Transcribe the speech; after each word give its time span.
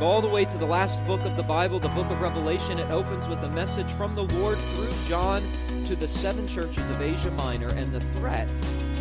All 0.00 0.20
the 0.20 0.28
way 0.28 0.44
to 0.44 0.58
the 0.58 0.66
last 0.66 1.04
book 1.06 1.22
of 1.22 1.36
the 1.36 1.42
Bible, 1.42 1.78
the 1.78 1.88
book 1.88 2.10
of 2.10 2.20
Revelation, 2.20 2.78
it 2.78 2.90
opens 2.90 3.26
with 3.28 3.42
a 3.42 3.48
message 3.48 3.90
from 3.92 4.14
the 4.14 4.24
Lord 4.24 4.58
through 4.58 4.92
John 5.08 5.42
to 5.86 5.96
the 5.96 6.06
seven 6.06 6.46
churches 6.46 6.86
of 6.90 7.00
Asia 7.00 7.30
Minor 7.30 7.68
and 7.68 7.90
the 7.90 8.00
threat 8.00 8.46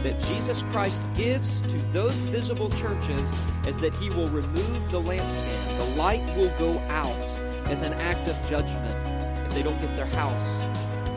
that 0.04 0.18
Jesus 0.22 0.64
Christ 0.64 1.02
gives 1.14 1.60
to 1.64 1.78
those 1.92 2.24
visible 2.24 2.70
churches 2.70 3.30
is 3.68 3.78
that 3.82 3.94
he 3.96 4.10
will 4.10 4.28
remove 4.28 4.92
the 4.92 5.02
lampstand. 5.02 5.78
The 5.78 5.96
light 5.98 6.24
will 6.38 6.50
go 6.58 6.80
out 6.88 7.28
as 7.70 7.82
an 7.82 7.94
act 7.96 8.30
of 8.30 8.50
judgment 8.50 9.48
if 9.48 9.54
they 9.54 9.64
don't 9.64 9.80
get 9.82 9.94
their 9.98 10.06
house 10.06 10.64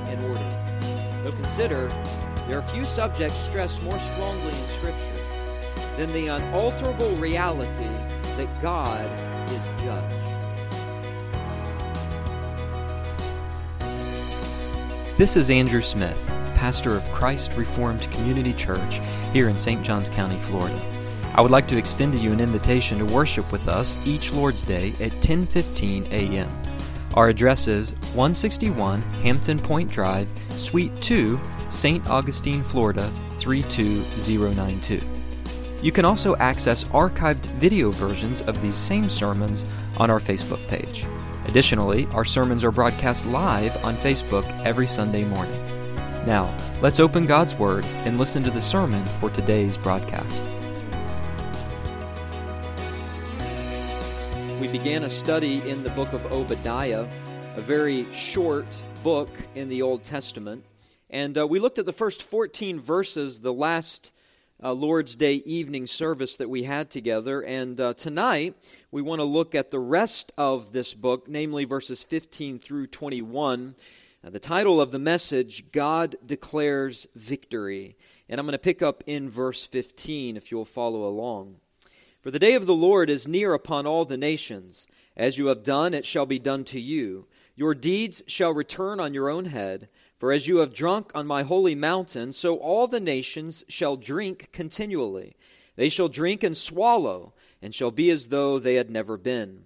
in 0.08 0.20
order. 0.24 1.20
So 1.22 1.30
consider 1.30 1.88
there 2.48 2.58
are 2.58 2.62
few 2.62 2.84
subjects 2.84 3.38
stressed 3.38 3.80
more 3.84 3.98
strongly 4.00 4.58
in 4.58 4.68
Scripture 4.70 5.24
than 5.96 6.12
the 6.12 6.26
unalterable 6.26 7.14
reality 7.16 7.92
that 8.36 8.48
God 8.60 9.06
This 15.18 15.36
is 15.36 15.50
Andrew 15.50 15.82
Smith, 15.82 16.16
pastor 16.54 16.94
of 16.94 17.02
Christ 17.10 17.54
Reformed 17.56 18.08
Community 18.12 18.52
Church 18.52 19.00
here 19.32 19.48
in 19.48 19.58
St. 19.58 19.82
Johns 19.82 20.08
County, 20.08 20.38
Florida. 20.38 20.80
I 21.34 21.40
would 21.40 21.50
like 21.50 21.66
to 21.66 21.76
extend 21.76 22.12
to 22.12 22.20
you 22.20 22.30
an 22.30 22.38
invitation 22.38 22.98
to 22.98 23.04
worship 23.12 23.50
with 23.50 23.66
us 23.66 23.98
each 24.06 24.32
Lord's 24.32 24.62
Day 24.62 24.90
at 25.00 25.10
10:15 25.20 26.12
a.m. 26.12 26.48
Our 27.14 27.30
address 27.30 27.66
is 27.66 27.94
161 28.14 29.02
Hampton 29.24 29.58
Point 29.58 29.90
Drive, 29.90 30.28
Suite 30.50 30.94
2, 31.02 31.40
St. 31.68 32.08
Augustine, 32.08 32.62
Florida 32.62 33.10
32092. 33.40 35.00
You 35.82 35.90
can 35.90 36.04
also 36.04 36.36
access 36.36 36.84
archived 36.84 37.46
video 37.58 37.90
versions 37.90 38.40
of 38.42 38.62
these 38.62 38.76
same 38.76 39.08
sermons 39.08 39.66
on 39.96 40.10
our 40.10 40.20
Facebook 40.20 40.64
page. 40.68 41.08
Additionally, 41.48 42.06
our 42.12 42.26
sermons 42.26 42.62
are 42.62 42.70
broadcast 42.70 43.24
live 43.24 43.74
on 43.82 43.96
Facebook 43.96 44.44
every 44.66 44.86
Sunday 44.86 45.24
morning. 45.24 45.64
Now, 46.26 46.54
let's 46.82 47.00
open 47.00 47.26
God's 47.26 47.54
Word 47.54 47.86
and 48.04 48.18
listen 48.18 48.44
to 48.44 48.50
the 48.50 48.60
sermon 48.60 49.02
for 49.18 49.30
today's 49.30 49.78
broadcast. 49.78 50.46
We 54.60 54.68
began 54.68 55.04
a 55.04 55.10
study 55.10 55.66
in 55.66 55.82
the 55.82 55.90
book 55.90 56.12
of 56.12 56.26
Obadiah, 56.26 57.08
a 57.56 57.62
very 57.62 58.06
short 58.12 58.66
book 59.02 59.30
in 59.54 59.70
the 59.70 59.80
Old 59.80 60.04
Testament. 60.04 60.66
And 61.08 61.38
uh, 61.38 61.46
we 61.46 61.60
looked 61.60 61.78
at 61.78 61.86
the 61.86 61.94
first 61.94 62.22
14 62.22 62.78
verses 62.78 63.40
the 63.40 63.54
last 63.54 64.12
uh, 64.62 64.72
Lord's 64.72 65.14
Day 65.14 65.34
evening 65.34 65.86
service 65.86 66.36
that 66.36 66.50
we 66.50 66.64
had 66.64 66.90
together. 66.90 67.40
And 67.40 67.80
uh, 67.80 67.94
tonight, 67.94 68.56
we 68.90 69.02
want 69.02 69.20
to 69.20 69.24
look 69.24 69.54
at 69.54 69.70
the 69.70 69.78
rest 69.78 70.32
of 70.36 70.72
this 70.72 70.94
book, 70.94 71.28
namely 71.28 71.64
verses 71.64 72.02
15 72.02 72.58
through 72.58 72.88
21. 72.88 73.76
Uh, 74.24 74.30
the 74.30 74.40
title 74.40 74.80
of 74.80 74.90
the 74.90 74.98
message, 74.98 75.70
God 75.70 76.16
Declares 76.26 77.06
Victory. 77.14 77.96
And 78.28 78.40
I'm 78.40 78.46
going 78.46 78.52
to 78.52 78.58
pick 78.58 78.82
up 78.82 79.04
in 79.06 79.30
verse 79.30 79.64
15 79.64 80.36
if 80.36 80.50
you'll 80.50 80.64
follow 80.64 81.06
along. 81.06 81.56
For 82.20 82.32
the 82.32 82.40
day 82.40 82.54
of 82.54 82.66
the 82.66 82.74
Lord 82.74 83.10
is 83.10 83.28
near 83.28 83.54
upon 83.54 83.86
all 83.86 84.04
the 84.04 84.16
nations. 84.16 84.88
As 85.16 85.38
you 85.38 85.46
have 85.46 85.62
done, 85.62 85.94
it 85.94 86.04
shall 86.04 86.26
be 86.26 86.40
done 86.40 86.64
to 86.64 86.80
you. 86.80 87.26
Your 87.54 87.74
deeds 87.74 88.22
shall 88.26 88.52
return 88.52 89.00
on 89.00 89.14
your 89.14 89.30
own 89.30 89.46
head. 89.46 89.88
For 90.18 90.32
as 90.32 90.48
you 90.48 90.58
have 90.58 90.74
drunk 90.74 91.12
on 91.14 91.26
my 91.26 91.44
holy 91.44 91.76
mountain, 91.76 92.32
so 92.32 92.56
all 92.56 92.88
the 92.88 93.00
nations 93.00 93.64
shall 93.68 93.96
drink 93.96 94.48
continually. 94.52 95.36
They 95.76 95.88
shall 95.88 96.08
drink 96.08 96.42
and 96.42 96.56
swallow, 96.56 97.34
and 97.62 97.72
shall 97.72 97.92
be 97.92 98.10
as 98.10 98.28
though 98.28 98.58
they 98.58 98.74
had 98.74 98.90
never 98.90 99.16
been. 99.16 99.64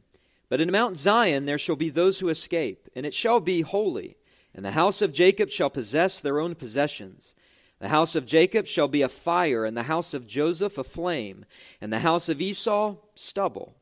But 0.51 0.61
in 0.61 0.71
Mount 0.71 0.99
Zion 0.99 1.47
there 1.47 1.59
shall 1.59 1.77
be 1.77 1.89
those 1.89 2.19
who 2.19 2.29
escape, 2.29 2.87
and 2.95 3.07
it 3.07 3.15
shall 3.15 3.41
be 3.41 3.63
holy. 3.63 4.19
And 4.55 4.63
the 4.63 4.73
house 4.73 5.01
of 5.01 5.15
Jacob 5.15 5.49
shall 5.49 5.71
possess 5.71 6.21
their 6.21 6.39
own 6.39 6.55
possessions. 6.55 7.35
The 7.79 7.89
house 7.89 8.15
of 8.15 8.27
Jacob 8.27 8.67
shall 8.67 8.89
be 8.89 9.01
a 9.01 9.09
fire, 9.09 9.65
and 9.65 9.75
the 9.75 9.85
house 9.85 10.13
of 10.13 10.27
Joseph 10.27 10.77
a 10.77 10.85
flame, 10.85 11.47
and 11.81 11.91
the 11.91 12.01
house 12.01 12.29
of 12.29 12.43
Esau 12.43 12.97
stubble. 13.15 13.77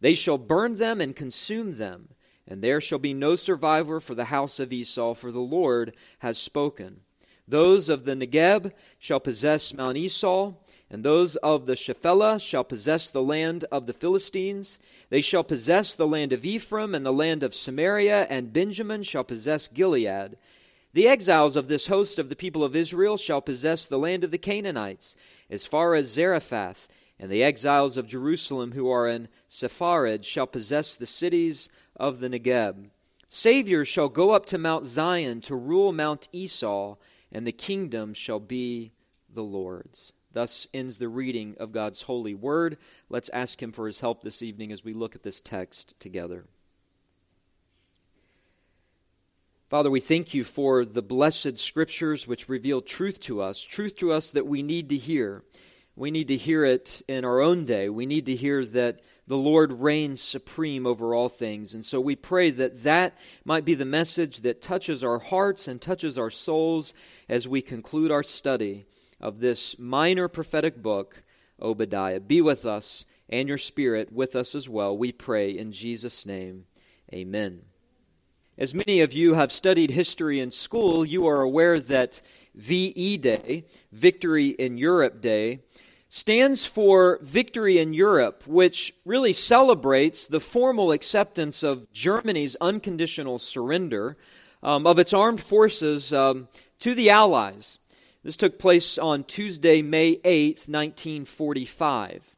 They 0.00 0.14
shall 0.14 0.38
burn 0.38 0.76
them 0.76 1.02
and 1.02 1.14
consume 1.14 1.76
them 1.76 2.13
and 2.46 2.62
there 2.62 2.80
shall 2.80 2.98
be 2.98 3.14
no 3.14 3.36
survivor 3.36 4.00
for 4.00 4.14
the 4.14 4.26
house 4.26 4.60
of 4.60 4.72
Esau, 4.72 5.14
for 5.14 5.32
the 5.32 5.40
Lord 5.40 5.94
has 6.18 6.38
spoken. 6.38 7.00
Those 7.46 7.88
of 7.88 8.04
the 8.04 8.14
Negeb 8.14 8.72
shall 8.98 9.20
possess 9.20 9.74
Mount 9.74 9.96
Esau, 9.96 10.54
and 10.90 11.04
those 11.04 11.36
of 11.36 11.66
the 11.66 11.74
Shephelah 11.74 12.38
shall 12.40 12.64
possess 12.64 13.10
the 13.10 13.22
land 13.22 13.64
of 13.72 13.86
the 13.86 13.92
Philistines. 13.92 14.78
They 15.10 15.20
shall 15.20 15.44
possess 15.44 15.94
the 15.94 16.06
land 16.06 16.32
of 16.32 16.44
Ephraim 16.44 16.94
and 16.94 17.04
the 17.04 17.12
land 17.12 17.42
of 17.42 17.54
Samaria, 17.54 18.26
and 18.30 18.52
Benjamin 18.52 19.02
shall 19.02 19.24
possess 19.24 19.68
Gilead. 19.68 20.36
The 20.92 21.08
exiles 21.08 21.56
of 21.56 21.68
this 21.68 21.88
host 21.88 22.18
of 22.18 22.28
the 22.28 22.36
people 22.36 22.62
of 22.62 22.76
Israel 22.76 23.16
shall 23.16 23.40
possess 23.40 23.86
the 23.86 23.98
land 23.98 24.22
of 24.22 24.30
the 24.30 24.38
Canaanites, 24.38 25.16
as 25.50 25.66
far 25.66 25.94
as 25.94 26.12
Zarephath, 26.12 26.88
and 27.18 27.30
the 27.30 27.42
exiles 27.42 27.96
of 27.96 28.06
Jerusalem 28.06 28.72
who 28.72 28.88
are 28.88 29.08
in 29.08 29.28
Sepharad 29.50 30.24
shall 30.24 30.46
possess 30.46 30.94
the 30.94 31.06
cities 31.06 31.68
of 31.96 32.20
the 32.20 32.28
Negeb. 32.28 32.90
Saviors 33.28 33.88
shall 33.88 34.08
go 34.08 34.30
up 34.30 34.46
to 34.46 34.58
Mount 34.58 34.84
Zion 34.84 35.40
to 35.42 35.56
rule 35.56 35.92
Mount 35.92 36.28
Esau, 36.32 36.96
and 37.32 37.46
the 37.46 37.52
kingdom 37.52 38.14
shall 38.14 38.40
be 38.40 38.92
the 39.32 39.42
Lord's. 39.42 40.12
Thus 40.32 40.66
ends 40.74 40.98
the 40.98 41.08
reading 41.08 41.56
of 41.58 41.72
God's 41.72 42.02
holy 42.02 42.34
word. 42.34 42.76
Let's 43.08 43.28
ask 43.30 43.62
Him 43.62 43.72
for 43.72 43.86
His 43.86 44.00
help 44.00 44.22
this 44.22 44.42
evening 44.42 44.72
as 44.72 44.84
we 44.84 44.92
look 44.92 45.14
at 45.14 45.22
this 45.22 45.40
text 45.40 45.98
together. 46.00 46.44
Father, 49.70 49.90
we 49.90 50.00
thank 50.00 50.34
you 50.34 50.44
for 50.44 50.84
the 50.84 51.02
blessed 51.02 51.58
scriptures 51.58 52.28
which 52.28 52.48
reveal 52.48 52.82
truth 52.82 53.18
to 53.20 53.40
us, 53.40 53.60
truth 53.60 53.96
to 53.96 54.12
us 54.12 54.30
that 54.32 54.46
we 54.46 54.62
need 54.62 54.88
to 54.90 54.96
hear. 54.96 55.42
We 55.96 56.10
need 56.10 56.28
to 56.28 56.36
hear 56.36 56.64
it 56.64 57.02
in 57.06 57.24
our 57.24 57.40
own 57.40 57.66
day. 57.66 57.88
We 57.88 58.04
need 58.04 58.26
to 58.26 58.34
hear 58.34 58.64
that 58.66 59.00
the 59.28 59.36
Lord 59.36 59.72
reigns 59.72 60.20
supreme 60.20 60.86
over 60.86 61.14
all 61.14 61.28
things. 61.28 61.72
And 61.72 61.86
so 61.86 62.00
we 62.00 62.16
pray 62.16 62.50
that 62.50 62.82
that 62.82 63.16
might 63.44 63.64
be 63.64 63.74
the 63.74 63.84
message 63.84 64.38
that 64.40 64.60
touches 64.60 65.04
our 65.04 65.20
hearts 65.20 65.68
and 65.68 65.80
touches 65.80 66.18
our 66.18 66.30
souls 66.30 66.94
as 67.28 67.46
we 67.46 67.62
conclude 67.62 68.10
our 68.10 68.24
study 68.24 68.86
of 69.20 69.38
this 69.38 69.78
minor 69.78 70.26
prophetic 70.26 70.82
book, 70.82 71.22
Obadiah. 71.62 72.20
Be 72.20 72.40
with 72.40 72.66
us 72.66 73.06
and 73.28 73.48
your 73.48 73.58
Spirit 73.58 74.12
with 74.12 74.34
us 74.34 74.54
as 74.54 74.68
well. 74.68 74.98
We 74.98 75.12
pray 75.12 75.50
in 75.50 75.70
Jesus' 75.70 76.26
name. 76.26 76.64
Amen. 77.12 77.62
As 78.56 78.72
many 78.72 79.00
of 79.00 79.12
you 79.12 79.34
have 79.34 79.50
studied 79.50 79.90
history 79.90 80.38
in 80.38 80.52
school, 80.52 81.04
you 81.04 81.26
are 81.26 81.40
aware 81.40 81.80
that 81.80 82.20
VE 82.54 83.16
Day, 83.18 83.64
Victory 83.90 84.48
in 84.48 84.78
Europe 84.78 85.20
Day, 85.20 85.60
stands 86.14 86.64
for 86.64 87.18
Victory 87.22 87.76
in 87.76 87.92
Europe, 87.92 88.46
which 88.46 88.94
really 89.04 89.32
celebrates 89.32 90.28
the 90.28 90.38
formal 90.38 90.92
acceptance 90.92 91.64
of 91.64 91.92
Germany's 91.92 92.54
unconditional 92.60 93.36
surrender 93.40 94.16
um, 94.62 94.86
of 94.86 95.00
its 95.00 95.12
armed 95.12 95.42
forces 95.42 96.12
um, 96.12 96.46
to 96.78 96.94
the 96.94 97.10
Allies. 97.10 97.80
This 98.22 98.36
took 98.36 98.60
place 98.60 98.96
on 98.96 99.24
Tuesday, 99.24 99.82
May 99.82 100.18
8th, 100.18 100.68
1945. 100.68 102.36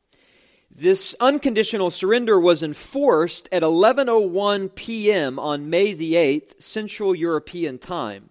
This 0.74 1.14
unconditional 1.20 1.90
surrender 1.90 2.40
was 2.40 2.62
enforced 2.62 3.46
at 3.52 3.62
11:01 3.62 4.74
p.m. 4.74 5.38
on 5.38 5.68
May 5.68 5.92
the 5.92 6.14
8th, 6.14 6.62
Central 6.62 7.14
European 7.14 7.76
time. 7.76 8.30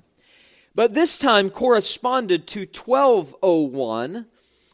But 0.73 0.95
this 0.95 1.19
time 1.19 1.51
corresponded 1.51 2.47
to 2.47 2.61
1201 2.61 4.25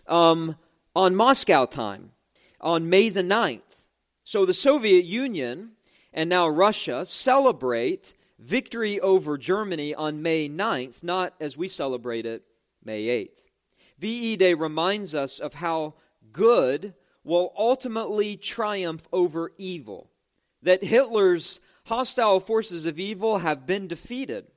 um, 0.08 0.56
on 0.96 1.16
Moscow 1.16 1.66
time 1.66 2.12
on 2.60 2.90
May 2.90 3.10
the 3.10 3.22
9th. 3.22 3.86
So 4.24 4.46
the 4.46 4.54
Soviet 4.54 5.06
Union 5.06 5.72
and 6.14 6.30
now 6.30 6.48
Russia 6.48 7.06
celebrate 7.06 8.14
victory 8.40 9.00
over 9.00 9.38
Germany 9.38 9.96
on 9.96 10.22
May 10.22 10.50
9th, 10.50 11.04
not 11.04 11.34
as 11.40 11.58
we 11.58 11.68
celebrate 11.68 12.26
it 12.26 12.44
May 12.84 13.04
8th. 13.04 13.40
VE 14.00 14.36
Day 14.36 14.54
reminds 14.54 15.14
us 15.14 15.40
of 15.40 15.56
how 15.56 15.94
good 16.32 16.94
will 17.24 17.54
ultimately 17.58 18.36
triumph 18.36 19.08
over 19.14 19.52
evil, 19.58 20.10
that 20.64 20.84
Hitler's 20.84 21.62
hostile 21.86 22.40
forces 22.40 22.86
of 22.86 23.00
evil 23.00 23.40
have 23.40 23.68
been 23.68 23.88
defeated. 23.88 24.48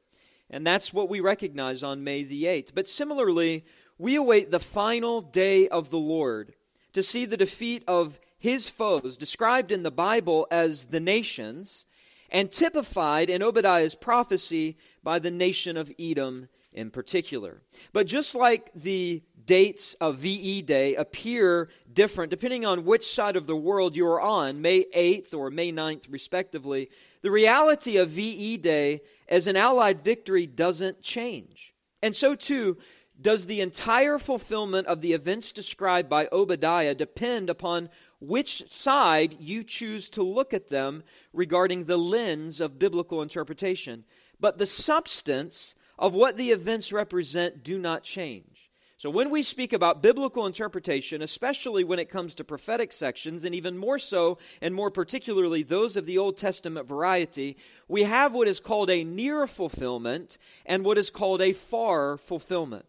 And 0.50 0.66
that's 0.66 0.92
what 0.92 1.08
we 1.08 1.20
recognize 1.20 1.82
on 1.82 2.04
May 2.04 2.22
the 2.22 2.44
8th. 2.44 2.74
But 2.74 2.88
similarly, 2.88 3.64
we 3.98 4.16
await 4.16 4.50
the 4.50 4.60
final 4.60 5.20
day 5.20 5.68
of 5.68 5.90
the 5.90 5.98
Lord 5.98 6.54
to 6.92 7.02
see 7.02 7.24
the 7.24 7.36
defeat 7.36 7.82
of 7.86 8.20
his 8.38 8.68
foes, 8.68 9.16
described 9.16 9.72
in 9.72 9.82
the 9.82 9.90
Bible 9.90 10.46
as 10.50 10.86
the 10.86 11.00
nations, 11.00 11.86
and 12.30 12.50
typified 12.50 13.30
in 13.30 13.42
Obadiah's 13.42 13.94
prophecy 13.94 14.76
by 15.02 15.18
the 15.18 15.30
nation 15.30 15.76
of 15.76 15.92
Edom 15.98 16.48
in 16.72 16.90
particular. 16.90 17.62
But 17.92 18.06
just 18.06 18.34
like 18.34 18.72
the 18.74 19.22
dates 19.46 19.94
of 19.94 20.18
VE 20.18 20.62
Day 20.62 20.94
appear 20.96 21.68
different 21.92 22.30
depending 22.30 22.66
on 22.66 22.84
which 22.84 23.06
side 23.06 23.36
of 23.36 23.46
the 23.46 23.56
world 23.56 23.94
you 23.94 24.06
are 24.06 24.20
on, 24.20 24.60
May 24.60 24.84
8th 24.94 25.32
or 25.34 25.50
May 25.50 25.72
9th, 25.72 26.06
respectively. 26.10 26.90
The 27.22 27.30
reality 27.30 27.96
of 27.96 28.10
VE 28.10 28.58
Day 28.58 29.02
as 29.28 29.46
an 29.46 29.56
Allied 29.56 30.02
victory 30.02 30.46
doesn't 30.46 31.02
change. 31.02 31.72
And 32.02 32.14
so, 32.14 32.34
too, 32.34 32.76
does 33.20 33.46
the 33.46 33.60
entire 33.60 34.18
fulfillment 34.18 34.86
of 34.86 35.00
the 35.00 35.12
events 35.12 35.52
described 35.52 36.08
by 36.08 36.28
Obadiah 36.32 36.94
depend 36.94 37.48
upon 37.48 37.88
which 38.20 38.66
side 38.66 39.36
you 39.38 39.62
choose 39.62 40.08
to 40.10 40.22
look 40.22 40.52
at 40.52 40.68
them 40.68 41.02
regarding 41.32 41.84
the 41.84 41.96
lens 41.96 42.60
of 42.60 42.78
biblical 42.78 43.22
interpretation. 43.22 44.04
But 44.40 44.58
the 44.58 44.66
substance 44.66 45.74
of 45.98 46.14
what 46.14 46.36
the 46.36 46.50
events 46.50 46.92
represent 46.92 47.62
do 47.62 47.78
not 47.78 48.02
change. 48.02 48.70
So, 48.96 49.10
when 49.10 49.28
we 49.28 49.42
speak 49.42 49.72
about 49.72 50.02
biblical 50.02 50.46
interpretation, 50.46 51.20
especially 51.20 51.84
when 51.84 51.98
it 51.98 52.08
comes 52.08 52.34
to 52.36 52.44
prophetic 52.44 52.90
sections, 52.90 53.44
and 53.44 53.54
even 53.54 53.76
more 53.76 53.98
so, 53.98 54.38
and 54.62 54.74
more 54.74 54.90
particularly 54.90 55.62
those 55.62 55.96
of 55.96 56.06
the 56.06 56.16
Old 56.16 56.38
Testament 56.38 56.86
variety, 56.86 57.58
we 57.86 58.04
have 58.04 58.32
what 58.32 58.48
is 58.48 58.60
called 58.60 58.88
a 58.88 59.04
near 59.04 59.46
fulfillment 59.46 60.38
and 60.64 60.84
what 60.84 60.96
is 60.96 61.10
called 61.10 61.42
a 61.42 61.52
far 61.52 62.16
fulfillment. 62.16 62.86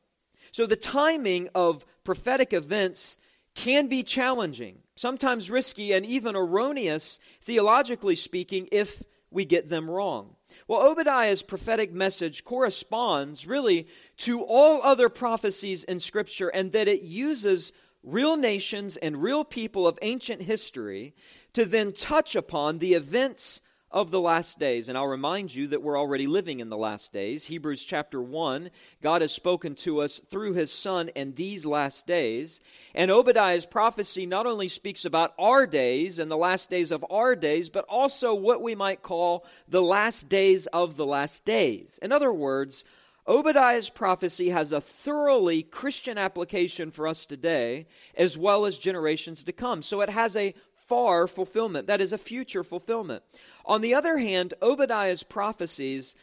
So, 0.56 0.66
the 0.66 0.78
timing 0.78 1.50
of 1.54 1.86
prophetic 2.06 2.54
events 2.54 3.18
can 3.56 3.88
be 3.88 4.04
challenging, 4.04 4.78
sometimes 4.96 5.52
risky, 5.52 5.92
and 5.92 6.06
even 6.06 6.34
erroneous, 6.34 7.20
theologically 7.42 8.16
speaking, 8.16 8.70
if 8.72 9.04
we 9.30 9.44
get 9.44 9.68
them 9.68 9.90
wrong. 9.90 10.38
Well, 10.66 10.82
Obadiah's 10.82 11.42
prophetic 11.42 11.92
message 11.92 12.46
corresponds 12.46 13.46
really 13.46 13.90
to 14.20 14.44
all 14.44 14.82
other 14.82 15.10
prophecies 15.10 15.84
in 15.84 16.00
Scripture, 16.00 16.48
and 16.48 16.72
that 16.72 16.88
it 16.88 17.02
uses 17.02 17.74
real 18.02 18.38
nations 18.38 18.96
and 18.96 19.22
real 19.22 19.44
people 19.44 19.86
of 19.86 20.00
ancient 20.02 20.42
history 20.42 21.16
to 21.52 21.66
then 21.66 21.92
touch 21.92 22.34
upon 22.34 22.80
the 22.80 22.94
events 22.94 23.60
of 23.96 24.12
the 24.12 24.20
last 24.20 24.60
days. 24.60 24.90
And 24.90 24.98
I'll 24.98 25.08
remind 25.08 25.56
you 25.56 25.68
that 25.68 25.82
we're 25.82 25.98
already 25.98 26.28
living 26.28 26.60
in 26.60 26.68
the 26.68 26.78
last 26.78 27.14
days. 27.14 27.46
Hebrews 27.46 27.82
chapter 27.82 28.22
1, 28.22 28.70
God 29.02 29.22
has 29.22 29.32
spoken 29.32 29.74
to 29.76 30.02
us 30.02 30.20
through 30.30 30.52
his 30.54 30.72
Son 30.72 31.08
in 31.16 31.34
these 31.34 31.66
last 31.66 32.06
days. 32.06 32.60
And 32.94 33.10
Obadiah's 33.10 33.66
prophecy 33.66 34.26
not 34.26 34.46
only 34.46 34.68
speaks 34.68 35.06
about 35.06 35.34
our 35.40 35.66
days 35.66 36.20
and 36.20 36.30
the 36.30 36.36
last 36.36 36.70
days 36.70 36.92
of 36.92 37.06
our 37.10 37.38
days, 37.38 37.70
but 37.70 37.86
also 37.86 38.34
what 38.34 38.62
we 38.62 38.76
might 38.76 39.02
call 39.02 39.46
the 39.70 39.82
last 39.82 40.28
days 40.28 40.68
of 40.68 40.98
the 40.98 41.06
last 41.06 41.46
days. 41.46 41.98
In 42.02 42.12
other 42.12 42.34
words, 42.34 42.84
Obadiah's 43.28 43.90
prophecy 43.90 44.50
has 44.50 44.72
a 44.72 44.80
thoroughly 44.80 45.64
Christian 45.64 46.18
application 46.18 46.92
for 46.92 47.08
us 47.08 47.26
today 47.26 47.88
as 48.16 48.38
well 48.38 48.66
as 48.66 48.78
generations 48.78 49.44
to 49.46 49.52
come. 49.52 49.82
So 49.82 50.02
it 50.02 50.10
has 50.10 50.36
a 50.36 50.54
far 50.88 51.28
fulfillment, 51.28 51.88
that 51.88 52.02
is, 52.02 52.14
a 52.14 52.18
future 52.18 52.64
fulfillment. 52.64 53.24
On 53.66 53.82
the 53.82 53.94
other 53.94 54.18
hand, 54.18 54.54
Obadiah's 54.62 55.24
prophecies 55.24 56.16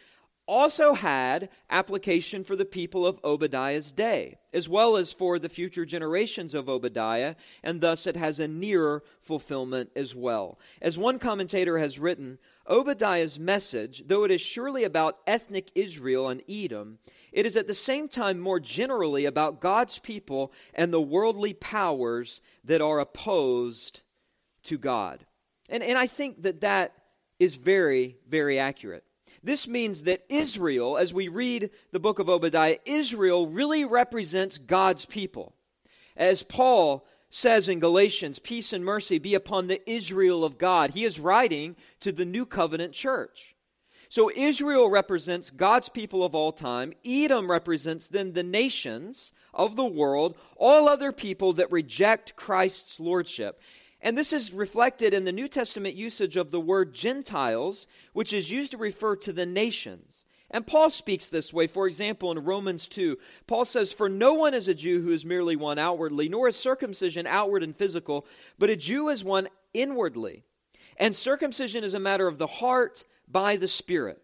also 0.47 0.95
had 0.95 1.49
application 1.71 2.43
for 2.43 2.57
the 2.57 2.65
people 2.65 3.07
of 3.07 3.21
Obadiah's 3.23 3.93
day, 3.93 4.37
as 4.53 4.69
well 4.69 4.97
as 4.97 5.13
for 5.13 5.39
the 5.39 5.49
future 5.49 5.85
generations 5.85 6.55
of 6.55 6.69
Obadiah, 6.69 7.37
and 7.63 7.81
thus 7.81 8.07
it 8.07 8.17
has 8.17 8.41
a 8.41 8.49
nearer 8.49 9.03
fulfillment 9.21 9.91
as 9.95 10.15
well. 10.15 10.59
As 10.81 10.99
one 10.99 11.19
commentator 11.19 11.79
has 11.79 11.99
written, 11.99 12.39
Obadiah's 12.69 13.39
message, 13.39 14.05
though 14.07 14.25
it 14.25 14.31
is 14.31 14.41
surely 14.41 14.85
about 14.85 15.19
ethnic 15.27 15.71
Israel 15.75 16.29
and 16.29 16.43
Edom, 16.49 16.99
it 17.33 17.47
is 17.47 17.57
at 17.57 17.67
the 17.67 17.75
same 17.75 18.09
time 18.09 18.39
more 18.39 18.61
generally 18.61 19.25
about 19.25 19.61
God's 19.61 19.99
people 19.99 20.53
and 20.75 20.93
the 20.93 21.01
worldly 21.01 21.55
powers 21.55 22.43
that 22.65 22.81
are 22.81 23.01
opposed 23.01 24.03
to 24.65 24.79
God. 24.79 25.25
And, 25.69 25.83
and 25.83 25.97
I 25.99 26.07
think 26.07 26.43
that 26.43 26.61
that 26.61 26.93
is 27.39 27.55
very, 27.55 28.17
very 28.29 28.59
accurate. 28.59 29.05
This 29.43 29.67
means 29.67 30.05
that 30.05 30.25
Israel, 30.29 30.97
as 30.97 31.13
we 31.13 31.29
read 31.29 31.71
the 31.91 31.99
book 31.99 32.19
of 32.19 32.29
Obadiah, 32.29 32.79
Israel 32.85 33.47
really 33.47 33.85
represents 33.85 34.59
God's 34.59 35.05
people. 35.05 35.55
As 36.17 36.43
Paul 36.43 37.05
says 37.29 37.69
in 37.69 37.81
Galatians, 37.81 38.39
peace 38.39 38.73
and 38.73 38.85
mercy 38.85 39.19
be 39.19 39.35
upon 39.35 39.67
the 39.67 39.81
Israel 39.91 40.45
of 40.45 40.59
God. 40.59 40.91
He 40.91 41.05
is 41.05 41.19
writing 41.19 41.77
to 42.01 42.13
the 42.13 42.27
new 42.27 42.45
covenant 42.45 42.93
church. 42.93 43.57
So 44.09 44.31
Israel 44.37 44.91
represents 44.91 45.51
God's 45.51 45.89
people 45.89 46.23
of 46.23 46.35
all 46.35 46.53
time. 46.53 46.93
Edom 47.03 47.51
represents 47.51 48.09
then 48.09 48.35
the 48.35 48.43
nations 48.43 49.33
of 49.55 49.75
the 49.75 49.87
world, 49.87 50.37
all 50.57 50.87
other 50.87 51.13
people 51.13 51.55
that 51.55 51.73
reject 51.73 52.37
Christ's 52.37 53.01
lordship. 53.01 53.63
And 54.03 54.19
this 54.19 54.33
is 54.33 54.53
reflected 54.53 55.15
in 55.15 55.25
the 55.25 55.33
New 55.33 55.47
Testament 55.47 55.95
usage 55.95 56.37
of 56.37 56.51
the 56.51 56.61
word 56.61 56.93
Gentiles, 56.93 57.87
which 58.13 58.33
is 58.33 58.51
used 58.51 58.73
to 58.73 58.79
refer 58.79 59.15
to 59.17 59.33
the 59.33 59.47
nations. 59.47 60.25
And 60.51 60.67
Paul 60.67 60.91
speaks 60.91 61.29
this 61.29 61.53
way. 61.53 61.69
For 61.69 61.87
example, 61.87 62.33
in 62.33 62.45
Romans 62.45 62.89
2, 62.89 63.17
Paul 63.47 63.65
says, 63.65 63.93
For 63.93 64.09
no 64.09 64.35
one 64.35 64.55
is 64.55 64.69
a 64.69 64.75
Jew 64.75 65.01
who 65.01 65.13
is 65.13 65.25
merely 65.25 65.57
one 65.57 65.79
outwardly, 65.79 66.29
nor 66.29 66.49
is 66.49 66.57
circumcision 66.57 67.27
outward 67.27 67.63
and 67.63 67.75
physical, 67.75 68.27
but 68.59 68.69
a 68.69 68.77
Jew 68.77 69.09
is 69.09 69.25
one 69.25 69.49
inwardly. 69.73 70.43
And 70.99 71.17
circumcision 71.17 71.85
is 71.85 71.95
a 71.95 72.01
matter 72.01 72.27
of 72.27 72.39
the 72.39 72.47
heart 72.47 73.07
by 73.29 73.57
the 73.57 73.69
Spirit. 73.69 74.21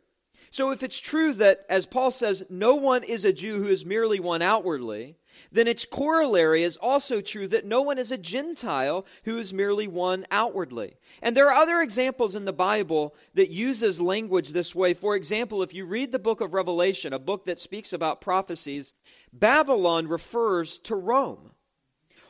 So 0.50 0.70
if 0.70 0.82
it's 0.82 0.98
true 0.98 1.32
that, 1.34 1.64
as 1.68 1.86
Paul 1.86 2.10
says, 2.10 2.44
no 2.48 2.74
one 2.74 3.04
is 3.04 3.24
a 3.24 3.32
Jew 3.32 3.62
who 3.62 3.68
is 3.68 3.84
merely 3.84 4.20
one 4.20 4.42
outwardly, 4.42 5.16
then 5.52 5.68
its 5.68 5.84
corollary 5.84 6.62
is 6.62 6.76
also 6.76 7.20
true 7.20 7.46
that 7.48 7.64
no 7.64 7.82
one 7.82 7.98
is 7.98 8.10
a 8.10 8.18
Gentile 8.18 9.06
who 9.24 9.38
is 9.38 9.52
merely 9.52 9.86
one 9.86 10.26
outwardly. 10.30 10.96
And 11.22 11.36
there 11.36 11.48
are 11.48 11.62
other 11.62 11.80
examples 11.80 12.34
in 12.34 12.44
the 12.44 12.52
Bible 12.52 13.14
that 13.34 13.50
uses 13.50 14.00
language 14.00 14.50
this 14.50 14.74
way. 14.74 14.94
For 14.94 15.14
example, 15.14 15.62
if 15.62 15.74
you 15.74 15.84
read 15.84 16.12
the 16.12 16.18
book 16.18 16.40
of 16.40 16.54
Revelation, 16.54 17.12
a 17.12 17.18
book 17.18 17.44
that 17.46 17.58
speaks 17.58 17.92
about 17.92 18.20
prophecies, 18.20 18.94
Babylon 19.32 20.08
refers 20.08 20.78
to 20.78 20.96
Rome. 20.96 21.52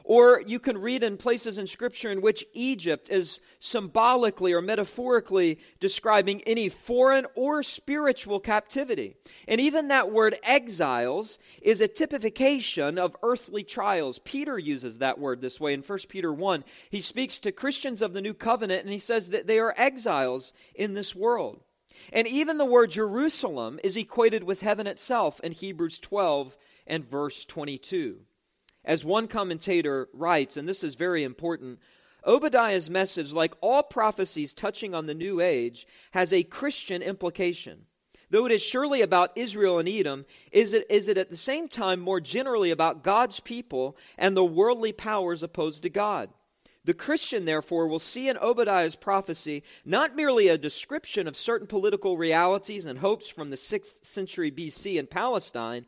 Or 0.09 0.41
you 0.41 0.59
can 0.59 0.79
read 0.79 1.03
in 1.03 1.19
places 1.19 1.59
in 1.59 1.67
Scripture 1.67 2.11
in 2.11 2.23
which 2.23 2.47
Egypt 2.55 3.11
is 3.11 3.43
symbolically 3.59 4.55
or 4.55 4.63
metaphorically 4.63 5.59
describing 5.81 6.41
any 6.47 6.71
foreign 6.71 7.27
or 7.35 7.63
spiritual 7.63 8.41
captivity. 8.41 9.17
And 9.47 9.61
even 9.61 9.89
that 9.89 10.11
word 10.11 10.39
exiles 10.43 11.39
is 11.61 11.83
a 11.83 11.89
typification 11.89 12.99
of 12.99 13.17
earthly 13.23 13.63
trials. 13.63 14.19
Peter 14.21 14.59
uses 14.59 14.97
that 14.97 15.19
word 15.19 15.43
this 15.43 15.61
way 15.61 15.75
in 15.75 15.83
1 15.83 15.99
Peter 16.09 16.33
1. 16.33 16.65
He 16.89 17.03
speaks 17.03 17.39
to 17.41 17.53
Christians 17.53 18.01
of 18.01 18.15
the 18.15 18.23
new 18.23 18.33
covenant 18.33 18.85
and 18.85 18.91
he 18.91 18.99
says 18.99 19.29
that 19.29 19.47
they 19.47 19.59
are 19.59 19.75
exiles 19.77 20.55
in 20.75 20.95
this 20.95 21.15
world. 21.15 21.61
And 22.15 22.27
even 22.27 22.57
the 22.57 22.65
word 22.65 22.93
Jerusalem 22.93 23.79
is 23.85 23.95
equated 23.95 24.43
with 24.43 24.63
heaven 24.63 24.87
itself 24.87 25.39
in 25.41 25.53
Hebrews 25.53 25.99
12 25.99 26.57
and 26.87 27.05
verse 27.05 27.45
22. 27.45 28.21
As 28.89 29.05
one 29.05 29.29
commentator 29.29 30.09
writes, 30.15 30.57
and 30.57 30.67
this 30.67 30.83
is 30.83 30.95
very 30.95 31.23
important, 31.23 31.79
Obadiah's 32.27 32.89
message, 32.89 33.35
like 33.35 33.53
all 33.61 33.83
prophecies 33.83 34.55
touching 34.55 34.95
on 34.95 35.05
the 35.05 35.15
new 35.15 35.43
age, 35.43 35.87
has 36.13 36.33
a 36.33 36.43
Christian 36.43 37.03
implication. 37.03 37.83
Though 38.31 38.47
it 38.47 38.53
is 38.53 38.63
surely 38.63 39.03
about 39.03 39.37
Israel 39.37 39.79
and 39.79 39.87
Edom, 39.87 40.25
is 40.53 40.73
it, 40.73 40.87
is 40.89 41.07
it 41.07 41.19
at 41.19 41.29
the 41.29 41.37
same 41.37 41.69
time 41.69 42.01
more 42.01 42.19
generally 42.19 42.71
about 42.71 43.05
God's 43.05 43.41
people 43.41 43.95
and 44.17 44.35
the 44.35 44.45
worldly 44.45 44.93
powers 44.93 45.43
opposed 45.43 45.83
to 45.83 45.91
God? 45.91 46.31
The 46.85 46.95
Christian, 46.95 47.45
therefore, 47.45 47.89
will 47.89 47.99
see 47.99 48.31
in 48.31 48.39
Obadiah's 48.39 48.97
prophecy 48.97 49.65
not 49.85 50.17
merely 50.17 50.49
a 50.49 50.57
description 50.57 51.29
of 51.29 51.37
certain 51.37 51.67
political 51.67 52.17
realities 52.17 52.87
and 52.87 53.01
hopes 53.01 53.29
from 53.29 53.51
the 53.51 53.57
6th 53.57 54.07
century 54.07 54.51
BC 54.51 54.97
in 54.97 55.07
Palestine, 55.07 55.85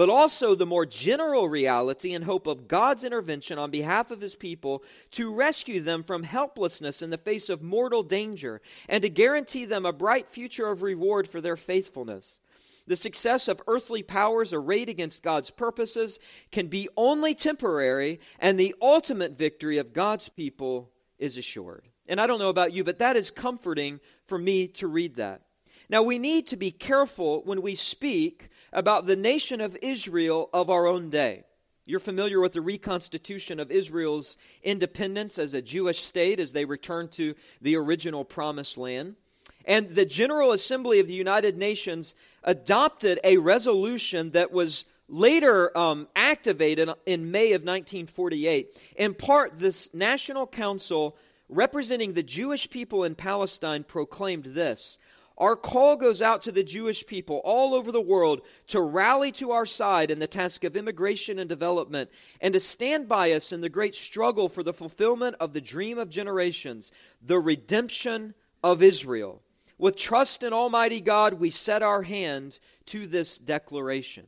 but 0.00 0.08
also 0.08 0.54
the 0.54 0.64
more 0.64 0.86
general 0.86 1.46
reality 1.46 2.14
and 2.14 2.24
hope 2.24 2.46
of 2.46 2.66
God's 2.66 3.04
intervention 3.04 3.58
on 3.58 3.70
behalf 3.70 4.10
of 4.10 4.22
his 4.22 4.34
people 4.34 4.82
to 5.10 5.30
rescue 5.30 5.78
them 5.78 6.04
from 6.04 6.22
helplessness 6.22 7.02
in 7.02 7.10
the 7.10 7.18
face 7.18 7.50
of 7.50 7.60
mortal 7.60 8.02
danger 8.02 8.62
and 8.88 9.02
to 9.02 9.10
guarantee 9.10 9.66
them 9.66 9.84
a 9.84 9.92
bright 9.92 10.26
future 10.26 10.68
of 10.68 10.80
reward 10.80 11.28
for 11.28 11.42
their 11.42 11.54
faithfulness. 11.54 12.40
The 12.86 12.96
success 12.96 13.46
of 13.46 13.60
earthly 13.66 14.02
powers 14.02 14.54
arrayed 14.54 14.88
against 14.88 15.22
God's 15.22 15.50
purposes 15.50 16.18
can 16.50 16.68
be 16.68 16.88
only 16.96 17.34
temporary, 17.34 18.20
and 18.38 18.58
the 18.58 18.74
ultimate 18.80 19.36
victory 19.36 19.76
of 19.76 19.92
God's 19.92 20.30
people 20.30 20.88
is 21.18 21.36
assured. 21.36 21.88
And 22.06 22.18
I 22.18 22.26
don't 22.26 22.38
know 22.38 22.48
about 22.48 22.72
you, 22.72 22.84
but 22.84 23.00
that 23.00 23.16
is 23.16 23.30
comforting 23.30 24.00
for 24.24 24.38
me 24.38 24.66
to 24.68 24.86
read 24.86 25.16
that. 25.16 25.42
Now, 25.90 26.04
we 26.04 26.18
need 26.18 26.46
to 26.46 26.56
be 26.56 26.70
careful 26.70 27.42
when 27.44 27.60
we 27.60 27.74
speak 27.74 28.48
about 28.72 29.06
the 29.06 29.16
nation 29.16 29.60
of 29.60 29.76
Israel 29.82 30.48
of 30.52 30.70
our 30.70 30.86
own 30.86 31.10
day. 31.10 31.44
You're 31.86 31.98
familiar 31.98 32.40
with 32.40 32.52
the 32.52 32.60
reconstitution 32.60 33.58
of 33.58 33.70
Israel's 33.70 34.36
independence 34.62 35.38
as 35.38 35.54
a 35.54 35.62
Jewish 35.62 36.04
state 36.04 36.38
as 36.38 36.52
they 36.52 36.64
returned 36.64 37.10
to 37.12 37.34
the 37.60 37.76
original 37.76 38.24
promised 38.24 38.78
land. 38.78 39.16
And 39.64 39.88
the 39.88 40.06
General 40.06 40.52
Assembly 40.52 41.00
of 41.00 41.08
the 41.08 41.14
United 41.14 41.58
Nations 41.58 42.14
adopted 42.44 43.18
a 43.24 43.38
resolution 43.38 44.30
that 44.30 44.52
was 44.52 44.84
later 45.08 45.76
um, 45.76 46.08
activated 46.14 46.88
in 47.06 47.30
May 47.30 47.52
of 47.52 47.62
1948. 47.62 48.78
In 48.96 49.14
part, 49.14 49.58
this 49.58 49.92
National 49.92 50.46
Council 50.46 51.16
representing 51.48 52.12
the 52.12 52.22
Jewish 52.22 52.70
people 52.70 53.04
in 53.04 53.14
Palestine 53.14 53.82
proclaimed 53.82 54.44
this 54.46 54.98
Our 55.40 55.56
call 55.56 55.96
goes 55.96 56.20
out 56.20 56.42
to 56.42 56.52
the 56.52 56.62
Jewish 56.62 57.06
people 57.06 57.40
all 57.44 57.72
over 57.72 57.90
the 57.90 58.00
world 58.00 58.42
to 58.66 58.80
rally 58.82 59.32
to 59.32 59.52
our 59.52 59.64
side 59.64 60.10
in 60.10 60.18
the 60.18 60.26
task 60.26 60.64
of 60.64 60.76
immigration 60.76 61.38
and 61.38 61.48
development 61.48 62.10
and 62.42 62.52
to 62.52 62.60
stand 62.60 63.08
by 63.08 63.32
us 63.32 63.50
in 63.50 63.62
the 63.62 63.70
great 63.70 63.94
struggle 63.94 64.50
for 64.50 64.62
the 64.62 64.74
fulfillment 64.74 65.36
of 65.40 65.54
the 65.54 65.60
dream 65.62 65.96
of 65.96 66.10
generations, 66.10 66.92
the 67.22 67.38
redemption 67.38 68.34
of 68.62 68.82
Israel. 68.82 69.40
With 69.78 69.96
trust 69.96 70.42
in 70.42 70.52
Almighty 70.52 71.00
God, 71.00 71.34
we 71.34 71.48
set 71.48 71.82
our 71.82 72.02
hand 72.02 72.58
to 72.86 73.06
this 73.06 73.38
declaration. 73.38 74.26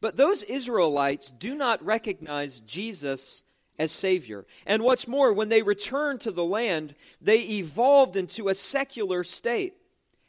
But 0.00 0.14
those 0.14 0.44
Israelites 0.44 1.32
do 1.32 1.56
not 1.56 1.84
recognize 1.84 2.60
Jesus 2.60 3.42
as 3.80 3.90
Savior. 3.90 4.46
And 4.64 4.84
what's 4.84 5.08
more, 5.08 5.32
when 5.32 5.48
they 5.48 5.62
returned 5.62 6.20
to 6.20 6.30
the 6.30 6.44
land, 6.44 6.94
they 7.20 7.40
evolved 7.40 8.14
into 8.14 8.48
a 8.48 8.54
secular 8.54 9.24
state. 9.24 9.74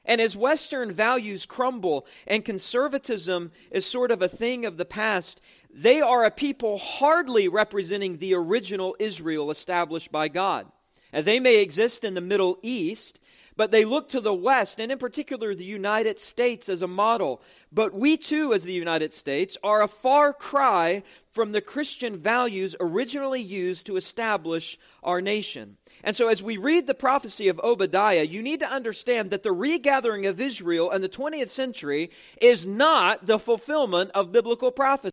And 0.06 0.22
as 0.22 0.38
Western 0.38 0.92
values 0.92 1.46
crumble 1.46 2.06
and 2.28 2.46
conservatism 2.46 3.52
is 3.72 3.86
sort 3.86 4.12
of 4.12 4.22
a 4.22 4.28
thing 4.28 4.66
of 4.66 4.78
the 4.78 4.86
past, 4.86 5.42
they 5.70 6.00
are 6.00 6.24
a 6.24 6.32
people 6.32 6.78
hardly 6.78 7.48
representing 7.48 8.18
the 8.18 8.34
original 8.34 8.96
Israel 9.00 9.52
established 9.52 10.12
by 10.12 10.28
God. 10.28 10.68
And 11.12 11.26
they 11.26 11.40
may 11.40 11.62
exist 11.62 12.04
in 12.04 12.14
the 12.14 12.22
Middle 12.22 12.60
East, 12.62 13.20
but 13.58 13.72
they 13.72 13.86
look 13.86 14.10
to 14.10 14.22
the 14.22 14.34
West, 14.34 14.80
and 14.80 14.92
in 14.92 14.98
particular 14.98 15.56
the 15.56 15.64
United 15.64 16.20
States, 16.20 16.68
as 16.68 16.82
a 16.82 16.88
model. 16.88 17.42
But 17.72 17.94
we 17.94 18.18
too, 18.18 18.54
as 18.54 18.64
the 18.64 18.74
United 18.74 19.14
States, 19.14 19.58
are 19.64 19.82
a 19.82 19.88
far 19.88 20.34
cry 20.34 21.04
from 21.34 21.52
the 21.52 21.62
Christian 21.62 22.18
values 22.18 22.76
originally 22.80 23.42
used 23.42 23.86
to 23.86 23.98
establish 23.98 24.78
our 25.04 25.22
nation. 25.22 25.78
And 26.06 26.16
so, 26.16 26.28
as 26.28 26.44
we 26.44 26.58
read 26.58 26.86
the 26.86 26.94
prophecy 26.94 27.48
of 27.48 27.60
Obadiah, 27.62 28.22
you 28.22 28.44
need 28.44 28.60
to 28.60 28.72
understand 28.72 29.32
that 29.32 29.42
the 29.42 29.52
regathering 29.52 30.28
of 30.28 30.40
Israel 30.40 30.92
in 30.92 31.02
the 31.02 31.10
20th 31.10 31.50
century 31.50 32.12
is 32.40 32.68
not 32.68 33.26
the 33.26 33.40
fulfillment 33.40 34.12
of 34.14 34.32
biblical 34.32 34.72
prophecy. 34.72 35.10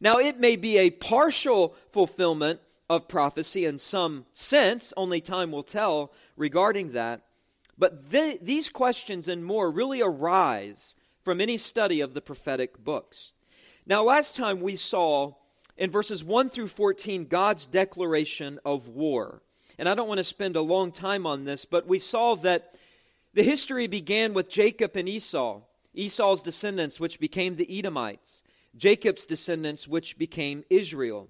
Now, 0.00 0.18
it 0.18 0.40
may 0.40 0.56
be 0.56 0.78
a 0.78 0.90
partial 0.90 1.76
fulfillment 1.92 2.58
of 2.88 3.06
prophecy 3.06 3.64
in 3.64 3.78
some 3.78 4.26
sense, 4.34 4.92
only 4.96 5.20
time 5.20 5.52
will 5.52 5.62
tell 5.62 6.12
regarding 6.36 6.90
that. 6.90 7.22
But 7.78 8.10
th- 8.10 8.40
these 8.42 8.68
questions 8.68 9.28
and 9.28 9.44
more 9.44 9.70
really 9.70 10.02
arise 10.02 10.96
from 11.22 11.40
any 11.40 11.56
study 11.56 12.00
of 12.00 12.14
the 12.14 12.20
prophetic 12.20 12.82
books. 12.82 13.32
Now, 13.86 14.02
last 14.02 14.34
time 14.34 14.60
we 14.60 14.74
saw 14.74 15.34
in 15.76 15.88
verses 15.88 16.24
1 16.24 16.50
through 16.50 16.66
14 16.66 17.26
God's 17.26 17.66
declaration 17.66 18.58
of 18.64 18.88
war. 18.88 19.42
And 19.80 19.88
I 19.88 19.94
don't 19.94 20.08
want 20.08 20.18
to 20.18 20.24
spend 20.24 20.56
a 20.56 20.60
long 20.60 20.92
time 20.92 21.26
on 21.26 21.44
this, 21.44 21.64
but 21.64 21.86
we 21.86 21.98
saw 21.98 22.34
that 22.36 22.76
the 23.32 23.42
history 23.42 23.86
began 23.86 24.34
with 24.34 24.50
Jacob 24.50 24.94
and 24.94 25.08
Esau, 25.08 25.62
Esau's 25.94 26.42
descendants, 26.42 27.00
which 27.00 27.18
became 27.18 27.56
the 27.56 27.78
Edomites, 27.78 28.42
Jacob's 28.76 29.24
descendants, 29.24 29.88
which 29.88 30.18
became 30.18 30.64
Israel. 30.68 31.28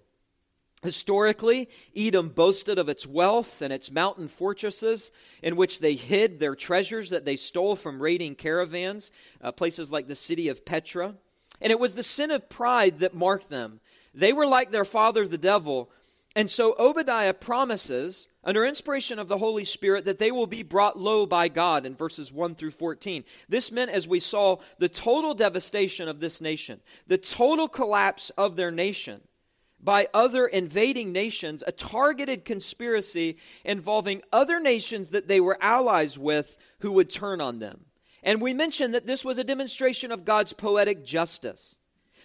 Historically, 0.83 1.69
Edom 1.95 2.28
boasted 2.28 2.76
of 2.76 2.88
its 2.88 3.07
wealth 3.07 3.62
and 3.62 3.73
its 3.73 3.92
mountain 3.92 4.26
fortresses 4.26 5.12
in 5.45 5.54
which 5.54 5.78
they 5.78 5.95
hid 5.95 6.40
their 6.40 6.57
treasures 6.57 7.11
that 7.11 7.25
they 7.25 7.37
stole 7.37 7.76
from 7.76 8.02
raiding 8.02 8.35
caravans, 8.35 9.12
uh, 9.40 9.52
places 9.52 9.92
like 9.92 10.09
the 10.09 10.16
city 10.16 10.49
of 10.49 10.64
Petra. 10.64 11.14
And 11.61 11.71
it 11.71 11.78
was 11.78 11.95
the 11.95 12.02
sin 12.02 12.33
of 12.33 12.49
pride 12.49 12.99
that 12.99 13.14
marked 13.14 13.49
them. 13.49 13.78
They 14.12 14.33
were 14.33 14.47
like 14.47 14.73
their 14.73 14.85
father, 14.85 15.28
the 15.28 15.38
devil. 15.38 15.92
And 16.37 16.49
so 16.49 16.77
Obadiah 16.79 17.35
promises, 17.35 18.29
under 18.45 18.65
inspiration 18.65 19.19
of 19.19 19.27
the 19.27 19.39
Holy 19.39 19.65
Spirit, 19.65 20.05
that 20.05 20.21
they 20.21 20.31
will 20.31 20.47
be 20.47 20.63
brought 20.63 20.99
low 20.99 21.27
by 21.27 21.49
God 21.49 21.85
in 21.85 21.97
verses 21.97 22.33
1 22.33 22.55
through 22.55 22.71
14. 22.71 23.25
This 23.49 23.73
meant, 23.73 23.91
as 23.91 24.07
we 24.07 24.21
saw, 24.21 24.59
the 24.79 24.89
total 24.89 25.35
devastation 25.35 26.09
of 26.09 26.21
this 26.21 26.41
nation, 26.41 26.81
the 27.09 27.19
total 27.19 27.67
collapse 27.67 28.31
of 28.31 28.55
their 28.55 28.71
nation 28.71 29.23
by 29.83 30.07
other 30.13 30.47
invading 30.47 31.13
nations, 31.13 31.65
a 31.67 31.73
targeted 31.73 32.45
conspiracy 32.45 33.39
involving 33.65 34.23
other 34.33 34.61
nations 34.61 35.11
that 35.11 35.27
they 35.27 35.41
were 35.41 35.59
allies 35.61 36.19
with 36.19 36.59
who 36.81 36.93
would 36.93 37.11
turn 37.11 37.41
on 37.41 37.59
them. 37.59 37.87
And 38.23 38.41
we 38.41 38.53
mentioned 38.53 38.95
that 38.95 39.07
this 39.07 39.25
was 39.25 39.39
a 39.39 39.45
demonstration 39.45 40.13
of 40.13 40.25
God's 40.25 40.53
poetic 40.53 41.05
justice. 41.05 41.77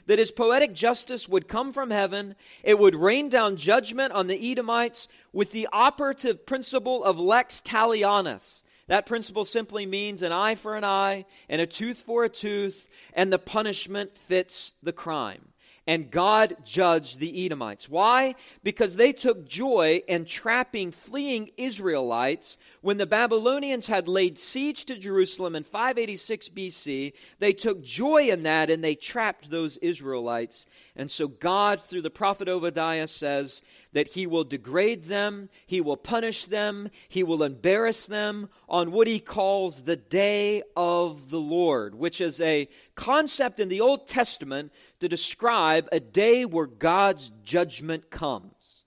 That 0.07 0.19
his 0.19 0.31
poetic 0.31 0.73
justice 0.73 1.27
would 1.27 1.47
come 1.47 1.73
from 1.73 1.89
heaven, 1.89 2.35
it 2.63 2.77
would 2.77 2.95
rain 2.95 3.29
down 3.29 3.57
judgment 3.57 4.13
on 4.13 4.27
the 4.27 4.51
Edomites 4.51 5.07
with 5.33 5.51
the 5.51 5.67
operative 5.73 6.45
principle 6.45 7.03
of 7.03 7.19
lex 7.19 7.61
talionis. 7.61 8.63
That 8.87 9.07
principle 9.07 9.45
simply 9.45 9.85
means 9.85 10.21
an 10.21 10.31
eye 10.31 10.55
for 10.55 10.75
an 10.75 10.83
eye 10.83 11.25
and 11.49 11.59
a 11.59 11.65
tooth 11.65 12.01
for 12.01 12.23
a 12.23 12.29
tooth, 12.29 12.87
and 13.13 13.33
the 13.33 13.39
punishment 13.39 14.15
fits 14.15 14.73
the 14.83 14.93
crime 14.93 15.53
and 15.87 16.09
God 16.09 16.57
judged 16.63 17.19
the 17.19 17.45
Edomites. 17.45 17.87
Why? 17.87 18.35
Because 18.63 18.95
they 18.95 19.13
took 19.13 19.47
joy 19.47 20.01
in 20.07 20.25
trapping 20.25 20.91
fleeing 20.91 21.51
Israelites 21.57 22.57
when 22.81 22.97
the 22.97 23.05
Babylonians 23.05 23.87
had 23.87 24.07
laid 24.07 24.39
siege 24.39 24.85
to 24.85 24.97
Jerusalem 24.97 25.55
in 25.55 25.63
586 25.63 26.49
BC. 26.49 27.13
They 27.39 27.53
took 27.53 27.83
joy 27.83 28.29
in 28.29 28.43
that 28.43 28.71
and 28.71 28.83
they 28.83 28.95
trapped 28.95 29.51
those 29.51 29.77
Israelites. 29.77 30.65
And 30.95 31.11
so 31.11 31.27
God, 31.27 31.81
through 31.81 32.01
the 32.01 32.09
prophet 32.09 32.47
Obadiah, 32.47 33.07
says 33.07 33.61
that 33.95 34.09
he 34.09 34.27
will 34.27 34.43
degrade 34.43 35.05
them, 35.05 35.47
he 35.65 35.79
will 35.79 35.95
punish 35.95 36.47
them, 36.47 36.89
he 37.07 37.23
will 37.23 37.41
embarrass 37.41 38.05
them 38.05 38.49
on 38.67 38.91
what 38.91 39.07
he 39.07 39.21
calls 39.21 39.83
the 39.83 39.95
day 39.95 40.61
of 40.75 41.29
the 41.29 41.39
Lord, 41.39 41.95
which 41.95 42.19
is 42.19 42.41
a 42.41 42.67
concept 42.95 43.57
in 43.57 43.69
the 43.69 43.79
Old 43.79 44.05
Testament 44.05 44.73
to 44.99 45.07
describe 45.07 45.87
a 45.93 46.01
day 46.01 46.43
where 46.43 46.65
God's 46.65 47.31
judgment 47.45 48.09
comes. 48.09 48.83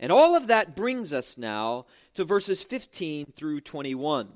And 0.00 0.10
all 0.10 0.34
of 0.34 0.48
that 0.48 0.74
brings 0.74 1.12
us 1.12 1.38
now 1.38 1.86
to 2.14 2.24
verses 2.24 2.60
15 2.60 3.26
through 3.36 3.60
21. 3.60 4.30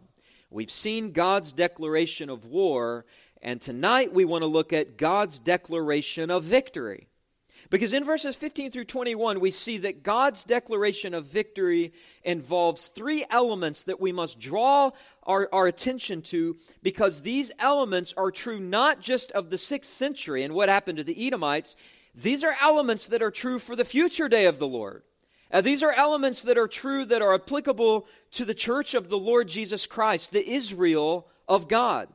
We've 0.48 0.70
seen 0.70 1.10
God's 1.10 1.52
declaration 1.52 2.30
of 2.30 2.46
war, 2.46 3.04
and 3.42 3.60
tonight 3.60 4.14
we 4.14 4.24
want 4.24 4.42
to 4.42 4.46
look 4.46 4.72
at 4.72 4.96
God's 4.96 5.40
declaration 5.40 6.30
of 6.30 6.44
victory. 6.44 7.08
Because 7.74 7.92
in 7.92 8.04
verses 8.04 8.36
15 8.36 8.70
through 8.70 8.84
21, 8.84 9.40
we 9.40 9.50
see 9.50 9.78
that 9.78 10.04
God's 10.04 10.44
declaration 10.44 11.12
of 11.12 11.24
victory 11.24 11.92
involves 12.22 12.86
three 12.86 13.24
elements 13.28 13.82
that 13.82 14.00
we 14.00 14.12
must 14.12 14.38
draw 14.38 14.92
our, 15.24 15.48
our 15.52 15.66
attention 15.66 16.22
to 16.22 16.54
because 16.84 17.22
these 17.22 17.50
elements 17.58 18.14
are 18.16 18.30
true 18.30 18.60
not 18.60 19.00
just 19.00 19.32
of 19.32 19.50
the 19.50 19.58
sixth 19.58 19.90
century 19.90 20.44
and 20.44 20.54
what 20.54 20.68
happened 20.68 20.98
to 20.98 21.02
the 21.02 21.26
Edomites, 21.26 21.74
these 22.14 22.44
are 22.44 22.54
elements 22.62 23.06
that 23.06 23.22
are 23.22 23.32
true 23.32 23.58
for 23.58 23.74
the 23.74 23.84
future 23.84 24.28
day 24.28 24.46
of 24.46 24.60
the 24.60 24.68
Lord. 24.68 25.02
Uh, 25.50 25.60
these 25.60 25.82
are 25.82 25.90
elements 25.94 26.42
that 26.42 26.56
are 26.56 26.68
true 26.68 27.04
that 27.04 27.22
are 27.22 27.34
applicable 27.34 28.06
to 28.30 28.44
the 28.44 28.54
church 28.54 28.94
of 28.94 29.08
the 29.08 29.18
Lord 29.18 29.48
Jesus 29.48 29.84
Christ, 29.84 30.30
the 30.30 30.48
Israel 30.48 31.26
of 31.48 31.66
God. 31.66 32.06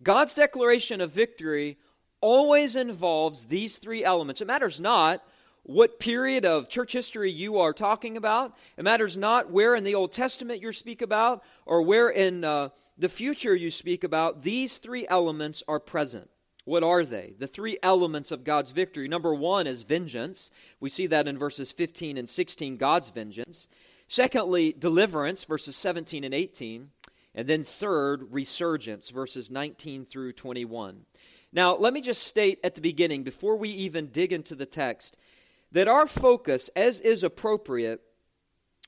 God's 0.00 0.34
declaration 0.34 1.00
of 1.00 1.10
victory 1.10 1.76
always 2.20 2.76
involves 2.76 3.46
these 3.46 3.78
three 3.78 4.04
elements. 4.04 4.40
It 4.40 4.46
matters 4.46 4.80
not 4.80 5.22
what 5.62 6.00
period 6.00 6.44
of 6.44 6.68
church 6.68 6.92
history 6.92 7.30
you 7.30 7.58
are 7.58 7.72
talking 7.72 8.16
about. 8.16 8.56
It 8.76 8.84
matters 8.84 9.16
not 9.16 9.50
where 9.50 9.74
in 9.74 9.84
the 9.84 9.94
Old 9.94 10.12
Testament 10.12 10.62
you 10.62 10.72
speak 10.72 11.02
about 11.02 11.42
or 11.66 11.82
where 11.82 12.08
in 12.08 12.44
uh, 12.44 12.70
the 12.98 13.08
future 13.08 13.54
you 13.54 13.70
speak 13.70 14.04
about. 14.04 14.42
These 14.42 14.78
three 14.78 15.06
elements 15.08 15.62
are 15.68 15.80
present. 15.80 16.30
What 16.64 16.82
are 16.84 17.04
they? 17.04 17.34
The 17.38 17.46
three 17.46 17.78
elements 17.82 18.30
of 18.30 18.44
God's 18.44 18.70
victory. 18.70 19.08
Number 19.08 19.34
one 19.34 19.66
is 19.66 19.82
vengeance. 19.82 20.50
We 20.78 20.88
see 20.88 21.06
that 21.08 21.26
in 21.26 21.38
verses 21.38 21.72
15 21.72 22.16
and 22.16 22.28
16, 22.28 22.76
God's 22.76 23.10
vengeance. 23.10 23.68
Secondly, 24.06 24.74
deliverance, 24.78 25.44
verses 25.44 25.76
17 25.76 26.24
and 26.24 26.34
18. 26.34 26.90
And 27.34 27.48
then 27.48 27.64
third, 27.64 28.32
resurgence, 28.32 29.10
verses 29.10 29.50
19 29.50 30.04
through 30.04 30.32
21. 30.32 31.06
Now, 31.52 31.76
let 31.76 31.92
me 31.92 32.00
just 32.00 32.24
state 32.24 32.60
at 32.62 32.74
the 32.74 32.80
beginning, 32.80 33.24
before 33.24 33.56
we 33.56 33.70
even 33.70 34.06
dig 34.06 34.32
into 34.32 34.54
the 34.54 34.66
text, 34.66 35.16
that 35.72 35.88
our 35.88 36.06
focus, 36.06 36.70
as 36.76 37.00
is 37.00 37.24
appropriate, 37.24 38.00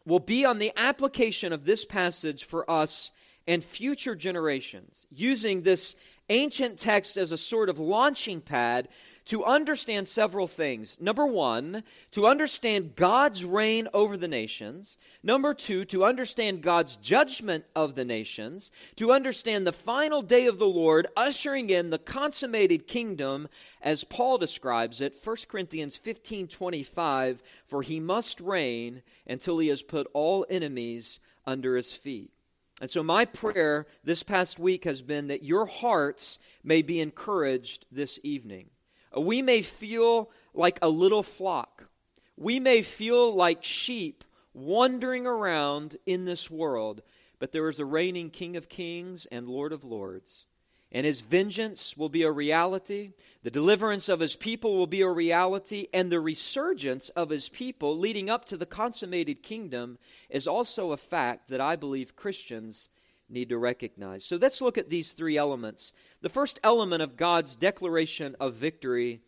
will 0.05 0.21
be 0.21 0.45
on 0.45 0.59
the 0.59 0.73
application 0.77 1.53
of 1.53 1.65
this 1.65 1.85
passage 1.85 2.45
for 2.45 2.69
us 2.71 3.13
and 3.47 3.63
future 3.65 4.15
generations, 4.15 5.07
using 5.11 5.63
this 5.63 5.97
ancient 6.29 6.79
text 6.79 7.17
as 7.17 7.33
a 7.33 7.39
sort 7.39 7.69
of 7.69 7.81
launching 7.81 8.41
pad 8.41 8.89
to 9.27 9.45
understand 9.45 10.09
several 10.09 10.47
things. 10.47 11.01
Number 11.01 11.27
one, 11.27 11.85
to 12.11 12.27
understand 12.27 12.97
God's 12.97 13.45
reign 13.45 13.89
over 13.95 14.17
the 14.17 14.29
nations. 14.29 14.99
Number 15.23 15.55
two, 15.55 15.85
to 15.87 16.05
understand 16.05 16.63
God's 16.63 16.97
judgment 16.97 17.65
of 17.77 17.95
the 17.95 18.05
nations. 18.05 18.71
To 18.97 19.13
understand 19.13 19.67
the 19.67 19.73
final 19.73 20.23
day 20.23 20.47
of 20.47 20.59
the 20.59 20.67
Lord, 20.67 21.07
ushering 21.17 21.71
in 21.71 21.91
the 21.91 21.99
consummated 21.99 22.89
kingdom, 22.89 23.49
as 23.81 24.05
Paul 24.05 24.39
describes 24.39 25.01
it, 25.01 25.15
1 25.23 25.37
Corinthians 25.49 25.97
15 25.97 26.49
25, 26.49 27.43
for 27.65 27.83
he 27.83 28.01
must 28.01 28.41
reign 28.41 29.03
until 29.27 29.59
he 29.59 29.69
has 29.69 29.83
put 29.83 30.09
all 30.13 30.45
enemies 30.51 31.21
under 31.47 31.77
his 31.77 31.93
feet. 31.93 32.33
And 32.81 32.91
so, 32.91 33.05
my 33.05 33.25
prayer 33.25 33.87
this 34.03 34.25
past 34.25 34.59
week 34.59 34.83
has 34.85 35.03
been 35.03 35.29
that 35.29 35.45
your 35.45 35.67
hearts 35.67 36.41
may 36.65 36.83
be 36.83 37.01
encouraged 37.01 37.87
this 37.93 38.19
evening. 38.25 38.71
We 39.17 39.43
may 39.43 39.63
feel 39.63 40.31
like 40.55 40.79
a 40.83 40.89
little 40.89 41.23
flock. 41.23 41.89
We 42.37 42.61
may 42.61 42.83
feel 42.83 43.35
like 43.35 43.65
sheep 43.65 44.25
wandering 44.55 45.27
around 45.27 45.97
in 46.07 46.25
this 46.25 46.51
world, 46.51 47.03
but 47.39 47.53
there 47.53 47.69
is 47.69 47.79
a 47.79 47.85
reigning 47.85 48.31
King 48.31 48.57
of 48.57 48.69
kings 48.69 49.27
and 49.27 49.49
Lord 49.49 49.73
of 49.73 49.85
lords 49.85 50.47
and 50.93 51.07
his 51.07 51.21
vengeance 51.21 51.97
will 51.97 52.11
be 52.11 52.23
a 52.23 52.31
reality. 52.31 53.13
The 53.43 53.51
deliverance 53.51 54.09
of 54.11 54.21
his 54.21 54.37
people 54.37 54.77
will 54.77 54.87
be 54.87 55.01
a 55.01 55.09
reality, 55.09 55.89
and 55.93 56.13
the 56.13 56.21
resurgence 56.21 57.09
of 57.11 57.31
his 57.31 57.49
people 57.49 57.99
leading 57.99 58.29
up 58.29 58.45
to 58.47 58.59
the 58.59 58.67
consummated 58.67 59.43
kingdom 59.43 59.99
is 60.29 60.47
also 60.47 60.93
a 60.93 60.99
fact 60.99 61.49
that 61.49 61.63
I 61.63 61.77
believe 61.77 62.15
Christians 62.15 62.91
need 63.29 63.49
to 63.49 63.59
recognize. 63.59 64.25
So 64.25 64.37
let's 64.37 64.61
look 64.61 64.79
at 64.79 64.91
these 64.91 65.13
three 65.13 65.37
elements. 65.37 65.93
The 66.21 66.29
first 66.29 66.61
element 66.63 67.03
of 67.03 67.17
God's 67.17 67.57
declaration 67.57 68.37
of 68.39 68.55
victory 68.55 69.21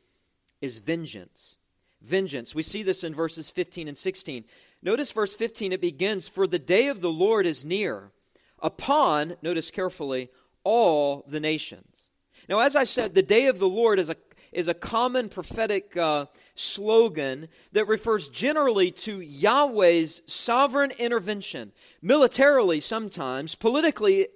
is 0.61 0.79
vengeance. 0.79 1.57
Vengeance. 2.03 2.55
We 2.55 2.63
see 2.63 2.83
this 2.83 3.03
in 3.03 3.15
verses 3.15 3.51
15 3.51 3.89
and 3.89 3.97
16. 3.97 4.45
Notice 4.83 5.11
verse 5.13 5.35
15, 5.35 5.73
it 5.73 5.81
begins, 5.81 6.29
For 6.29 6.47
the 6.47 6.59
day 6.59 6.89
of 6.89 7.01
the 7.01 7.13
Lord 7.13 7.47
is 7.47 7.65
near. 7.65 8.13
Upon, 8.61 9.37
notice 9.43 9.71
carefully, 9.71 10.31
all 10.63 11.25
the 11.27 11.41
nations. 11.41 12.03
Now, 12.49 12.61
as 12.61 12.77
I 12.77 12.85
said, 12.85 13.15
the 13.15 13.23
day 13.23 13.47
of 13.47 13.59
the 13.59 13.69
Lord 13.69 13.99
is 13.99 14.11
a, 14.11 14.17
is 14.55 14.69
a 14.69 14.75
common 14.75 15.29
prophetic 15.29 15.97
uh, 15.97 16.27
slogan 16.55 17.49
that 17.73 17.89
refers 17.89 18.29
generally 18.29 18.91
to 18.91 19.21
Yahweh's 19.21 20.23
sovereign 20.27 20.93
intervention, 20.99 21.73
militarily 22.01 22.81
sometimes, 22.81 23.55
politically 23.55 24.29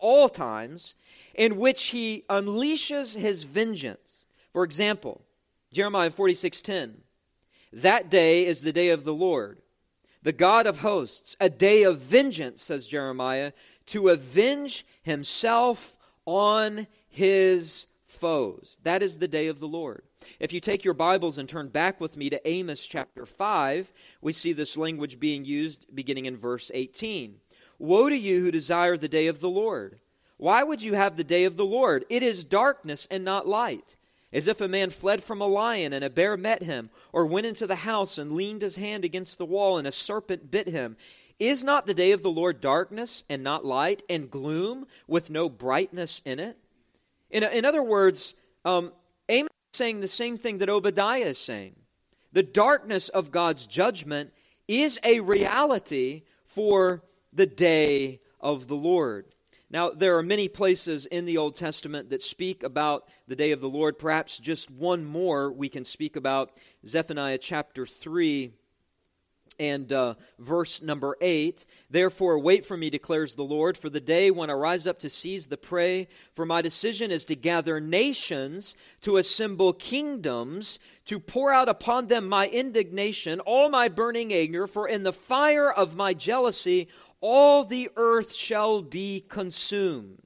all 0.00 0.28
times, 0.28 0.94
in 1.34 1.56
which 1.56 1.86
he 1.86 2.24
unleashes 2.28 3.16
his 3.16 3.44
vengeance. 3.44 4.24
For 4.52 4.64
example, 4.64 5.22
Jeremiah 5.72 6.10
46:10. 6.10 7.02
That 7.72 8.08
day 8.08 8.46
is 8.46 8.62
the 8.62 8.72
day 8.72 8.90
of 8.90 9.02
the 9.02 9.14
Lord, 9.14 9.60
the 10.22 10.32
God 10.32 10.66
of 10.66 10.78
hosts, 10.78 11.36
a 11.40 11.50
day 11.50 11.82
of 11.82 11.98
vengeance, 11.98 12.62
says 12.62 12.86
Jeremiah, 12.86 13.52
to 13.86 14.08
avenge 14.08 14.86
himself 15.02 15.96
on 16.24 16.86
his 17.08 17.86
foes. 18.14 18.78
That 18.82 19.02
is 19.02 19.18
the 19.18 19.28
day 19.28 19.48
of 19.48 19.60
the 19.60 19.68
Lord. 19.68 20.02
If 20.40 20.52
you 20.52 20.60
take 20.60 20.84
your 20.84 20.94
Bibles 20.94 21.36
and 21.38 21.48
turn 21.48 21.68
back 21.68 22.00
with 22.00 22.16
me 22.16 22.30
to 22.30 22.48
Amos 22.48 22.86
chapter 22.86 23.26
5, 23.26 23.92
we 24.20 24.32
see 24.32 24.52
this 24.52 24.76
language 24.76 25.20
being 25.20 25.44
used 25.44 25.86
beginning 25.94 26.26
in 26.26 26.36
verse 26.36 26.70
18. 26.72 27.36
Woe 27.78 28.08
to 28.08 28.16
you 28.16 28.40
who 28.40 28.50
desire 28.50 28.96
the 28.96 29.08
day 29.08 29.26
of 29.26 29.40
the 29.40 29.50
Lord! 29.50 29.98
Why 30.36 30.62
would 30.62 30.82
you 30.82 30.94
have 30.94 31.16
the 31.16 31.24
day 31.24 31.44
of 31.44 31.56
the 31.56 31.64
Lord? 31.64 32.04
It 32.08 32.22
is 32.22 32.44
darkness 32.44 33.06
and 33.10 33.24
not 33.24 33.46
light. 33.46 33.96
As 34.32 34.48
if 34.48 34.60
a 34.60 34.68
man 34.68 34.90
fled 34.90 35.22
from 35.22 35.40
a 35.40 35.46
lion 35.46 35.92
and 35.92 36.04
a 36.04 36.10
bear 36.10 36.36
met 36.36 36.64
him, 36.64 36.90
or 37.12 37.24
went 37.24 37.46
into 37.46 37.66
the 37.66 37.76
house 37.76 38.18
and 38.18 38.32
leaned 38.32 38.62
his 38.62 38.76
hand 38.76 39.04
against 39.04 39.38
the 39.38 39.46
wall 39.46 39.78
and 39.78 39.86
a 39.86 39.92
serpent 39.92 40.50
bit 40.50 40.68
him. 40.68 40.96
Is 41.38 41.62
not 41.62 41.86
the 41.86 41.94
day 41.94 42.12
of 42.12 42.22
the 42.22 42.30
Lord 42.30 42.60
darkness 42.60 43.24
and 43.28 43.42
not 43.42 43.64
light, 43.64 44.02
and 44.08 44.30
gloom 44.30 44.86
with 45.06 45.30
no 45.30 45.48
brightness 45.48 46.20
in 46.24 46.38
it? 46.40 46.56
In, 47.34 47.42
in 47.42 47.64
other 47.64 47.82
words, 47.82 48.36
um, 48.64 48.92
Amos 49.28 49.50
is 49.72 49.76
saying 49.76 50.00
the 50.00 50.08
same 50.08 50.38
thing 50.38 50.58
that 50.58 50.70
Obadiah 50.70 51.26
is 51.26 51.38
saying. 51.38 51.74
The 52.32 52.44
darkness 52.44 53.08
of 53.08 53.32
God's 53.32 53.66
judgment 53.66 54.32
is 54.68 55.00
a 55.02 55.18
reality 55.18 56.22
for 56.44 57.02
the 57.32 57.46
day 57.46 58.20
of 58.40 58.68
the 58.68 58.76
Lord. 58.76 59.26
Now, 59.68 59.90
there 59.90 60.16
are 60.16 60.22
many 60.22 60.46
places 60.46 61.06
in 61.06 61.24
the 61.24 61.36
Old 61.36 61.56
Testament 61.56 62.10
that 62.10 62.22
speak 62.22 62.62
about 62.62 63.08
the 63.26 63.34
day 63.34 63.50
of 63.50 63.60
the 63.60 63.68
Lord. 63.68 63.98
Perhaps 63.98 64.38
just 64.38 64.70
one 64.70 65.04
more 65.04 65.50
we 65.50 65.68
can 65.68 65.84
speak 65.84 66.14
about 66.14 66.52
Zephaniah 66.86 67.38
chapter 67.38 67.84
3 67.84 68.52
and 69.58 69.92
uh, 69.92 70.14
verse 70.38 70.82
number 70.82 71.16
8 71.20 71.64
Therefore, 71.90 72.38
wait 72.38 72.66
for 72.66 72.76
me, 72.76 72.90
declares 72.90 73.34
the 73.34 73.42
Lord, 73.42 73.78
for 73.78 73.88
the 73.88 74.00
day 74.00 74.30
when 74.30 74.50
I 74.50 74.54
rise 74.54 74.86
up 74.86 74.98
to 75.00 75.10
seize 75.10 75.46
the 75.46 75.56
prey. 75.56 76.08
For 76.32 76.44
my 76.44 76.62
decision 76.62 77.10
is 77.10 77.24
to 77.26 77.36
gather 77.36 77.80
nations, 77.80 78.74
to 79.02 79.16
assemble 79.16 79.72
kingdoms, 79.72 80.78
to 81.06 81.20
pour 81.20 81.52
out 81.52 81.68
upon 81.68 82.06
them 82.06 82.28
my 82.28 82.48
indignation, 82.48 83.40
all 83.40 83.68
my 83.68 83.88
burning 83.88 84.32
anger, 84.32 84.66
for 84.66 84.88
in 84.88 85.02
the 85.02 85.12
fire 85.12 85.70
of 85.70 85.96
my 85.96 86.14
jealousy 86.14 86.88
all 87.20 87.64
the 87.64 87.90
earth 87.96 88.34
shall 88.34 88.82
be 88.82 89.24
consumed. 89.28 90.20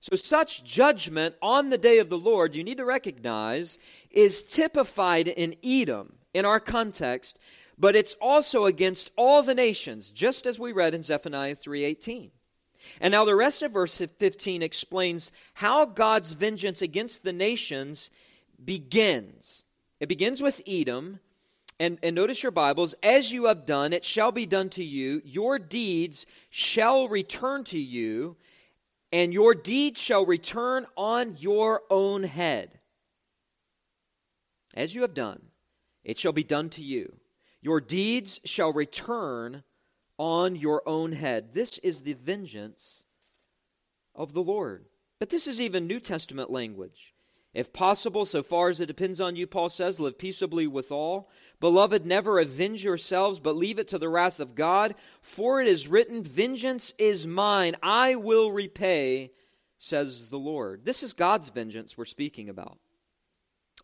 So, 0.00 0.16
such 0.16 0.64
judgment 0.64 1.34
on 1.42 1.70
the 1.70 1.76
day 1.76 1.98
of 1.98 2.08
the 2.08 2.16
Lord, 2.16 2.54
you 2.54 2.64
need 2.64 2.78
to 2.78 2.84
recognize, 2.84 3.78
is 4.10 4.42
typified 4.42 5.28
in 5.28 5.56
Edom 5.62 6.14
in 6.38 6.46
our 6.46 6.60
context, 6.60 7.38
but 7.76 7.96
it's 7.96 8.14
also 8.20 8.64
against 8.64 9.10
all 9.16 9.42
the 9.42 9.54
nations, 9.54 10.12
just 10.12 10.46
as 10.46 10.58
we 10.58 10.72
read 10.72 10.94
in 10.94 11.02
Zephaniah 11.02 11.56
3:18. 11.56 12.30
And 13.00 13.10
now 13.10 13.24
the 13.24 13.34
rest 13.34 13.62
of 13.62 13.72
verse 13.72 13.96
15 13.96 14.62
explains 14.62 15.32
how 15.54 15.84
God's 15.84 16.32
vengeance 16.32 16.80
against 16.80 17.24
the 17.24 17.32
nations 17.32 18.10
begins. 18.64 19.64
It 20.00 20.08
begins 20.08 20.40
with 20.40 20.62
Edom, 20.66 21.18
and, 21.80 21.98
and 22.02 22.14
notice 22.14 22.42
your 22.42 22.52
Bibles, 22.52 22.94
as 23.02 23.32
you 23.32 23.46
have 23.46 23.66
done, 23.66 23.92
it 23.92 24.04
shall 24.04 24.32
be 24.32 24.46
done 24.46 24.68
to 24.70 24.84
you. 24.84 25.20
Your 25.24 25.58
deeds 25.58 26.24
shall 26.50 27.08
return 27.08 27.64
to 27.64 27.78
you, 27.78 28.36
and 29.12 29.32
your 29.32 29.54
deeds 29.54 30.00
shall 30.00 30.24
return 30.24 30.86
on 30.96 31.36
your 31.38 31.82
own 31.90 32.22
head. 32.22 32.78
As 34.74 34.94
you 34.94 35.02
have 35.02 35.14
done, 35.14 35.47
it 36.08 36.18
shall 36.18 36.32
be 36.32 36.42
done 36.42 36.70
to 36.70 36.82
you. 36.82 37.18
Your 37.60 37.82
deeds 37.82 38.40
shall 38.42 38.72
return 38.72 39.62
on 40.16 40.56
your 40.56 40.82
own 40.88 41.12
head. 41.12 41.52
This 41.52 41.76
is 41.78 42.00
the 42.00 42.14
vengeance 42.14 43.04
of 44.14 44.32
the 44.32 44.42
Lord. 44.42 44.86
But 45.18 45.28
this 45.28 45.46
is 45.46 45.60
even 45.60 45.86
New 45.86 46.00
Testament 46.00 46.50
language. 46.50 47.12
If 47.52 47.74
possible, 47.74 48.24
so 48.24 48.42
far 48.42 48.70
as 48.70 48.80
it 48.80 48.86
depends 48.86 49.20
on 49.20 49.36
you, 49.36 49.46
Paul 49.46 49.68
says, 49.68 50.00
live 50.00 50.18
peaceably 50.18 50.66
with 50.66 50.90
all. 50.90 51.30
Beloved, 51.60 52.06
never 52.06 52.38
avenge 52.38 52.84
yourselves, 52.84 53.38
but 53.38 53.56
leave 53.56 53.78
it 53.78 53.88
to 53.88 53.98
the 53.98 54.08
wrath 54.08 54.40
of 54.40 54.54
God. 54.54 54.94
For 55.20 55.60
it 55.60 55.68
is 55.68 55.88
written, 55.88 56.22
Vengeance 56.22 56.94
is 56.96 57.26
mine, 57.26 57.76
I 57.82 58.14
will 58.14 58.50
repay, 58.50 59.32
says 59.76 60.30
the 60.30 60.38
Lord. 60.38 60.86
This 60.86 61.02
is 61.02 61.12
God's 61.12 61.50
vengeance 61.50 61.98
we're 61.98 62.06
speaking 62.06 62.48
about. 62.48 62.78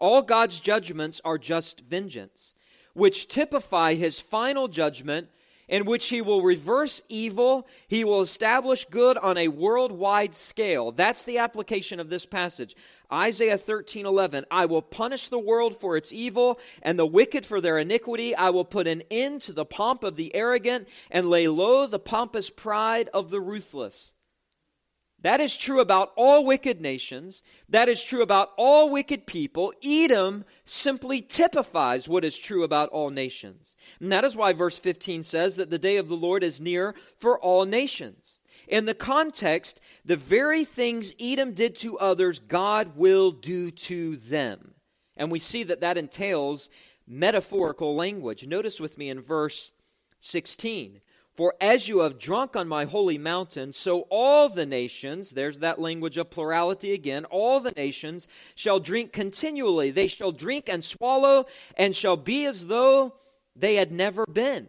All 0.01 0.23
God's 0.23 0.61
judgments 0.61 1.21
are 1.25 1.39
just 1.39 1.81
vengeance, 1.81 2.55
which 2.95 3.29
typify 3.29 3.95
his 3.95 4.21
final 4.21 4.69
judgment 4.69 5.29
in 5.69 5.85
which 5.85 6.09
he 6.09 6.21
will 6.21 6.43
reverse 6.43 7.01
evil, 7.09 7.67
he 7.89 8.05
will 8.05 8.21
establish 8.21 8.85
good 8.85 9.17
on 9.19 9.39
a 9.39 9.49
worldwide 9.49 10.35
scale. 10.35 10.93
That's 10.93 11.25
the 11.25 11.39
application 11.39 12.01
of 12.01 12.11
this 12.11 12.27
passage. 12.27 12.77
Isaiah 13.11 13.57
13, 13.57 14.07
11. 14.07 14.45
I 14.51 14.67
will 14.67 14.83
punish 14.83 15.29
the 15.29 15.39
world 15.39 15.75
for 15.75 15.97
its 15.97 16.13
evil 16.13 16.59
and 16.83 16.99
the 16.99 17.07
wicked 17.07 17.47
for 17.47 17.61
their 17.61 17.79
iniquity. 17.79 18.35
I 18.35 18.51
will 18.51 18.65
put 18.65 18.87
an 18.87 19.03
end 19.11 19.43
to 19.43 19.53
the 19.53 19.65
pomp 19.65 20.05
of 20.05 20.17
the 20.17 20.35
arrogant 20.35 20.89
and 21.11 21.31
lay 21.31 21.49
low 21.49 21.87
the 21.87 21.99
pompous 21.99 22.51
pride 22.51 23.09
of 23.15 23.31
the 23.31 23.41
ruthless. 23.41 24.13
That 25.25 25.41
is 25.41 25.57
true 25.57 25.81
about 25.81 26.13
all 26.17 26.45
wicked 26.45 26.83
nations. 26.83 27.43
That 27.71 27.89
is 27.89 28.05
true 28.05 28.21
about 28.21 28.51
all 28.59 28.91
wicked 28.91 29.27
people. 29.27 29.73
Edom 29.83 30.45
simply 30.67 31.23
typifies 31.23 32.07
what 32.07 32.27
is 32.27 32.37
true 32.37 32.63
about 32.63 32.91
all 32.91 33.09
nations. 33.09 33.75
And 34.01 34.13
that 34.13 34.25
is 34.25 34.37
why 34.37 34.53
verse 34.53 34.79
15 34.79 35.23
says 35.23 35.57
that 35.57 35.71
the 35.71 35.79
day 35.79 35.97
of 35.97 36.09
the 36.09 36.15
Lord 36.15 36.45
is 36.45 36.61
near 36.61 36.95
for 37.17 37.41
all 37.41 37.65
nations. 37.65 38.39
In 38.69 38.85
the 38.85 38.93
context, 38.93 39.81
the 40.05 40.15
very 40.15 40.63
things 40.63 41.15
Edom 41.19 41.55
did 41.55 41.75
to 41.77 41.99
others, 41.99 42.39
God 42.39 42.95
will 42.95 43.31
do 43.31 43.71
to 43.71 44.17
them. 44.17 44.75
And 45.17 45.31
we 45.31 45.39
see 45.39 45.63
that 45.63 45.81
that 45.81 45.97
entails 45.97 46.69
metaphorical 47.09 47.97
language. 47.97 48.47
Notice 48.47 48.79
with 48.79 48.99
me 48.99 49.09
in 49.09 49.23
verse 49.23 49.73
16 50.21 51.01
For 51.35 51.55
as 51.61 51.88
you 51.88 51.99
have 51.99 52.18
drunk 52.18 52.55
on 52.55 52.68
my 52.68 52.85
holy 52.85 53.18
mountain, 53.18 53.73
so 53.73 54.03
all 54.03 54.49
the 54.49 54.64
nations, 54.64 55.31
there's 55.31 55.59
that 55.59 55.81
language 55.81 56.16
of 56.16 56.31
plurality 56.31 56.92
again, 56.92 57.25
all 57.25 57.59
the 57.59 57.73
nations 57.73 58.29
shall 58.55 58.79
drink 58.79 59.12
continually. 59.12 59.90
They 59.90 60.07
shall 60.07 60.31
drink 60.31 60.68
and 60.68 60.85
swallow 60.85 61.47
and 61.77 61.97
shall 61.97 62.16
be 62.16 62.47
as 62.47 62.68
though 62.68 63.16
they 63.57 63.75
had 63.75 63.90
never 63.90 64.25
been. 64.27 64.68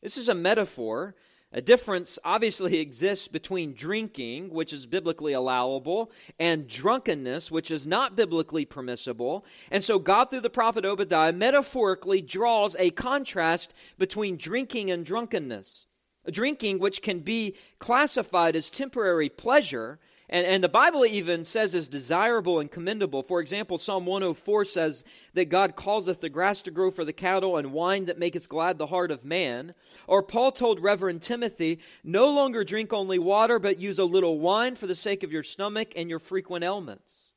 This 0.00 0.16
is 0.16 0.28
a 0.28 0.34
metaphor 0.34 1.16
a 1.54 1.62
difference 1.62 2.18
obviously 2.24 2.78
exists 2.80 3.28
between 3.28 3.72
drinking, 3.72 4.50
which 4.50 4.72
is 4.72 4.84
biblically 4.84 5.32
allowable, 5.32 6.10
and 6.38 6.68
drunkenness, 6.68 7.50
which 7.50 7.70
is 7.70 7.86
not 7.86 8.16
biblically 8.16 8.64
permissible. 8.64 9.46
And 9.70 9.82
so 9.82 9.98
God, 9.98 10.30
through 10.30 10.40
the 10.40 10.50
prophet 10.50 10.84
Obadiah, 10.84 11.32
metaphorically 11.32 12.20
draws 12.20 12.76
a 12.78 12.90
contrast 12.90 13.72
between 13.96 14.36
drinking 14.36 14.90
and 14.90 15.06
drunkenness. 15.06 15.86
Drinking, 16.30 16.78
which 16.78 17.02
can 17.02 17.20
be 17.20 17.54
classified 17.78 18.56
as 18.56 18.70
temporary 18.70 19.28
pleasure, 19.28 20.00
and, 20.34 20.48
and 20.48 20.64
the 20.64 20.68
Bible 20.68 21.06
even 21.06 21.44
says 21.44 21.76
is 21.76 21.86
desirable 21.86 22.58
and 22.58 22.68
commendable. 22.68 23.22
For 23.22 23.40
example, 23.40 23.78
Psalm 23.78 24.04
104 24.04 24.64
says 24.64 25.04
that 25.34 25.48
God 25.48 25.76
causeth 25.76 26.20
the 26.20 26.28
grass 26.28 26.60
to 26.62 26.72
grow 26.72 26.90
for 26.90 27.04
the 27.04 27.12
cattle 27.12 27.56
and 27.56 27.72
wine 27.72 28.06
that 28.06 28.18
maketh 28.18 28.48
glad 28.48 28.76
the 28.76 28.88
heart 28.88 29.12
of 29.12 29.24
man. 29.24 29.74
Or 30.08 30.24
Paul 30.24 30.50
told 30.50 30.80
Reverend 30.80 31.22
Timothy, 31.22 31.78
no 32.02 32.34
longer 32.34 32.64
drink 32.64 32.92
only 32.92 33.16
water, 33.16 33.60
but 33.60 33.78
use 33.78 34.00
a 34.00 34.04
little 34.04 34.40
wine 34.40 34.74
for 34.74 34.88
the 34.88 34.96
sake 34.96 35.22
of 35.22 35.30
your 35.30 35.44
stomach 35.44 35.92
and 35.94 36.10
your 36.10 36.18
frequent 36.18 36.64
ailments. 36.64 37.30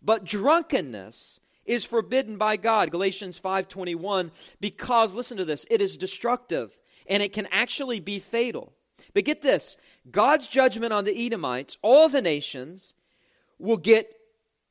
But 0.00 0.24
drunkenness 0.24 1.40
is 1.64 1.84
forbidden 1.84 2.38
by 2.38 2.56
God, 2.56 2.92
Galatians 2.92 3.40
5:21, 3.40 4.30
because 4.60 5.12
listen 5.12 5.38
to 5.38 5.44
this, 5.44 5.66
it 5.68 5.82
is 5.82 5.96
destructive 5.96 6.78
and 7.08 7.20
it 7.20 7.32
can 7.32 7.48
actually 7.50 7.98
be 7.98 8.20
fatal. 8.20 8.77
But 9.14 9.24
get 9.24 9.42
this 9.42 9.76
God's 10.10 10.46
judgment 10.48 10.92
on 10.92 11.04
the 11.04 11.26
Edomites, 11.26 11.76
all 11.82 12.08
the 12.08 12.22
nations 12.22 12.94
will 13.58 13.76
get 13.76 14.14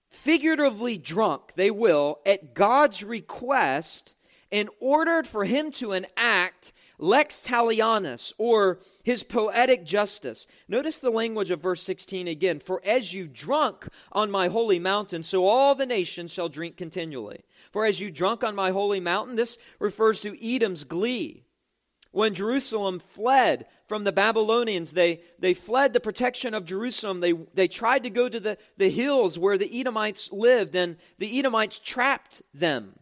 figuratively 0.09 0.97
drunk, 0.97 1.53
they 1.55 1.71
will, 1.71 2.19
at 2.25 2.53
God's 2.53 3.03
request 3.03 4.15
in 4.49 4.69
order 4.79 5.23
for 5.23 5.43
him 5.43 5.71
to 5.71 5.91
enact 5.91 6.71
lex 6.97 7.41
talionis 7.41 8.31
or 8.37 8.79
his 9.03 9.23
poetic 9.23 9.85
justice. 9.85 10.47
Notice 10.67 10.99
the 10.99 11.09
language 11.09 11.51
of 11.51 11.61
verse 11.61 11.83
16 11.83 12.27
again. 12.27 12.59
For 12.59 12.81
as 12.85 13.13
you 13.13 13.27
drunk 13.27 13.89
on 14.11 14.31
my 14.31 14.47
holy 14.47 14.79
mountain, 14.79 15.23
so 15.23 15.45
all 15.45 15.75
the 15.75 15.85
nations 15.85 16.31
shall 16.31 16.49
drink 16.49 16.77
continually. 16.77 17.43
For 17.71 17.85
as 17.85 17.99
you 17.99 18.09
drunk 18.09 18.43
on 18.43 18.55
my 18.55 18.71
holy 18.71 18.99
mountain, 18.99 19.35
this 19.35 19.57
refers 19.79 20.21
to 20.21 20.37
Edom's 20.41 20.83
glee. 20.83 21.43
When 22.11 22.33
Jerusalem 22.33 22.99
fled 22.99 23.65
from 23.87 24.03
the 24.03 24.11
Babylonians, 24.11 24.93
they, 24.93 25.21
they 25.39 25.53
fled 25.53 25.93
the 25.93 25.99
protection 25.99 26.53
of 26.53 26.65
Jerusalem. 26.65 27.19
They, 27.19 27.33
they 27.53 27.67
tried 27.67 28.03
to 28.03 28.09
go 28.09 28.27
to 28.29 28.39
the, 28.39 28.57
the 28.77 28.89
hills 28.89 29.37
where 29.37 29.57
the 29.57 29.79
Edomites 29.79 30.31
lived, 30.31 30.75
and 30.75 30.97
the 31.17 31.39
Edomites 31.39 31.79
trapped 31.79 32.41
them. 32.53 32.99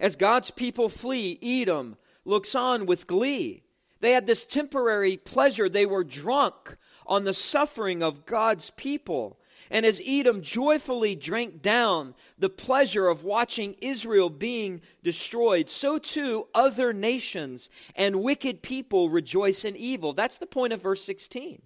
As 0.00 0.16
God's 0.16 0.50
people 0.50 0.88
flee, 0.88 1.38
Edom 1.42 1.96
looks 2.24 2.54
on 2.54 2.86
with 2.86 3.06
glee. 3.06 3.62
They 4.00 4.12
had 4.12 4.26
this 4.26 4.46
temporary 4.46 5.16
pleasure. 5.16 5.68
They 5.68 5.86
were 5.86 6.04
drunk 6.04 6.76
on 7.06 7.24
the 7.24 7.34
suffering 7.34 8.02
of 8.02 8.26
God's 8.26 8.70
people. 8.70 9.37
And 9.70 9.84
as 9.84 10.00
Edom 10.06 10.40
joyfully 10.40 11.14
drank 11.14 11.62
down 11.62 12.14
the 12.38 12.48
pleasure 12.48 13.08
of 13.08 13.24
watching 13.24 13.76
Israel 13.80 14.30
being 14.30 14.80
destroyed, 15.02 15.68
so 15.68 15.98
too 15.98 16.48
other 16.54 16.92
nations 16.92 17.70
and 17.94 18.22
wicked 18.22 18.62
people 18.62 19.10
rejoice 19.10 19.64
in 19.64 19.76
evil. 19.76 20.12
That's 20.12 20.38
the 20.38 20.46
point 20.46 20.72
of 20.72 20.82
verse 20.82 21.02
16. 21.04 21.62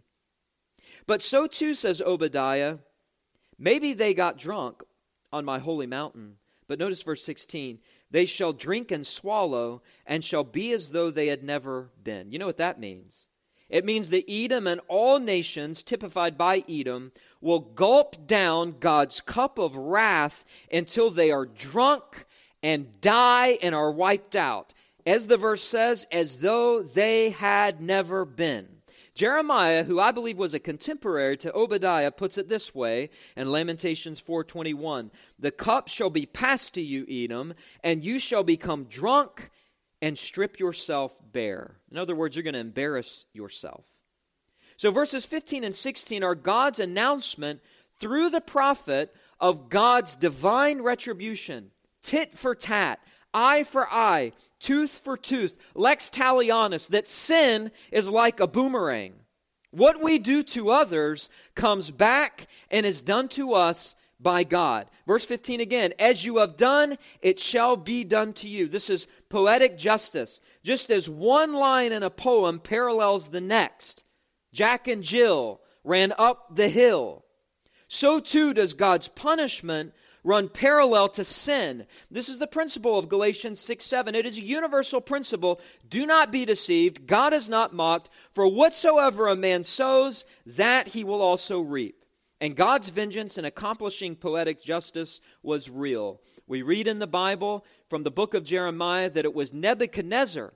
But 1.06 1.22
so 1.22 1.46
too, 1.46 1.74
says 1.74 2.00
Obadiah, 2.00 2.78
maybe 3.58 3.92
they 3.92 4.14
got 4.14 4.38
drunk 4.38 4.82
on 5.32 5.44
my 5.44 5.58
holy 5.58 5.86
mountain. 5.86 6.36
But 6.68 6.78
notice 6.78 7.02
verse 7.02 7.24
16 7.24 7.78
they 8.10 8.26
shall 8.26 8.52
drink 8.52 8.90
and 8.90 9.06
swallow 9.06 9.82
and 10.06 10.22
shall 10.22 10.44
be 10.44 10.72
as 10.72 10.92
though 10.92 11.10
they 11.10 11.28
had 11.28 11.42
never 11.42 11.90
been. 12.02 12.30
You 12.30 12.38
know 12.38 12.46
what 12.46 12.58
that 12.58 12.78
means? 12.78 13.26
It 13.70 13.86
means 13.86 14.10
that 14.10 14.30
Edom 14.30 14.66
and 14.66 14.82
all 14.86 15.18
nations, 15.18 15.82
typified 15.82 16.36
by 16.36 16.62
Edom, 16.68 17.12
will 17.42 17.60
gulp 17.60 18.26
down 18.26 18.76
God's 18.78 19.20
cup 19.20 19.58
of 19.58 19.76
wrath 19.76 20.44
until 20.72 21.10
they 21.10 21.30
are 21.30 21.44
drunk 21.44 22.24
and 22.62 22.98
die 23.00 23.58
and 23.60 23.74
are 23.74 23.90
wiped 23.90 24.34
out. 24.34 24.72
As 25.04 25.26
the 25.26 25.36
verse 25.36 25.62
says, 25.62 26.06
as 26.10 26.40
though 26.40 26.82
they 26.82 27.30
had 27.30 27.82
never 27.82 28.24
been. 28.24 28.68
Jeremiah, 29.14 29.84
who 29.84 30.00
I 30.00 30.10
believe 30.10 30.38
was 30.38 30.54
a 30.54 30.58
contemporary 30.58 31.36
to 31.38 31.52
Obadiah, 31.52 32.10
puts 32.10 32.38
it 32.38 32.48
this 32.48 32.74
way 32.74 33.10
in 33.36 33.50
Lamentations 33.50 34.20
4:21, 34.20 35.10
"The 35.38 35.50
cup 35.50 35.88
shall 35.88 36.08
be 36.08 36.24
passed 36.24 36.72
to 36.74 36.80
you, 36.80 37.04
Edom, 37.10 37.52
and 37.82 38.04
you 38.04 38.18
shall 38.18 38.42
become 38.42 38.84
drunk 38.84 39.50
and 40.02 40.18
strip 40.18 40.58
yourself 40.58 41.20
bare. 41.32 41.76
In 41.90 41.96
other 41.96 42.16
words, 42.16 42.34
you're 42.34 42.42
going 42.42 42.54
to 42.54 42.60
embarrass 42.60 43.26
yourself. 43.32 43.86
So, 44.82 44.90
verses 44.90 45.24
15 45.24 45.62
and 45.62 45.76
16 45.76 46.24
are 46.24 46.34
God's 46.34 46.80
announcement 46.80 47.60
through 48.00 48.30
the 48.30 48.40
prophet 48.40 49.14
of 49.38 49.68
God's 49.68 50.16
divine 50.16 50.82
retribution 50.82 51.70
tit 52.02 52.34
for 52.34 52.56
tat, 52.56 52.98
eye 53.32 53.62
for 53.62 53.86
eye, 53.92 54.32
tooth 54.58 54.98
for 55.04 55.16
tooth, 55.16 55.56
lex 55.76 56.10
talionis, 56.10 56.88
that 56.88 57.06
sin 57.06 57.70
is 57.92 58.08
like 58.08 58.40
a 58.40 58.48
boomerang. 58.48 59.14
What 59.70 60.02
we 60.02 60.18
do 60.18 60.42
to 60.42 60.70
others 60.70 61.28
comes 61.54 61.92
back 61.92 62.48
and 62.68 62.84
is 62.84 63.00
done 63.00 63.28
to 63.28 63.52
us 63.52 63.94
by 64.18 64.42
God. 64.42 64.88
Verse 65.06 65.24
15 65.24 65.60
again, 65.60 65.92
as 66.00 66.24
you 66.24 66.38
have 66.38 66.56
done, 66.56 66.98
it 67.20 67.38
shall 67.38 67.76
be 67.76 68.02
done 68.02 68.32
to 68.32 68.48
you. 68.48 68.66
This 68.66 68.90
is 68.90 69.06
poetic 69.28 69.78
justice. 69.78 70.40
Just 70.64 70.90
as 70.90 71.08
one 71.08 71.54
line 71.54 71.92
in 71.92 72.02
a 72.02 72.10
poem 72.10 72.58
parallels 72.58 73.28
the 73.28 73.40
next, 73.40 74.02
Jack 74.52 74.88
and 74.88 75.02
Jill 75.02 75.60
ran 75.84 76.12
up 76.18 76.54
the 76.54 76.68
hill. 76.68 77.24
So 77.88 78.20
too 78.20 78.54
does 78.54 78.74
God's 78.74 79.08
punishment 79.08 79.92
run 80.24 80.48
parallel 80.48 81.08
to 81.08 81.24
sin. 81.24 81.86
This 82.10 82.28
is 82.28 82.38
the 82.38 82.46
principle 82.46 82.98
of 82.98 83.08
Galatians 83.08 83.58
6 83.60 83.84
7. 83.84 84.14
It 84.14 84.26
is 84.26 84.38
a 84.38 84.42
universal 84.42 85.00
principle. 85.00 85.60
Do 85.88 86.06
not 86.06 86.30
be 86.30 86.44
deceived. 86.44 87.06
God 87.06 87.32
is 87.32 87.48
not 87.48 87.74
mocked. 87.74 88.08
For 88.30 88.46
whatsoever 88.46 89.28
a 89.28 89.36
man 89.36 89.64
sows, 89.64 90.24
that 90.46 90.88
he 90.88 91.04
will 91.04 91.20
also 91.20 91.60
reap. 91.60 92.04
And 92.40 92.56
God's 92.56 92.88
vengeance 92.88 93.38
in 93.38 93.44
accomplishing 93.44 94.16
poetic 94.16 94.60
justice 94.60 95.20
was 95.42 95.70
real. 95.70 96.20
We 96.46 96.62
read 96.62 96.88
in 96.88 96.98
the 96.98 97.06
Bible 97.06 97.64
from 97.88 98.02
the 98.02 98.10
book 98.10 98.34
of 98.34 98.44
Jeremiah 98.44 99.10
that 99.10 99.24
it 99.24 99.34
was 99.34 99.52
Nebuchadnezzar, 99.52 100.52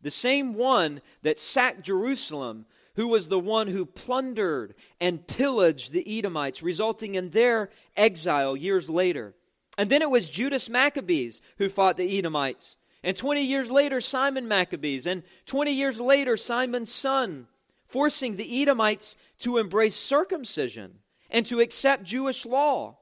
the 0.00 0.10
same 0.10 0.54
one 0.54 1.02
that 1.22 1.38
sacked 1.38 1.82
Jerusalem, 1.82 2.64
who 2.96 3.08
was 3.08 3.28
the 3.28 3.38
one 3.38 3.68
who 3.68 3.86
plundered 3.86 4.74
and 5.00 5.26
pillaged 5.26 5.92
the 5.92 6.18
Edomites, 6.18 6.62
resulting 6.62 7.14
in 7.14 7.30
their 7.30 7.70
exile 7.96 8.56
years 8.56 8.90
later. 8.90 9.34
And 9.78 9.90
then 9.90 10.02
it 10.02 10.10
was 10.10 10.28
Judas 10.28 10.68
Maccabees 10.68 11.42
who 11.58 11.68
fought 11.68 11.98
the 11.98 12.18
Edomites. 12.18 12.76
And 13.02 13.16
20 13.16 13.44
years 13.44 13.70
later, 13.70 14.00
Simon 14.00 14.48
Maccabees. 14.48 15.06
And 15.06 15.22
20 15.44 15.72
years 15.72 16.00
later, 16.00 16.36
Simon's 16.36 16.92
son, 16.92 17.46
forcing 17.84 18.36
the 18.36 18.62
Edomites 18.62 19.16
to 19.40 19.58
embrace 19.58 19.94
circumcision 19.94 21.00
and 21.30 21.44
to 21.46 21.60
accept 21.60 22.04
Jewish 22.04 22.46
law. 22.46 22.96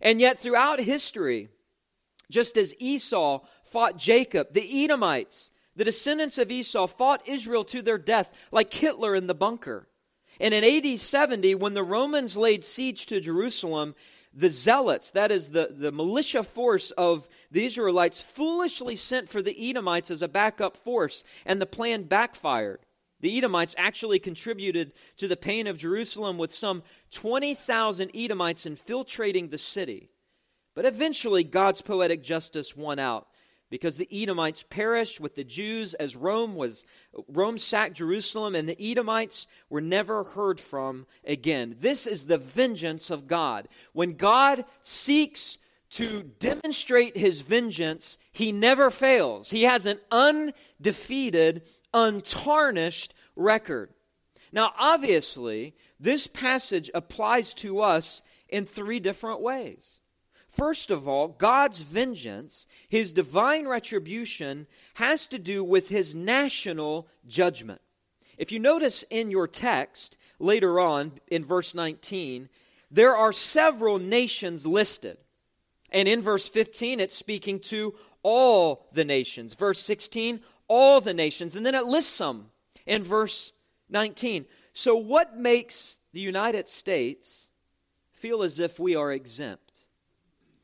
And 0.00 0.20
yet, 0.20 0.40
throughout 0.40 0.80
history, 0.80 1.48
just 2.30 2.56
as 2.56 2.74
Esau 2.78 3.40
fought 3.64 3.96
Jacob, 3.96 4.52
the 4.52 4.84
Edomites, 4.84 5.49
the 5.76 5.84
descendants 5.84 6.38
of 6.38 6.50
Esau, 6.50 6.86
fought 6.86 7.28
Israel 7.28 7.64
to 7.64 7.82
their 7.82 7.98
death, 7.98 8.32
like 8.50 8.72
Hitler 8.72 9.14
in 9.14 9.26
the 9.26 9.34
bunker. 9.34 9.88
And 10.40 10.54
in 10.54 10.64
AD 10.64 10.98
70, 10.98 11.54
when 11.56 11.74
the 11.74 11.82
Romans 11.82 12.36
laid 12.36 12.64
siege 12.64 13.06
to 13.06 13.20
Jerusalem, 13.20 13.94
the 14.32 14.48
zealots, 14.48 15.10
that 15.10 15.32
is 15.32 15.50
the, 15.50 15.74
the 15.76 15.92
militia 15.92 16.42
force 16.42 16.92
of 16.92 17.28
the 17.50 17.64
Israelites, 17.64 18.20
foolishly 18.20 18.96
sent 18.96 19.28
for 19.28 19.42
the 19.42 19.70
Edomites 19.70 20.10
as 20.10 20.22
a 20.22 20.28
backup 20.28 20.76
force, 20.76 21.24
and 21.44 21.60
the 21.60 21.66
plan 21.66 22.04
backfired. 22.04 22.80
The 23.20 23.36
Edomites 23.36 23.74
actually 23.76 24.18
contributed 24.18 24.92
to 25.18 25.28
the 25.28 25.36
pain 25.36 25.66
of 25.66 25.76
Jerusalem 25.76 26.38
with 26.38 26.52
some 26.52 26.82
20,000 27.10 28.10
Edomites 28.14 28.64
infiltrating 28.64 29.48
the 29.48 29.58
city. 29.58 30.10
But 30.74 30.86
eventually, 30.86 31.44
God's 31.44 31.82
poetic 31.82 32.22
justice 32.22 32.76
won 32.76 32.98
out 32.98 33.26
because 33.70 33.96
the 33.96 34.08
Edomites 34.12 34.64
perished 34.68 35.20
with 35.20 35.36
the 35.36 35.44
Jews 35.44 35.94
as 35.94 36.16
Rome 36.16 36.56
was 36.56 36.84
Rome 37.28 37.56
sacked 37.56 37.96
Jerusalem 37.96 38.54
and 38.54 38.68
the 38.68 38.80
Edomites 38.82 39.46
were 39.70 39.80
never 39.80 40.24
heard 40.24 40.60
from 40.60 41.06
again. 41.24 41.76
This 41.78 42.06
is 42.06 42.26
the 42.26 42.38
vengeance 42.38 43.10
of 43.10 43.26
God. 43.26 43.68
When 43.92 44.14
God 44.14 44.64
seeks 44.82 45.58
to 45.90 46.22
demonstrate 46.38 47.16
his 47.16 47.40
vengeance, 47.40 48.18
he 48.32 48.52
never 48.52 48.90
fails. 48.90 49.50
He 49.50 49.62
has 49.64 49.86
an 49.86 49.98
undefeated, 50.10 51.62
untarnished 51.94 53.14
record. 53.34 53.90
Now, 54.52 54.72
obviously, 54.78 55.74
this 55.98 56.26
passage 56.26 56.90
applies 56.94 57.54
to 57.54 57.80
us 57.80 58.22
in 58.48 58.66
three 58.66 59.00
different 59.00 59.40
ways. 59.40 59.99
First 60.50 60.90
of 60.90 61.06
all, 61.06 61.28
God's 61.28 61.78
vengeance, 61.78 62.66
his 62.88 63.12
divine 63.12 63.68
retribution, 63.68 64.66
has 64.94 65.28
to 65.28 65.38
do 65.38 65.62
with 65.62 65.88
his 65.88 66.12
national 66.12 67.06
judgment. 67.26 67.80
If 68.36 68.50
you 68.50 68.58
notice 68.58 69.04
in 69.10 69.30
your 69.30 69.46
text 69.46 70.16
later 70.40 70.80
on 70.80 71.12
in 71.28 71.44
verse 71.44 71.72
19, 71.72 72.48
there 72.90 73.16
are 73.16 73.32
several 73.32 74.00
nations 74.00 74.66
listed. 74.66 75.18
And 75.92 76.08
in 76.08 76.20
verse 76.20 76.48
15, 76.48 76.98
it's 76.98 77.16
speaking 77.16 77.60
to 77.60 77.94
all 78.24 78.88
the 78.92 79.04
nations. 79.04 79.54
Verse 79.54 79.80
16, 79.80 80.40
all 80.66 81.00
the 81.00 81.14
nations. 81.14 81.54
And 81.54 81.64
then 81.64 81.76
it 81.76 81.86
lists 81.86 82.12
some 82.12 82.46
in 82.86 83.04
verse 83.04 83.52
19. 83.88 84.46
So, 84.72 84.96
what 84.96 85.36
makes 85.36 86.00
the 86.12 86.20
United 86.20 86.66
States 86.66 87.50
feel 88.12 88.42
as 88.42 88.58
if 88.58 88.80
we 88.80 88.96
are 88.96 89.12
exempt 89.12 89.69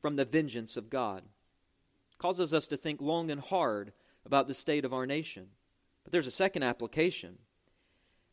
from 0.07 0.15
the 0.15 0.25
vengeance 0.25 0.77
of 0.77 0.89
God? 0.89 1.25
Causes 2.17 2.55
us 2.55 2.69
to 2.69 2.77
think 2.77 3.01
long 3.01 3.29
and 3.29 3.41
hard 3.41 3.93
about 4.25 4.47
the 4.47 4.55
state 4.55 4.85
of 4.85 4.95
our 4.95 5.05
nation. 5.05 5.49
But 6.05 6.13
there's 6.13 6.29
a 6.29 6.31
second 6.31 6.63
application. 6.63 7.39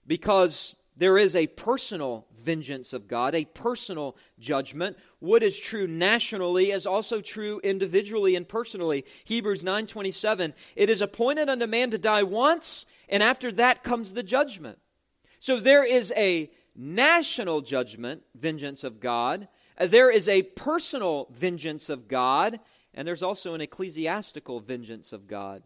Because 0.06 0.76
there 0.96 1.18
is 1.18 1.36
a 1.36 1.48
personal 1.48 2.28
vengeance 2.32 2.94
of 2.94 3.08
God, 3.08 3.34
a 3.34 3.46
personal 3.46 4.16
judgment. 4.38 4.98
What 5.18 5.42
is 5.42 5.60
true 5.60 5.88
nationally 5.88 6.70
is 6.70 6.86
also 6.86 7.22
true 7.22 7.60
individually 7.64 8.36
and 8.36 8.48
personally. 8.48 9.04
Hebrews 9.24 9.64
9:27, 9.64 10.54
it 10.76 10.92
is 10.92 11.02
appointed 11.02 11.50
unto 11.50 11.66
man 11.66 11.90
to 11.90 11.98
die 11.98 12.22
once, 12.22 12.86
and 13.10 13.24
after 13.24 13.52
that 13.54 13.84
comes 13.84 14.14
the 14.14 14.22
judgment. 14.22 14.78
So 15.40 15.60
there 15.60 15.84
is 15.84 16.14
a 16.16 16.52
national 16.76 17.62
judgment, 17.62 18.22
vengeance 18.36 18.84
of 18.84 19.00
God. 19.00 19.48
Uh, 19.78 19.88
there 19.88 20.12
is 20.12 20.30
a 20.30 20.44
personal 20.44 21.28
vengeance 21.32 21.90
of 21.90 22.08
God, 22.08 22.60
and 22.94 23.08
there's 23.08 23.24
also 23.24 23.54
an 23.54 23.62
ecclesiastical 23.62 24.60
vengeance 24.60 25.14
of 25.14 25.28
God. 25.28 25.64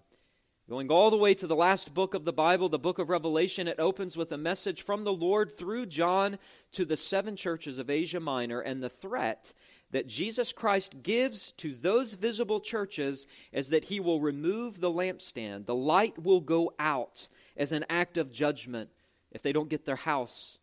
Going 0.69 0.91
all 0.91 1.09
the 1.09 1.17
way 1.17 1.33
to 1.33 1.47
the 1.47 1.55
last 1.55 1.93
book 1.93 2.13
of 2.13 2.25
the 2.25 2.33
Bible, 2.33 2.67
the 2.67 2.77
book 2.77 2.99
of 2.99 3.09
Revelation, 3.09 3.69
it 3.69 3.79
opens 3.79 4.17
with 4.17 4.33
a 4.33 4.37
message 4.37 4.81
from 4.81 5.05
the 5.05 5.13
Lord 5.13 5.49
through 5.49 5.85
John 5.85 6.37
to 6.73 6.83
the 6.83 6.97
seven 6.97 7.37
churches 7.37 7.77
of 7.77 7.89
Asia 7.89 8.19
Minor 8.19 8.59
and 8.59 8.83
the 8.83 8.89
threat 8.89 9.53
that 9.91 10.07
Jesus 10.07 10.51
Christ 10.51 11.01
gives 11.03 11.53
to 11.53 11.73
those 11.73 12.15
visible 12.15 12.59
churches 12.59 13.27
is 13.53 13.69
that 13.69 13.85
he 13.85 14.01
will 14.01 14.19
remove 14.19 14.81
the 14.81 14.91
lampstand. 14.91 15.65
The 15.65 15.75
light 15.75 16.21
will 16.21 16.41
go 16.41 16.73
out 16.77 17.29
as 17.55 17.71
an 17.71 17.85
act 17.89 18.17
of 18.17 18.31
judgment 18.31 18.89
if 19.31 19.41
they 19.41 19.53
don't 19.53 19.69
get 19.69 19.85
their 19.85 19.95
house 19.95 20.59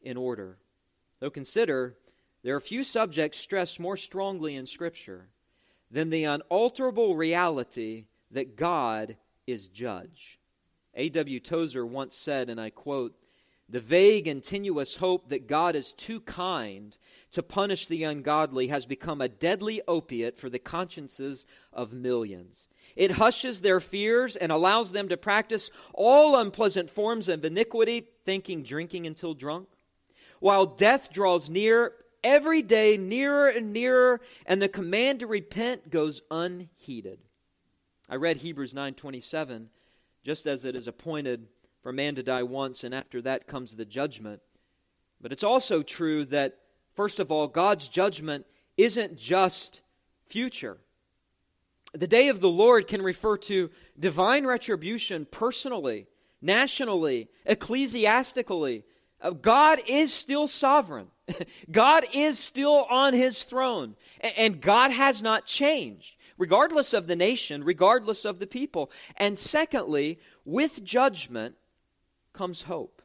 in 0.00 0.16
order. 0.16 0.58
So 1.18 1.30
consider 1.30 1.96
there 2.42 2.54
are 2.54 2.60
few 2.60 2.84
subjects 2.84 3.38
stressed 3.38 3.80
more 3.80 3.96
strongly 3.96 4.54
in 4.54 4.66
Scripture 4.66 5.28
than 5.90 6.10
the 6.10 6.24
unalterable 6.24 7.16
reality 7.16 8.04
that 8.30 8.56
God 8.56 9.16
is 9.46 9.68
judge. 9.68 10.38
A.W. 10.94 11.40
Tozer 11.40 11.86
once 11.86 12.16
said, 12.16 12.50
and 12.50 12.60
I 12.60 12.70
quote, 12.70 13.14
the 13.70 13.80
vague 13.80 14.26
and 14.26 14.42
tenuous 14.42 14.96
hope 14.96 15.28
that 15.28 15.46
God 15.46 15.76
is 15.76 15.92
too 15.92 16.20
kind 16.20 16.96
to 17.32 17.42
punish 17.42 17.86
the 17.86 18.02
ungodly 18.04 18.68
has 18.68 18.86
become 18.86 19.20
a 19.20 19.28
deadly 19.28 19.82
opiate 19.86 20.38
for 20.38 20.48
the 20.48 20.58
consciences 20.58 21.44
of 21.70 21.92
millions. 21.92 22.68
It 22.96 23.12
hushes 23.12 23.60
their 23.60 23.80
fears 23.80 24.36
and 24.36 24.50
allows 24.50 24.92
them 24.92 25.08
to 25.10 25.18
practice 25.18 25.70
all 25.92 26.36
unpleasant 26.36 26.88
forms 26.88 27.28
of 27.28 27.44
iniquity, 27.44 28.08
thinking, 28.24 28.62
drinking 28.62 29.06
until 29.06 29.34
drunk. 29.34 29.68
While 30.40 30.64
death 30.64 31.12
draws 31.12 31.50
near, 31.50 31.92
every 32.22 32.62
day 32.62 32.96
nearer 32.96 33.48
and 33.48 33.72
nearer, 33.72 34.20
and 34.46 34.60
the 34.60 34.68
command 34.68 35.20
to 35.20 35.26
repent 35.26 35.90
goes 35.90 36.22
unheeded. 36.30 37.20
I 38.08 38.16
read 38.16 38.38
Hebrews 38.38 38.74
9:27 38.74 39.70
just 40.22 40.46
as 40.46 40.64
it 40.64 40.76
is 40.76 40.88
appointed 40.88 41.48
for 41.82 41.92
man 41.92 42.14
to 42.14 42.22
die 42.22 42.42
once 42.42 42.84
and 42.84 42.94
after 42.94 43.22
that 43.22 43.46
comes 43.46 43.76
the 43.76 43.84
judgment. 43.84 44.42
But 45.20 45.32
it's 45.32 45.44
also 45.44 45.82
true 45.82 46.24
that 46.26 46.58
first 46.94 47.20
of 47.20 47.30
all 47.30 47.48
God's 47.48 47.88
judgment 47.88 48.46
isn't 48.76 49.16
just 49.16 49.82
future. 50.26 50.78
The 51.92 52.06
day 52.06 52.28
of 52.28 52.40
the 52.40 52.50
Lord 52.50 52.86
can 52.86 53.00
refer 53.00 53.38
to 53.38 53.70
divine 53.98 54.46
retribution 54.46 55.26
personally, 55.30 56.06
nationally, 56.42 57.28
ecclesiastically. 57.46 58.84
Uh, 59.20 59.30
God 59.30 59.80
is 59.86 60.12
still 60.12 60.46
sovereign. 60.46 61.08
God 61.70 62.04
is 62.14 62.38
still 62.38 62.86
on 62.90 63.14
his 63.14 63.44
throne, 63.44 63.96
and 64.20 64.60
God 64.60 64.90
has 64.90 65.22
not 65.22 65.46
changed 65.46 66.16
regardless 66.38 66.94
of 66.94 67.06
the 67.08 67.16
nation, 67.16 67.64
regardless 67.64 68.24
of 68.24 68.38
the 68.38 68.46
people. 68.46 68.90
And 69.16 69.38
secondly, 69.38 70.20
with 70.44 70.84
judgment 70.84 71.56
comes 72.32 72.62
hope. 72.62 73.02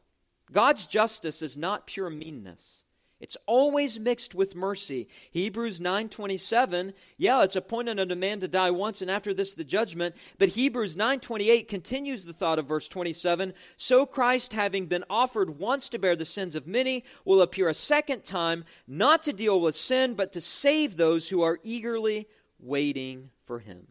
God's 0.52 0.86
justice 0.86 1.42
is 1.42 1.56
not 1.56 1.86
pure 1.86 2.10
meanness. 2.10 2.83
It's 3.24 3.38
always 3.46 3.98
mixed 3.98 4.34
with 4.34 4.54
mercy. 4.54 5.08
Hebrews 5.30 5.80
9:27, 5.80 6.92
yeah, 7.16 7.42
it's 7.42 7.56
appointed 7.56 7.98
unto 7.98 8.14
man 8.14 8.40
to 8.40 8.48
die 8.48 8.70
once 8.70 9.00
and 9.00 9.10
after 9.10 9.32
this 9.32 9.54
the 9.54 9.64
judgment, 9.64 10.14
but 10.36 10.50
Hebrews 10.50 10.94
9:28 10.94 11.66
continues 11.66 12.26
the 12.26 12.34
thought 12.34 12.58
of 12.58 12.66
verse 12.66 12.86
27, 12.86 13.54
so 13.78 14.04
Christ 14.04 14.52
having 14.52 14.84
been 14.84 15.06
offered 15.08 15.58
once 15.58 15.88
to 15.88 15.98
bear 15.98 16.14
the 16.14 16.26
sins 16.26 16.54
of 16.54 16.66
many 16.66 17.02
will 17.24 17.40
appear 17.40 17.70
a 17.70 17.72
second 17.72 18.24
time 18.24 18.66
not 18.86 19.22
to 19.22 19.32
deal 19.32 19.58
with 19.58 19.74
sin 19.74 20.12
but 20.12 20.30
to 20.34 20.42
save 20.42 20.98
those 20.98 21.30
who 21.30 21.40
are 21.40 21.60
eagerly 21.62 22.28
waiting 22.58 23.30
for 23.46 23.60
him. 23.60 23.86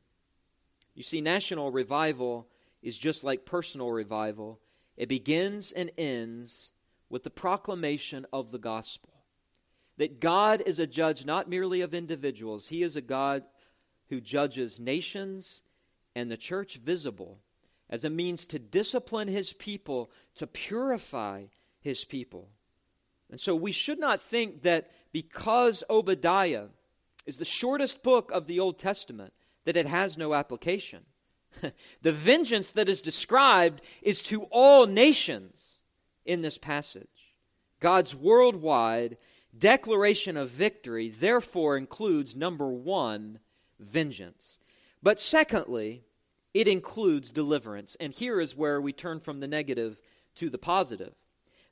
You 0.94 1.02
see, 1.02 1.22
national 1.22 1.72
revival 1.72 2.50
is 2.84 3.00
just 3.00 3.24
like 3.24 3.46
personal 3.46 3.90
revival, 3.90 4.60
it 4.96 5.10
begins 5.10 5.72
and 5.72 5.90
ends 5.98 6.72
with 7.10 7.24
the 7.24 7.32
proclamation 7.32 8.28
of 8.32 8.52
the 8.52 8.60
gospel. 8.60 9.13
That 9.98 10.20
God 10.20 10.62
is 10.66 10.80
a 10.80 10.88
judge 10.88 11.26
not 11.26 11.50
merely 11.50 11.82
of 11.82 11.94
individuals, 11.94 12.68
He 12.68 12.84
is 12.84 12.96
a 12.96 13.02
God 13.02 13.44
who 14.10 14.22
judges 14.22 14.80
nations 14.80 15.64
and 16.16 16.30
the 16.30 16.38
church 16.38 16.78
visible 16.78 17.40
as 17.90 18.06
a 18.06 18.10
means 18.10 18.46
to 18.48 18.60
discipline 18.60 19.28
His 19.28 19.54
people, 19.54 20.12
to 20.36 20.48
purify 20.48 21.46
His 21.80 22.04
people. 22.04 22.50
And 23.30 23.40
so 23.40 23.56
we 23.56 23.72
should 23.72 24.00
not 24.00 24.22
think 24.22 24.64
that 24.64 24.92
because 25.12 25.84
Obadiah 25.90 26.68
is 27.26 27.38
the 27.38 27.46
shortest 27.46 28.04
book 28.04 28.32
of 28.32 28.48
the 28.48 28.60
Old 28.60 28.78
Testament, 28.78 29.34
that 29.66 29.78
it 29.78 29.88
has 29.88 30.18
no 30.18 30.34
application. 30.34 31.02
the 32.02 32.12
vengeance 32.12 32.72
that 32.72 32.90
is 32.90 33.02
described 33.02 33.82
is 34.02 34.22
to 34.24 34.44
all 34.46 34.86
nations 34.86 35.82
in 36.26 36.42
this 36.42 36.58
passage. 36.58 37.08
God's 37.80 38.16
worldwide 38.16 39.18
declaration 39.58 40.38
of 40.38 40.50
victory, 40.50 41.10
therefore, 41.10 41.78
includes 41.78 42.36
number 42.36 42.70
one, 42.70 43.40
vengeance. 43.80 44.60
But 45.02 45.20
secondly, 45.20 46.04
it 46.54 46.68
includes 46.68 47.32
deliverance. 47.32 47.98
And 48.00 48.14
here 48.14 48.40
is 48.40 48.56
where 48.56 48.80
we 48.80 48.94
turn 48.94 49.20
from 49.20 49.40
the 49.40 49.48
negative 49.48 50.02
to 50.36 50.50
the 50.50 50.58
positive. 50.58 51.14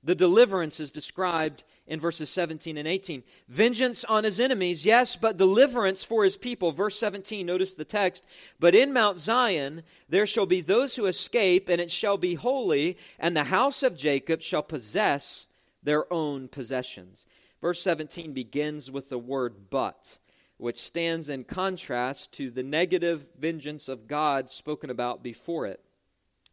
The 0.04 0.16
deliverance 0.16 0.80
is 0.80 0.92
described 0.92 1.64
in 1.86 2.00
verses 2.00 2.32
17 2.32 2.76
and 2.76 2.88
18. 2.88 3.22
Vengeance 3.48 4.04
on 4.06 4.24
his 4.24 4.40
enemies, 4.40 4.84
yes, 4.84 5.16
but 5.16 5.38
deliverance 5.38 6.04
for 6.04 6.24
his 6.24 6.38
people. 6.38 6.72
Verse 6.72 6.98
17, 6.98 7.46
notice 7.46 7.76
the 7.76 7.86
text. 7.86 8.26
But 8.60 8.74
in 8.74 8.94
Mount 8.94 9.18
Zion 9.18 9.84
there 10.10 10.26
shall 10.26 10.48
be 10.48 10.62
those 10.62 10.96
who 10.96 11.06
escape, 11.06 11.70
and 11.70 11.80
it 11.80 11.92
shall 11.92 12.18
be 12.18 12.34
holy, 12.34 12.98
and 13.20 13.38
the 13.38 13.46
house 13.46 13.84
of 13.84 13.96
Jacob 13.96 14.42
shall 14.42 14.64
possess 14.64 15.46
their 15.84 16.12
own 16.12 16.48
possessions. 16.48 17.28
Verse 17.62 17.82
17 17.82 18.34
begins 18.34 18.90
with 18.90 19.10
the 19.10 19.20
word 19.20 19.70
but, 19.70 20.18
which 20.58 20.78
stands 20.78 21.30
in 21.30 21.44
contrast 21.44 22.32
to 22.34 22.50
the 22.50 22.64
negative 22.64 23.28
vengeance 23.38 23.88
of 23.88 24.08
God 24.08 24.50
spoken 24.50 24.90
about 24.90 25.22
before 25.24 25.68
it. 25.68 25.80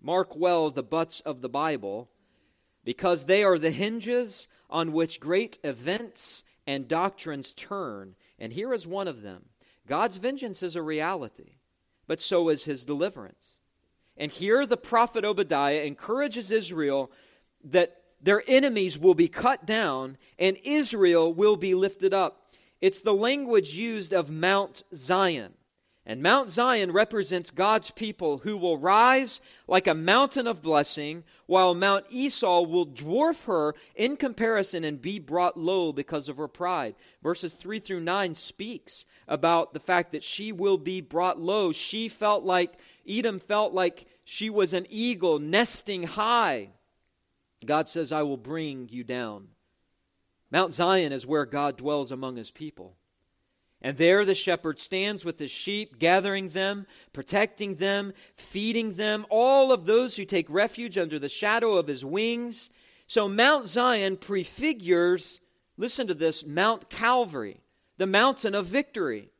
Mark 0.00 0.36
well 0.36 0.70
the 0.70 0.82
buts 0.82 1.20
of 1.20 1.40
the 1.40 1.48
Bible 1.48 2.10
because 2.84 3.26
they 3.26 3.42
are 3.42 3.58
the 3.58 3.70
hinges 3.70 4.48
on 4.70 4.92
which 4.92 5.20
great 5.20 5.58
events 5.64 6.44
and 6.66 6.86
doctrines 6.86 7.52
turn. 7.52 8.14
And 8.38 8.52
here 8.52 8.72
is 8.72 8.86
one 8.86 9.08
of 9.08 9.22
them 9.22 9.46
God's 9.86 10.18
vengeance 10.18 10.62
is 10.62 10.76
a 10.76 10.82
reality, 10.82 11.56
but 12.06 12.20
so 12.20 12.50
is 12.50 12.64
his 12.64 12.84
deliverance. 12.84 13.58
And 14.16 14.30
here 14.30 14.66
the 14.66 14.76
prophet 14.76 15.24
Obadiah 15.24 15.82
encourages 15.82 16.50
Israel 16.50 17.10
that 17.64 17.97
their 18.20 18.42
enemies 18.46 18.98
will 18.98 19.14
be 19.14 19.28
cut 19.28 19.66
down 19.66 20.16
and 20.38 20.56
Israel 20.64 21.32
will 21.32 21.56
be 21.56 21.74
lifted 21.74 22.12
up. 22.12 22.50
It's 22.80 23.00
the 23.00 23.14
language 23.14 23.74
used 23.74 24.12
of 24.12 24.30
Mount 24.30 24.82
Zion. 24.94 25.54
And 26.08 26.22
Mount 26.22 26.48
Zion 26.48 26.92
represents 26.92 27.50
God's 27.50 27.90
people 27.90 28.38
who 28.38 28.56
will 28.56 28.78
rise 28.78 29.42
like 29.66 29.86
a 29.86 29.94
mountain 29.94 30.46
of 30.46 30.62
blessing, 30.62 31.22
while 31.44 31.74
Mount 31.74 32.06
Esau 32.08 32.62
will 32.62 32.86
dwarf 32.86 33.44
her 33.44 33.74
in 33.94 34.16
comparison 34.16 34.84
and 34.84 35.02
be 35.02 35.18
brought 35.18 35.58
low 35.58 35.92
because 35.92 36.30
of 36.30 36.38
her 36.38 36.48
pride. 36.48 36.94
Verses 37.22 37.52
3 37.52 37.78
through 37.78 38.00
9 38.00 38.34
speaks 38.34 39.04
about 39.26 39.74
the 39.74 39.80
fact 39.80 40.12
that 40.12 40.24
she 40.24 40.50
will 40.50 40.78
be 40.78 41.02
brought 41.02 41.38
low. 41.38 41.72
She 41.72 42.08
felt 42.08 42.42
like, 42.42 42.78
Edom 43.06 43.38
felt 43.38 43.74
like 43.74 44.06
she 44.24 44.48
was 44.48 44.72
an 44.72 44.86
eagle 44.88 45.38
nesting 45.38 46.04
high. 46.04 46.70
God 47.64 47.88
says, 47.88 48.12
I 48.12 48.22
will 48.22 48.36
bring 48.36 48.88
you 48.90 49.04
down. 49.04 49.48
Mount 50.50 50.72
Zion 50.72 51.12
is 51.12 51.26
where 51.26 51.44
God 51.44 51.76
dwells 51.76 52.12
among 52.12 52.36
his 52.36 52.50
people. 52.50 52.96
And 53.80 53.96
there 53.96 54.24
the 54.24 54.34
shepherd 54.34 54.80
stands 54.80 55.24
with 55.24 55.38
his 55.38 55.50
sheep, 55.50 55.98
gathering 55.98 56.48
them, 56.48 56.86
protecting 57.12 57.76
them, 57.76 58.12
feeding 58.34 58.94
them, 58.94 59.24
all 59.30 59.70
of 59.70 59.86
those 59.86 60.16
who 60.16 60.24
take 60.24 60.50
refuge 60.50 60.98
under 60.98 61.18
the 61.18 61.28
shadow 61.28 61.76
of 61.76 61.86
his 61.86 62.04
wings. 62.04 62.70
So 63.06 63.28
Mount 63.28 63.68
Zion 63.68 64.16
prefigures, 64.16 65.40
listen 65.76 66.08
to 66.08 66.14
this, 66.14 66.44
Mount 66.44 66.90
Calvary, 66.90 67.60
the 67.98 68.06
mountain 68.06 68.54
of 68.54 68.66
victory. 68.66 69.30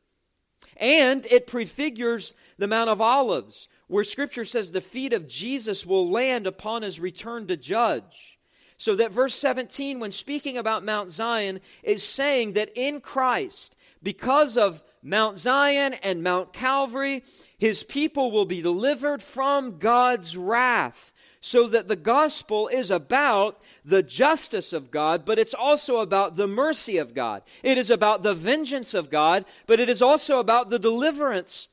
And 0.77 1.25
it 1.25 1.45
prefigures 1.45 2.33
the 2.57 2.67
Mount 2.67 2.89
of 2.89 3.01
Olives, 3.01 3.67
where 3.89 4.03
Scripture 4.03 4.45
says 4.45 4.71
the 4.71 4.79
feet 4.79 5.13
of 5.13 5.27
Jesus 5.27 5.85
will 5.85 6.09
land 6.09 6.47
upon 6.47 6.83
his 6.83 6.99
return 6.99 7.47
to 7.47 7.57
judge. 7.57 8.39
So 8.77 8.95
that 8.95 9.11
verse 9.11 9.35
17, 9.35 9.99
when 9.99 10.11
speaking 10.11 10.57
about 10.57 10.85
Mount 10.85 11.09
Zion, 11.09 11.59
is 11.83 12.01
saying 12.01 12.53
that 12.53 12.71
in 12.75 13.01
Christ, 13.01 13.75
because 14.01 14.57
of 14.57 14.83
Mount 15.01 15.37
Zion 15.37 15.95
and 15.95 16.23
Mount 16.23 16.53
Calvary, 16.53 17.23
his 17.57 17.83
people 17.83 18.31
will 18.31 18.45
be 18.45 18.61
delivered 18.61 19.21
from 19.21 19.79
God's 19.79 20.37
wrath. 20.37 21.11
So 21.41 21.67
that 21.67 21.87
the 21.87 21.95
gospel 21.95 22.67
is 22.67 22.91
about 22.91 23.61
the 23.85 24.03
justice 24.03 24.73
of 24.73 24.91
God, 24.91 25.23
but 25.23 25.39
it's 25.39 25.53
also 25.53 25.99
about 25.99 26.35
the 26.35 26.47
mercy 26.47 26.97
of 26.97 27.13
God. 27.13 27.43
It 27.63 27.77
is 27.77 27.89
about 27.89 28.23
the 28.23 28.33
vengeance 28.33 28.93
of 28.93 29.09
God, 29.09 29.45
but 29.65 29.79
it 29.79 29.87
is 29.87 30.01
also 30.01 30.39
about 30.39 30.69
the 30.69 30.79
deliverance 30.79 31.69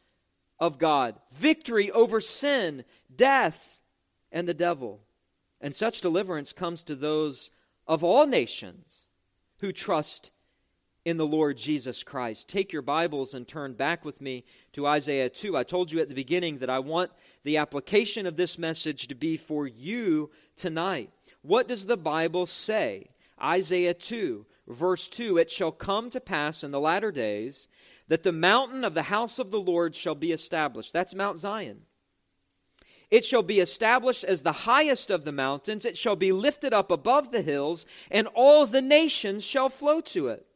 of 0.58 0.78
God, 0.78 1.18
victory 1.32 1.90
over 1.90 2.20
sin, 2.20 2.84
death, 3.14 3.80
and 4.32 4.48
the 4.48 4.54
devil. 4.54 5.00
And 5.60 5.74
such 5.74 6.00
deliverance 6.00 6.52
comes 6.52 6.82
to 6.84 6.94
those 6.94 7.50
of 7.86 8.02
all 8.04 8.26
nations 8.26 9.08
who 9.58 9.72
trust 9.72 10.30
in 11.04 11.16
the 11.18 11.26
Lord 11.26 11.56
Jesus 11.56 12.02
Christ. 12.02 12.48
Take 12.48 12.72
your 12.72 12.82
Bibles 12.82 13.32
and 13.32 13.46
turn 13.46 13.74
back 13.74 14.04
with 14.04 14.20
me 14.20 14.44
to 14.72 14.86
Isaiah 14.86 15.30
2. 15.30 15.56
I 15.56 15.62
told 15.62 15.92
you 15.92 16.00
at 16.00 16.08
the 16.08 16.14
beginning 16.14 16.58
that 16.58 16.68
I 16.68 16.80
want 16.80 17.12
the 17.44 17.58
application 17.58 18.26
of 18.26 18.36
this 18.36 18.58
message 18.58 19.06
to 19.06 19.14
be 19.14 19.36
for 19.36 19.68
you 19.68 20.30
tonight. 20.56 21.10
What 21.42 21.68
does 21.68 21.86
the 21.86 21.96
Bible 21.96 22.44
say? 22.44 23.10
Isaiah 23.40 23.94
2, 23.94 24.46
verse 24.66 25.06
2 25.06 25.38
It 25.38 25.48
shall 25.48 25.70
come 25.70 26.10
to 26.10 26.20
pass 26.20 26.64
in 26.64 26.72
the 26.72 26.80
latter 26.80 27.12
days 27.12 27.68
that 28.08 28.22
the 28.22 28.32
mountain 28.32 28.84
of 28.84 28.94
the 28.94 29.04
house 29.04 29.38
of 29.38 29.50
the 29.50 29.60
Lord 29.60 29.94
shall 29.94 30.14
be 30.14 30.32
established. 30.32 30.92
That's 30.92 31.14
Mount 31.14 31.38
Zion. 31.38 31.82
It 33.10 33.24
shall 33.24 33.42
be 33.42 33.60
established 33.60 34.24
as 34.24 34.42
the 34.42 34.52
highest 34.52 35.10
of 35.10 35.24
the 35.24 35.32
mountains. 35.32 35.84
It 35.84 35.96
shall 35.96 36.16
be 36.16 36.32
lifted 36.32 36.74
up 36.74 36.90
above 36.90 37.30
the 37.30 37.42
hills, 37.42 37.86
and 38.10 38.26
all 38.34 38.66
the 38.66 38.82
nations 38.82 39.44
shall 39.44 39.68
flow 39.68 40.00
to 40.00 40.28
it. 40.28 40.46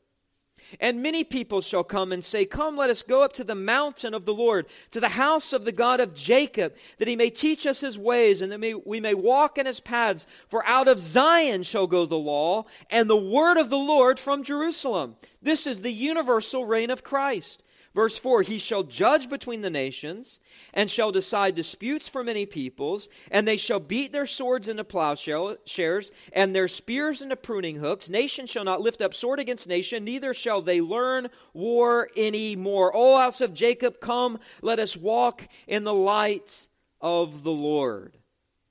And 0.78 1.02
many 1.02 1.24
people 1.24 1.60
shall 1.60 1.82
come 1.82 2.12
and 2.12 2.22
say, 2.22 2.44
Come, 2.44 2.76
let 2.76 2.90
us 2.90 3.02
go 3.02 3.22
up 3.22 3.32
to 3.34 3.44
the 3.44 3.54
mountain 3.54 4.14
of 4.14 4.24
the 4.24 4.34
Lord, 4.34 4.66
to 4.92 5.00
the 5.00 5.08
house 5.08 5.52
of 5.52 5.64
the 5.64 5.72
God 5.72 6.00
of 6.00 6.14
Jacob, 6.14 6.74
that 6.98 7.08
he 7.08 7.16
may 7.16 7.30
teach 7.30 7.66
us 7.66 7.80
his 7.80 7.98
ways, 7.98 8.42
and 8.42 8.52
that 8.52 8.82
we 8.86 9.00
may 9.00 9.14
walk 9.14 9.58
in 9.58 9.66
his 9.66 9.80
paths. 9.80 10.26
For 10.48 10.64
out 10.66 10.86
of 10.86 11.00
Zion 11.00 11.62
shall 11.62 11.86
go 11.86 12.06
the 12.06 12.16
law, 12.16 12.66
and 12.90 13.08
the 13.08 13.16
word 13.16 13.56
of 13.56 13.70
the 13.70 13.78
Lord 13.78 14.18
from 14.18 14.44
Jerusalem. 14.44 15.16
This 15.42 15.66
is 15.66 15.82
the 15.82 15.92
universal 15.92 16.64
reign 16.64 16.90
of 16.90 17.02
Christ. 17.02 17.64
Verse 17.94 18.16
4 18.16 18.42
He 18.42 18.58
shall 18.58 18.82
judge 18.82 19.28
between 19.28 19.62
the 19.62 19.70
nations, 19.70 20.40
and 20.72 20.90
shall 20.90 21.10
decide 21.10 21.54
disputes 21.54 22.08
for 22.08 22.22
many 22.22 22.46
peoples, 22.46 23.08
and 23.30 23.46
they 23.46 23.56
shall 23.56 23.80
beat 23.80 24.12
their 24.12 24.26
swords 24.26 24.68
into 24.68 24.84
plowshares, 24.84 26.12
and 26.32 26.54
their 26.54 26.68
spears 26.68 27.20
into 27.20 27.36
pruning 27.36 27.76
hooks. 27.76 28.08
Nation 28.08 28.46
shall 28.46 28.64
not 28.64 28.80
lift 28.80 29.02
up 29.02 29.14
sword 29.14 29.40
against 29.40 29.68
nation, 29.68 30.04
neither 30.04 30.32
shall 30.32 30.60
they 30.60 30.80
learn 30.80 31.28
war 31.52 32.08
any 32.16 32.54
more. 32.54 32.94
O 32.94 33.18
house 33.18 33.40
of 33.40 33.54
Jacob, 33.54 34.00
come, 34.00 34.38
let 34.62 34.78
us 34.78 34.96
walk 34.96 35.48
in 35.66 35.84
the 35.84 35.94
light 35.94 36.68
of 37.00 37.42
the 37.42 37.52
Lord. 37.52 38.18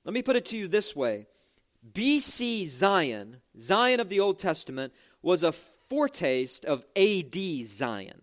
Let 0.04 0.14
me 0.14 0.22
put 0.22 0.36
it 0.36 0.46
to 0.46 0.56
you 0.56 0.66
this 0.66 0.96
way 0.96 1.26
BC 1.92 2.68
Zion, 2.68 3.36
Zion 3.58 4.00
of 4.00 4.08
the 4.08 4.20
Old 4.20 4.38
Testament, 4.38 4.94
was 5.20 5.42
a 5.42 5.52
foretaste 5.52 6.64
of 6.64 6.84
AD 6.96 7.36
Zion. 7.66 8.22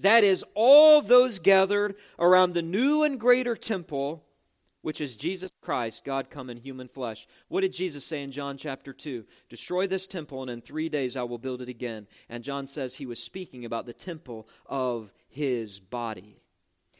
That 0.00 0.24
is, 0.24 0.44
all 0.54 1.02
those 1.02 1.38
gathered 1.38 1.94
around 2.18 2.54
the 2.54 2.62
new 2.62 3.02
and 3.02 3.20
greater 3.20 3.54
temple, 3.54 4.24
which 4.82 5.00
is 5.00 5.14
Jesus 5.14 5.52
Christ, 5.60 6.04
God 6.04 6.30
come 6.30 6.48
in 6.48 6.56
human 6.56 6.88
flesh. 6.88 7.26
What 7.48 7.60
did 7.60 7.74
Jesus 7.74 8.04
say 8.04 8.22
in 8.22 8.32
John 8.32 8.56
chapter 8.56 8.94
2? 8.94 9.24
Destroy 9.50 9.86
this 9.86 10.06
temple, 10.06 10.40
and 10.42 10.50
in 10.50 10.62
three 10.62 10.88
days 10.88 11.16
I 11.16 11.22
will 11.24 11.38
build 11.38 11.60
it 11.60 11.68
again. 11.68 12.06
And 12.30 12.42
John 12.42 12.66
says 12.66 12.96
he 12.96 13.04
was 13.04 13.22
speaking 13.22 13.64
about 13.64 13.84
the 13.84 13.92
temple 13.92 14.48
of 14.64 15.12
his 15.28 15.80
body. 15.80 16.40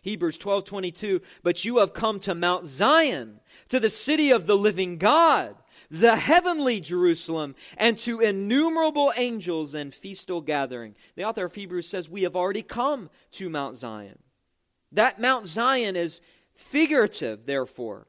Hebrews 0.02 0.38
12 0.38 0.64
22, 0.64 1.20
but 1.42 1.64
you 1.64 1.78
have 1.78 1.94
come 1.94 2.20
to 2.20 2.34
Mount 2.34 2.64
Zion, 2.64 3.40
to 3.68 3.80
the 3.80 3.90
city 3.90 4.30
of 4.30 4.46
the 4.46 4.56
living 4.56 4.98
God 4.98 5.56
the 5.90 6.16
heavenly 6.16 6.80
Jerusalem, 6.80 7.54
and 7.76 7.98
to 7.98 8.20
innumerable 8.20 9.12
angels 9.16 9.74
and 9.74 9.92
festal 9.92 10.40
gathering. 10.40 10.94
The 11.16 11.24
author 11.24 11.44
of 11.44 11.54
Hebrews 11.54 11.88
says, 11.88 12.08
We 12.08 12.22
have 12.22 12.36
already 12.36 12.62
come 12.62 13.10
to 13.32 13.50
Mount 13.50 13.76
Zion. 13.76 14.18
That 14.92 15.20
Mount 15.20 15.46
Zion 15.46 15.96
is 15.96 16.22
figurative, 16.52 17.44
therefore, 17.44 18.06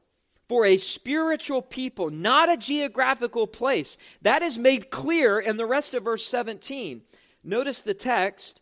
for 0.48 0.64
a 0.64 0.76
spiritual 0.76 1.62
people, 1.62 2.10
not 2.10 2.50
a 2.50 2.56
geographical 2.56 3.46
place. 3.46 3.98
That 4.22 4.42
is 4.42 4.58
made 4.58 4.90
clear 4.90 5.38
in 5.38 5.56
the 5.56 5.66
rest 5.66 5.94
of 5.94 6.04
verse 6.04 6.24
17. 6.24 7.02
Notice 7.44 7.80
the 7.80 7.94
text 7.94 8.61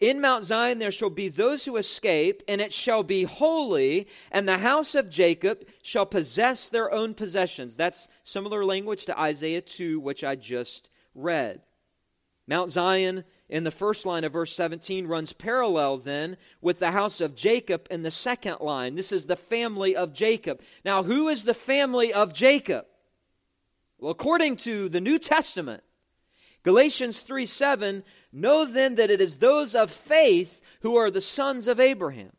in 0.00 0.20
Mount 0.20 0.44
Zion 0.44 0.78
there 0.78 0.90
shall 0.90 1.10
be 1.10 1.28
those 1.28 1.64
who 1.64 1.76
escape, 1.76 2.42
and 2.48 2.60
it 2.60 2.72
shall 2.72 3.02
be 3.02 3.24
holy, 3.24 4.08
and 4.32 4.48
the 4.48 4.58
house 4.58 4.94
of 4.94 5.10
Jacob 5.10 5.64
shall 5.82 6.06
possess 6.06 6.68
their 6.68 6.90
own 6.90 7.14
possessions. 7.14 7.76
That's 7.76 8.08
similar 8.24 8.64
language 8.64 9.04
to 9.04 9.20
Isaiah 9.20 9.60
2, 9.60 10.00
which 10.00 10.24
I 10.24 10.36
just 10.36 10.90
read. 11.14 11.60
Mount 12.46 12.70
Zion 12.70 13.24
in 13.48 13.64
the 13.64 13.70
first 13.70 14.06
line 14.06 14.24
of 14.24 14.32
verse 14.32 14.52
17 14.54 15.06
runs 15.06 15.32
parallel 15.32 15.98
then 15.98 16.36
with 16.60 16.78
the 16.78 16.92
house 16.92 17.20
of 17.20 17.36
Jacob 17.36 17.86
in 17.90 18.02
the 18.02 18.10
second 18.10 18.56
line. 18.60 18.94
This 18.94 19.12
is 19.12 19.26
the 19.26 19.36
family 19.36 19.94
of 19.94 20.12
Jacob. 20.12 20.60
Now, 20.84 21.02
who 21.02 21.28
is 21.28 21.44
the 21.44 21.54
family 21.54 22.12
of 22.12 22.32
Jacob? 22.32 22.86
Well, 23.98 24.12
according 24.12 24.56
to 24.58 24.88
the 24.88 25.00
New 25.00 25.18
Testament, 25.18 25.82
Galatians 26.62 27.20
3 27.20 27.46
7, 27.46 28.04
know 28.32 28.64
then 28.64 28.96
that 28.96 29.10
it 29.10 29.20
is 29.20 29.36
those 29.36 29.74
of 29.74 29.90
faith 29.90 30.60
who 30.82 30.96
are 30.96 31.10
the 31.10 31.20
sons 31.20 31.66
of 31.66 31.80
Abraham. 31.80 32.32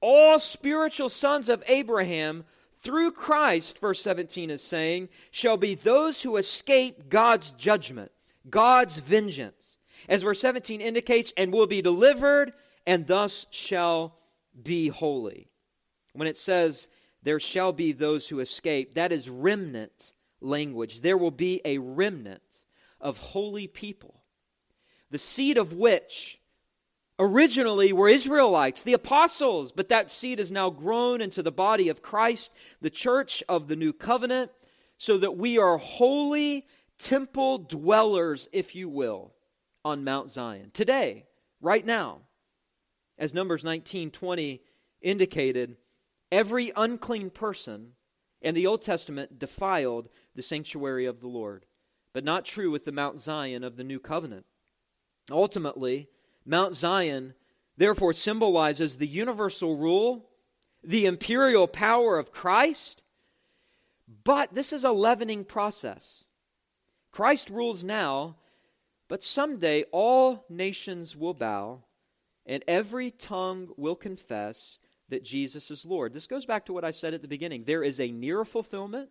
All 0.00 0.38
spiritual 0.38 1.08
sons 1.08 1.48
of 1.48 1.64
Abraham 1.66 2.44
through 2.78 3.12
Christ, 3.12 3.80
verse 3.80 4.00
17 4.02 4.50
is 4.50 4.62
saying, 4.62 5.08
shall 5.30 5.56
be 5.56 5.74
those 5.74 6.22
who 6.22 6.36
escape 6.36 7.08
God's 7.08 7.52
judgment, 7.52 8.12
God's 8.48 8.98
vengeance. 8.98 9.76
As 10.08 10.22
verse 10.22 10.40
17 10.40 10.80
indicates, 10.80 11.32
and 11.36 11.52
will 11.52 11.66
be 11.66 11.82
delivered, 11.82 12.52
and 12.86 13.06
thus 13.06 13.46
shall 13.50 14.16
be 14.62 14.88
holy. 14.88 15.48
When 16.12 16.28
it 16.28 16.36
says, 16.36 16.88
there 17.22 17.40
shall 17.40 17.72
be 17.72 17.90
those 17.90 18.28
who 18.28 18.38
escape, 18.38 18.94
that 18.94 19.10
is 19.10 19.28
remnant 19.28 20.12
language. 20.40 21.00
There 21.00 21.18
will 21.18 21.32
be 21.32 21.60
a 21.64 21.78
remnant 21.78 22.42
of 23.00 23.18
holy 23.18 23.66
people, 23.66 24.22
the 25.10 25.18
seed 25.18 25.58
of 25.58 25.72
which 25.72 26.40
originally 27.18 27.92
were 27.92 28.08
Israelites, 28.08 28.82
the 28.82 28.92
apostles, 28.92 29.72
but 29.72 29.88
that 29.88 30.10
seed 30.10 30.40
is 30.40 30.52
now 30.52 30.70
grown 30.70 31.20
into 31.20 31.42
the 31.42 31.52
body 31.52 31.88
of 31.88 32.02
Christ, 32.02 32.52
the 32.80 32.90
church 32.90 33.42
of 33.48 33.68
the 33.68 33.76
new 33.76 33.92
covenant, 33.92 34.50
so 34.98 35.18
that 35.18 35.36
we 35.36 35.58
are 35.58 35.78
holy 35.78 36.66
temple 36.98 37.58
dwellers, 37.58 38.48
if 38.52 38.74
you 38.74 38.88
will, 38.88 39.34
on 39.84 40.04
Mount 40.04 40.30
Zion. 40.30 40.70
Today, 40.72 41.26
right 41.60 41.84
now, 41.84 42.20
as 43.18 43.34
Numbers 43.34 43.64
19 43.64 44.10
20 44.10 44.62
indicated, 45.00 45.76
every 46.32 46.72
unclean 46.76 47.30
person 47.30 47.92
in 48.40 48.54
the 48.54 48.66
Old 48.66 48.82
Testament 48.82 49.38
defiled 49.38 50.08
the 50.34 50.42
sanctuary 50.42 51.06
of 51.06 51.20
the 51.20 51.28
Lord 51.28 51.65
but 52.16 52.24
not 52.24 52.46
true 52.46 52.70
with 52.70 52.86
the 52.86 52.92
Mount 52.92 53.20
Zion 53.20 53.62
of 53.62 53.76
the 53.76 53.84
new 53.84 54.00
covenant. 54.00 54.46
Ultimately, 55.30 56.08
Mount 56.46 56.74
Zion 56.74 57.34
therefore 57.76 58.14
symbolizes 58.14 58.96
the 58.96 59.06
universal 59.06 59.76
rule, 59.76 60.30
the 60.82 61.04
imperial 61.04 61.66
power 61.66 62.18
of 62.18 62.32
Christ. 62.32 63.02
But 64.24 64.54
this 64.54 64.72
is 64.72 64.82
a 64.82 64.92
leavening 64.92 65.44
process. 65.44 66.24
Christ 67.12 67.50
rules 67.50 67.84
now, 67.84 68.36
but 69.08 69.22
someday 69.22 69.84
all 69.92 70.46
nations 70.48 71.14
will 71.14 71.34
bow 71.34 71.82
and 72.46 72.64
every 72.66 73.10
tongue 73.10 73.68
will 73.76 73.94
confess 73.94 74.78
that 75.10 75.22
Jesus 75.22 75.70
is 75.70 75.84
Lord. 75.84 76.14
This 76.14 76.26
goes 76.26 76.46
back 76.46 76.64
to 76.64 76.72
what 76.72 76.82
I 76.82 76.92
said 76.92 77.12
at 77.12 77.20
the 77.20 77.28
beginning. 77.28 77.64
There 77.64 77.84
is 77.84 78.00
a 78.00 78.10
near 78.10 78.42
fulfillment 78.46 79.10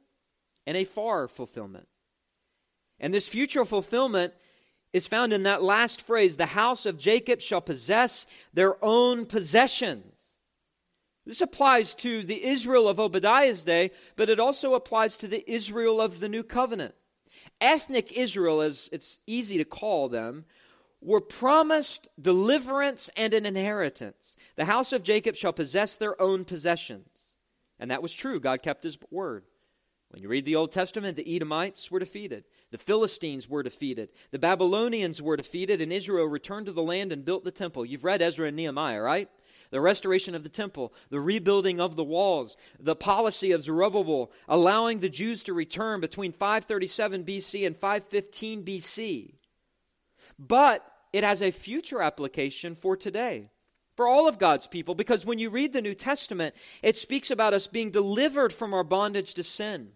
and 0.65 0.75
a 0.75 0.83
far 0.83 1.27
fulfillment. 1.27 1.87
And 2.99 3.13
this 3.13 3.27
future 3.27 3.65
fulfillment 3.65 4.33
is 4.93 5.07
found 5.07 5.33
in 5.33 5.43
that 5.43 5.61
last 5.61 6.01
phrase 6.01 6.37
the 6.37 6.45
house 6.45 6.85
of 6.85 6.97
Jacob 6.97 7.41
shall 7.41 7.61
possess 7.61 8.25
their 8.53 8.83
own 8.83 9.25
possessions. 9.25 10.13
This 11.25 11.41
applies 11.41 11.95
to 11.95 12.23
the 12.23 12.45
Israel 12.45 12.87
of 12.87 12.99
Obadiah's 12.99 13.63
day, 13.63 13.91
but 14.15 14.29
it 14.29 14.39
also 14.39 14.75
applies 14.75 15.17
to 15.17 15.27
the 15.27 15.43
Israel 15.51 15.99
of 15.99 16.19
the 16.19 16.29
new 16.29 16.43
covenant. 16.43 16.93
Ethnic 17.59 18.11
Israel, 18.11 18.61
as 18.61 18.89
it's 18.91 19.19
easy 19.25 19.57
to 19.57 19.65
call 19.65 20.07
them, 20.07 20.45
were 21.01 21.21
promised 21.21 22.07
deliverance 22.19 23.09
and 23.17 23.33
an 23.33 23.45
inheritance. 23.45 24.35
The 24.55 24.65
house 24.65 24.93
of 24.93 25.03
Jacob 25.03 25.35
shall 25.35 25.53
possess 25.53 25.97
their 25.97 26.19
own 26.21 26.45
possessions. 26.45 27.07
And 27.79 27.91
that 27.91 28.01
was 28.01 28.13
true. 28.13 28.39
God 28.39 28.61
kept 28.61 28.83
his 28.83 28.97
word. 29.11 29.43
When 30.15 30.23
you 30.23 30.29
read 30.29 30.45
the 30.45 30.55
Old 30.55 30.71
Testament, 30.71 31.17
the 31.17 31.35
Edomites 31.35 31.91
were 31.91 31.99
defeated. 31.99 32.45
The 32.71 32.77
Philistines 32.77 33.49
were 33.49 33.63
defeated. 33.63 34.07
The 34.31 34.39
Babylonians 34.39 35.21
were 35.21 35.35
defeated, 35.35 35.81
and 35.81 35.91
Israel 35.91 36.25
returned 36.25 36.67
to 36.67 36.71
the 36.71 36.81
land 36.81 37.11
and 37.11 37.25
built 37.25 37.43
the 37.43 37.51
temple. 37.51 37.83
You've 37.83 38.05
read 38.05 38.21
Ezra 38.21 38.47
and 38.47 38.55
Nehemiah, 38.55 39.01
right? 39.01 39.29
The 39.71 39.81
restoration 39.81 40.33
of 40.33 40.43
the 40.43 40.49
temple, 40.49 40.93
the 41.09 41.19
rebuilding 41.19 41.81
of 41.81 41.97
the 41.97 42.03
walls, 42.05 42.55
the 42.79 42.95
policy 42.95 43.51
of 43.51 43.61
Zerubbabel, 43.61 44.31
allowing 44.47 45.01
the 45.01 45.09
Jews 45.09 45.43
to 45.43 45.53
return 45.53 45.99
between 45.99 46.31
537 46.31 47.25
BC 47.25 47.67
and 47.67 47.75
515 47.75 48.63
BC. 48.63 49.33
But 50.39 50.89
it 51.11 51.25
has 51.25 51.41
a 51.41 51.51
future 51.51 52.01
application 52.01 52.75
for 52.75 52.95
today, 52.95 53.49
for 53.97 54.07
all 54.07 54.29
of 54.29 54.39
God's 54.39 54.67
people, 54.67 54.95
because 54.95 55.25
when 55.25 55.39
you 55.39 55.49
read 55.49 55.73
the 55.73 55.81
New 55.81 55.93
Testament, 55.93 56.55
it 56.81 56.95
speaks 56.95 57.29
about 57.29 57.53
us 57.53 57.67
being 57.67 57.91
delivered 57.91 58.53
from 58.53 58.73
our 58.73 58.85
bondage 58.85 59.33
to 59.33 59.43
sin 59.43 59.91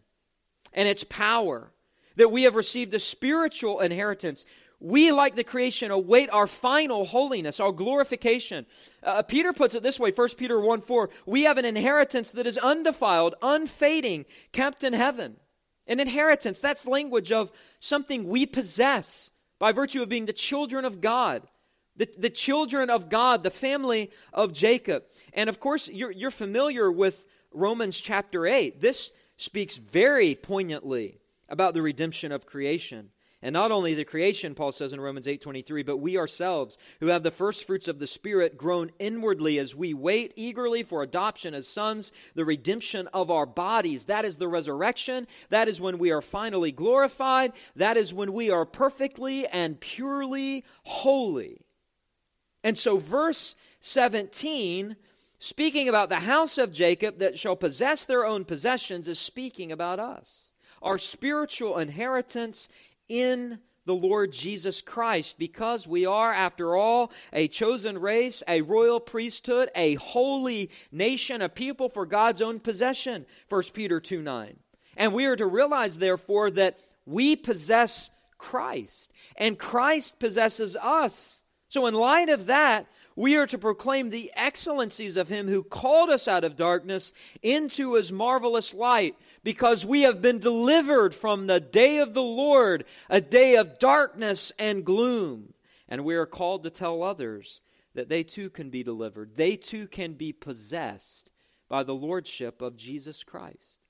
and 0.73 0.87
its 0.87 1.03
power, 1.03 1.71
that 2.15 2.31
we 2.31 2.43
have 2.43 2.55
received 2.55 2.93
a 2.93 2.99
spiritual 2.99 3.79
inheritance. 3.79 4.45
We, 4.79 5.11
like 5.11 5.35
the 5.35 5.43
creation, 5.43 5.91
await 5.91 6.29
our 6.29 6.47
final 6.47 7.05
holiness, 7.05 7.59
our 7.59 7.71
glorification. 7.71 8.65
Uh, 9.03 9.23
Peter 9.23 9.51
puts 9.51 9.75
it 9.75 9.83
this 9.83 9.99
way 9.99 10.11
1 10.11 10.29
Peter 10.37 10.59
1 10.59 10.81
4 10.81 11.09
We 11.25 11.43
have 11.43 11.57
an 11.57 11.65
inheritance 11.65 12.31
that 12.31 12.47
is 12.47 12.57
undefiled, 12.57 13.35
unfading, 13.41 14.25
kept 14.51 14.83
in 14.83 14.93
heaven. 14.93 15.37
An 15.87 15.99
inheritance, 15.99 16.59
that's 16.59 16.87
language 16.87 17.31
of 17.31 17.51
something 17.79 18.27
we 18.27 18.45
possess 18.45 19.31
by 19.57 19.71
virtue 19.71 20.01
of 20.01 20.09
being 20.09 20.27
the 20.27 20.33
children 20.33 20.85
of 20.85 21.01
God. 21.01 21.47
The, 21.95 22.07
the 22.17 22.29
children 22.29 22.89
of 22.89 23.09
God, 23.09 23.43
the 23.43 23.49
family 23.49 24.11
of 24.31 24.53
Jacob. 24.53 25.03
And 25.33 25.49
of 25.49 25.59
course, 25.59 25.89
you're, 25.89 26.11
you're 26.11 26.31
familiar 26.31 26.89
with 26.89 27.25
Romans 27.51 27.99
chapter 27.99 28.47
8. 28.47 28.79
This 28.79 29.11
speaks 29.39 29.77
very 29.77 30.35
poignantly 30.35 31.19
about 31.47 31.73
the 31.73 31.81
redemption 31.81 32.31
of 32.31 32.45
creation. 32.45 33.09
And 33.41 33.53
not 33.53 33.71
only 33.71 33.93
the 33.93 34.03
creation, 34.03 34.53
Paul 34.53 34.73
says 34.73 34.91
in 34.91 34.99
Romans 34.99 35.25
8:23, 35.25 35.81
but 35.81 35.97
we 35.97 36.17
ourselves, 36.17 36.77
who 36.99 37.07
have 37.07 37.23
the 37.23 37.31
first 37.31 37.63
fruits 37.63 37.87
of 37.87 37.99
the 37.99 38.05
Spirit, 38.05 38.57
groan 38.57 38.91
inwardly 38.99 39.57
as 39.57 39.73
we 39.73 39.93
wait 39.93 40.33
eagerly 40.35 40.83
for 40.83 41.01
adoption 41.01 41.53
as 41.53 41.65
sons, 41.65 42.11
the 42.35 42.43
redemption 42.43 43.07
of 43.13 43.31
our 43.31 43.45
bodies. 43.45 44.05
That 44.05 44.25
is 44.25 44.39
the 44.39 44.49
resurrection. 44.49 45.25
That 45.49 45.69
is 45.69 45.79
when 45.79 45.99
we 45.99 46.11
are 46.11 46.21
finally 46.21 46.73
glorified. 46.73 47.53
That 47.77 47.95
is 47.95 48.13
when 48.13 48.33
we 48.33 48.49
are 48.49 48.65
perfectly 48.65 49.47
and 49.47 49.79
purely 49.79 50.65
holy. 50.83 51.61
And 52.61 52.77
so, 52.77 52.97
verse 52.97 53.55
17, 53.79 54.97
speaking 55.39 55.89
about 55.89 56.09
the 56.09 56.19
house 56.19 56.57
of 56.57 56.71
Jacob 56.71 57.19
that 57.19 57.37
shall 57.37 57.55
possess 57.55 58.05
their 58.05 58.25
own 58.25 58.45
possessions, 58.45 59.07
is 59.07 59.19
speaking 59.19 59.71
about 59.71 59.99
us. 59.99 60.51
Our 60.81 60.97
spiritual 60.97 61.77
inheritance 61.77 62.69
in 63.07 63.59
the 63.85 63.95
Lord 63.95 64.31
Jesus 64.31 64.81
Christ 64.81 65.39
because 65.39 65.87
we 65.87 66.05
are, 66.05 66.31
after 66.31 66.75
all, 66.75 67.11
a 67.33 67.47
chosen 67.47 67.97
race, 67.97 68.43
a 68.47 68.61
royal 68.61 68.99
priesthood, 68.99 69.69
a 69.75 69.95
holy 69.95 70.69
nation, 70.91 71.41
a 71.41 71.49
people 71.49 71.89
for 71.89 72.05
God's 72.05 72.41
own 72.41 72.59
possession. 72.59 73.25
1 73.49 73.63
Peter 73.73 73.99
2 73.99 74.21
9. 74.21 74.57
And 74.95 75.13
we 75.13 75.25
are 75.25 75.35
to 75.35 75.47
realize, 75.47 75.97
therefore, 75.97 76.51
that 76.51 76.77
we 77.05 77.35
possess 77.35 78.11
Christ 78.37 79.11
and 79.35 79.57
Christ 79.57 80.19
possesses 80.19 80.75
us. 80.75 81.41
So, 81.67 81.87
in 81.87 81.93
light 81.93 82.29
of 82.29 82.45
that, 82.47 82.87
we 83.19 83.35
are 83.35 83.47
to 83.47 83.57
proclaim 83.57 84.11
the 84.11 84.31
excellencies 84.33 85.17
of 85.17 85.27
Him 85.27 85.49
who 85.49 85.61
called 85.61 86.09
us 86.09 86.25
out 86.25 86.45
of 86.45 86.55
darkness 86.55 87.11
into 87.43 87.95
His 87.95 88.13
marvelous 88.13 88.73
light 88.73 89.17
because 89.43 89.85
we 89.85 90.03
have 90.03 90.21
been 90.21 90.39
delivered 90.39 91.13
from 91.13 91.45
the 91.45 91.59
day 91.59 91.97
of 91.97 92.13
the 92.13 92.23
Lord, 92.23 92.85
a 93.09 93.19
day 93.19 93.57
of 93.57 93.77
darkness 93.77 94.53
and 94.57 94.85
gloom. 94.85 95.53
And 95.89 96.05
we 96.05 96.15
are 96.15 96.25
called 96.25 96.63
to 96.63 96.69
tell 96.69 97.03
others 97.03 97.59
that 97.93 98.07
they 98.07 98.23
too 98.23 98.49
can 98.49 98.69
be 98.69 98.83
delivered. 98.83 99.35
They 99.35 99.57
too 99.57 99.87
can 99.87 100.13
be 100.13 100.31
possessed 100.31 101.29
by 101.67 101.83
the 101.83 101.93
lordship 101.93 102.61
of 102.61 102.77
Jesus 102.77 103.25
Christ. 103.25 103.81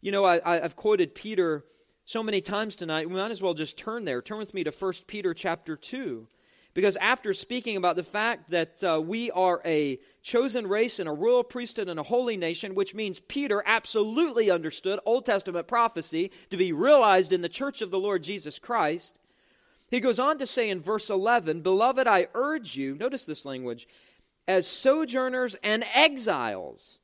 You 0.00 0.10
know, 0.10 0.24
I, 0.24 0.58
have 0.58 0.74
quoted 0.74 1.14
Peter 1.14 1.64
so 2.04 2.20
many 2.20 2.40
times 2.40 2.74
tonight, 2.74 3.08
we 3.08 3.14
might 3.14 3.30
as 3.30 3.40
well 3.40 3.54
just 3.54 3.78
turn 3.78 4.06
there. 4.06 4.20
Turn 4.20 4.38
with 4.38 4.54
me 4.54 4.64
to 4.64 4.72
1 4.72 4.92
Peter 5.06 5.34
chapter 5.34 5.76
2. 5.76 6.26
Because 6.74 6.96
after 6.96 7.34
speaking 7.34 7.76
about 7.76 7.96
the 7.96 8.02
fact 8.02 8.50
that 8.50 8.82
uh, 8.82 9.00
we 9.00 9.30
are 9.32 9.60
a 9.64 9.98
chosen 10.22 10.66
race 10.66 10.98
and 10.98 11.08
a 11.08 11.12
royal 11.12 11.44
priesthood 11.44 11.88
and 11.88 12.00
a 12.00 12.04
holy 12.04 12.36
nation, 12.36 12.74
which 12.74 12.94
means 12.94 13.20
Peter 13.20 13.62
absolutely 13.66 14.50
understood 14.50 14.98
Old 15.04 15.26
Testament 15.26 15.66
prophecy 15.66 16.30
to 16.48 16.56
be 16.56 16.72
realized 16.72 17.32
in 17.32 17.42
the 17.42 17.48
church 17.48 17.82
of 17.82 17.90
the 17.90 17.98
Lord 17.98 18.22
Jesus 18.22 18.58
Christ, 18.58 19.18
he 19.90 20.00
goes 20.00 20.18
on 20.18 20.38
to 20.38 20.46
say 20.46 20.70
in 20.70 20.80
verse 20.80 21.10
11, 21.10 21.60
Beloved, 21.60 22.06
I 22.06 22.28
urge 22.32 22.76
you, 22.76 22.94
notice 22.94 23.26
this 23.26 23.44
language, 23.44 23.86
as 24.48 24.66
sojourners 24.66 25.56
and 25.62 25.84
exiles, 25.94 27.00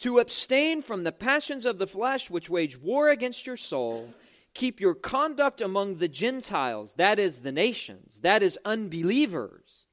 to 0.00 0.18
abstain 0.18 0.82
from 0.82 1.04
the 1.04 1.12
passions 1.12 1.64
of 1.64 1.78
the 1.78 1.86
flesh 1.86 2.28
which 2.28 2.50
wage 2.50 2.76
war 2.76 3.10
against 3.10 3.46
your 3.46 3.56
soul 3.56 4.12
Keep 4.54 4.80
your 4.80 4.94
conduct 4.94 5.60
among 5.60 5.96
the 5.96 6.08
Gentiles, 6.08 6.94
that 6.94 7.18
is 7.18 7.38
the 7.38 7.52
nations, 7.52 8.20
that 8.20 8.42
is 8.42 8.58
unbelievers. 8.64 9.86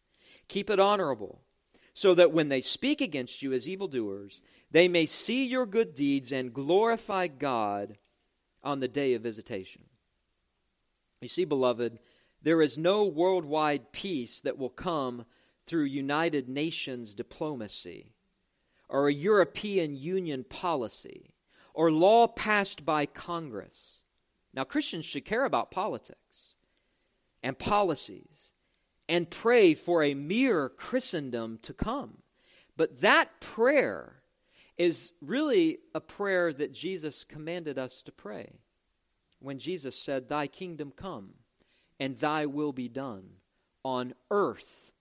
Keep 0.47 0.69
it 0.69 0.79
honorable, 0.79 1.41
so 1.93 2.13
that 2.13 2.31
when 2.31 2.49
they 2.49 2.61
speak 2.61 3.01
against 3.01 3.41
you 3.41 3.53
as 3.53 3.67
evildoers, 3.67 4.41
they 4.71 4.87
may 4.87 5.05
see 5.05 5.45
your 5.45 5.65
good 5.65 5.93
deeds 5.93 6.31
and 6.31 6.53
glorify 6.53 7.27
God 7.27 7.97
on 8.63 8.79
the 8.79 8.87
day 8.87 9.13
of 9.13 9.21
visitation. 9.21 9.83
You 11.21 11.27
see, 11.27 11.45
beloved, 11.45 11.99
there 12.41 12.61
is 12.61 12.77
no 12.77 13.05
worldwide 13.05 13.91
peace 13.91 14.39
that 14.41 14.57
will 14.57 14.69
come 14.69 15.25
through 15.65 15.85
United 15.85 16.47
Nations 16.47 17.13
diplomacy 17.13 18.13
or 18.89 19.07
a 19.07 19.13
European 19.13 19.95
Union 19.95 20.43
policy 20.43 21.33
or 21.73 21.91
law 21.91 22.27
passed 22.27 22.85
by 22.85 23.05
Congress. 23.05 24.01
Now, 24.57 24.63
Christians 24.63 25.05
should 25.05 25.23
care 25.23 25.45
about 25.45 25.69
politics 25.69 26.55
and 27.43 27.59
policies 27.59 28.55
and 29.07 29.29
pray 29.29 29.75
for 29.75 30.01
a 30.01 30.15
mere 30.15 30.67
Christendom 30.67 31.59
to 31.61 31.75
come. 31.75 32.23
But 32.75 33.01
that 33.01 33.39
prayer 33.39 34.23
is 34.75 35.13
really 35.21 35.77
a 35.93 36.01
prayer 36.01 36.51
that 36.53 36.73
Jesus 36.73 37.23
commanded 37.23 37.77
us 37.77 38.01
to 38.01 38.11
pray 38.11 38.53
when 39.39 39.59
Jesus 39.59 39.95
said, 39.95 40.27
Thy 40.27 40.47
kingdom 40.47 40.91
come 40.91 41.35
and 41.99 42.17
thy 42.17 42.47
will 42.47 42.73
be 42.73 42.89
done 42.89 43.29
on 43.85 44.15
earth 44.31 44.91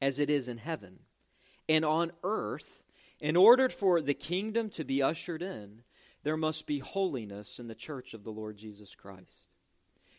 as 0.00 0.20
it 0.20 0.30
is 0.30 0.46
in 0.46 0.58
heaven. 0.58 1.00
And 1.68 1.84
on 1.84 2.12
earth, 2.22 2.84
in 3.18 3.34
order 3.34 3.68
for 3.68 4.00
the 4.00 4.14
kingdom 4.14 4.70
to 4.70 4.84
be 4.84 5.02
ushered 5.02 5.42
in, 5.42 5.82
there 6.26 6.36
must 6.36 6.66
be 6.66 6.80
holiness 6.80 7.60
in 7.60 7.68
the 7.68 7.74
church 7.76 8.12
of 8.12 8.24
the 8.24 8.32
Lord 8.32 8.56
Jesus 8.56 8.96
Christ. 8.96 9.46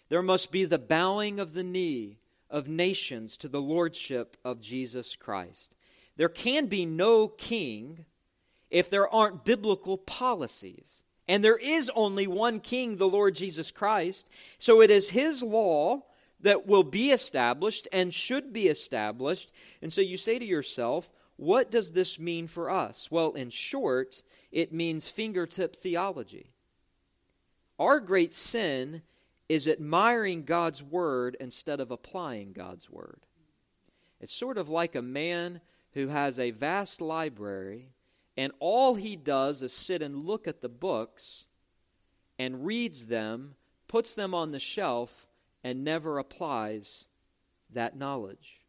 There 0.08 0.22
must 0.22 0.54
be 0.54 0.64
the 0.64 0.78
bowing 0.78 1.38
of 1.38 1.54
the 1.54 1.66
knee 1.66 2.20
of 2.50 2.70
nations 2.70 3.38
to 3.40 3.50
the 3.50 3.62
lordship 3.62 4.38
of 4.46 4.62
Jesus 4.62 5.18
Christ. 5.18 5.76
There 6.16 6.30
can 6.30 6.68
be 6.68 6.86
no 6.86 7.28
king 7.28 8.06
if 8.70 8.90
there 8.90 9.14
aren't 9.14 9.44
biblical 9.44 9.98
policies. 9.98 11.04
And 11.28 11.44
there 11.44 11.58
is 11.58 11.92
only 11.94 12.26
one 12.26 12.62
king, 12.62 12.96
the 12.96 13.06
Lord 13.10 13.36
Jesus 13.36 13.70
Christ. 13.70 14.30
So 14.60 14.80
it 14.80 14.90
is 14.90 15.10
his 15.10 15.44
law 15.44 16.04
that 16.40 16.66
will 16.66 16.84
be 16.84 17.12
established 17.12 17.86
and 17.92 18.14
should 18.14 18.54
be 18.54 18.70
established. 18.70 19.52
And 19.82 19.92
so 19.92 20.00
you 20.00 20.16
say 20.16 20.40
to 20.40 20.46
yourself, 20.46 21.12
what 21.38 21.72
does 21.72 21.92
this 21.92 22.20
mean 22.20 22.48
for 22.48 22.70
us? 22.70 23.10
Well, 23.10 23.32
in 23.32 23.50
short, 23.50 24.22
it 24.52 24.74
means 24.74 25.08
fingertip 25.08 25.76
theology. 25.76 26.52
Our 27.80 28.00
great 28.00 28.34
sin 28.34 29.04
is 29.48 29.68
admiring 29.68 30.44
God's 30.44 30.84
word 30.84 31.38
instead 31.40 31.80
of 31.80 31.92
applying 31.92 32.54
God's 32.54 32.90
word. 32.90 33.22
It's 34.20 34.34
sort 34.34 34.58
of 34.58 34.68
like 34.68 34.96
a 34.96 35.02
man 35.02 35.62
who 35.94 36.08
has 36.08 36.40
a 36.40 36.52
vast 36.52 37.02
library 37.02 37.92
and 38.38 38.54
all 38.60 38.94
he 38.94 39.16
does 39.16 39.64
is 39.64 39.74
sit 39.74 40.04
and 40.04 40.26
look 40.26 40.48
at 40.48 40.62
the 40.62 40.70
books 40.70 41.48
and 42.38 42.66
reads 42.66 43.08
them, 43.08 43.56
puts 43.88 44.14
them 44.14 44.36
on 44.36 44.52
the 44.52 44.60
shelf, 44.60 45.28
and 45.64 45.84
never 45.84 46.20
applies 46.20 47.08
that 47.74 47.98
knowledge. 47.98 48.62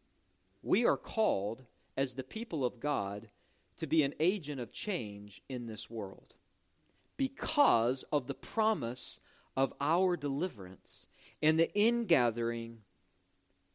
We 0.63 0.87
are 0.87 0.97
called, 0.97 1.65
as 1.99 2.15
the 2.15 2.23
people 2.23 2.65
of 2.65 2.79
God, 2.79 3.29
to 3.77 3.87
be 3.87 4.05
an 4.05 4.15
agent 4.21 4.61
of 4.61 4.71
change 4.71 5.43
in 5.49 5.67
this 5.67 5.91
world 5.91 6.35
because 7.17 8.05
of 8.13 8.29
the 8.29 8.35
promise 8.35 9.19
of 9.57 9.75
our 9.81 10.17
deliverance 10.17 11.09
and 11.43 11.59
the 11.59 11.73
ingathering 11.75 12.79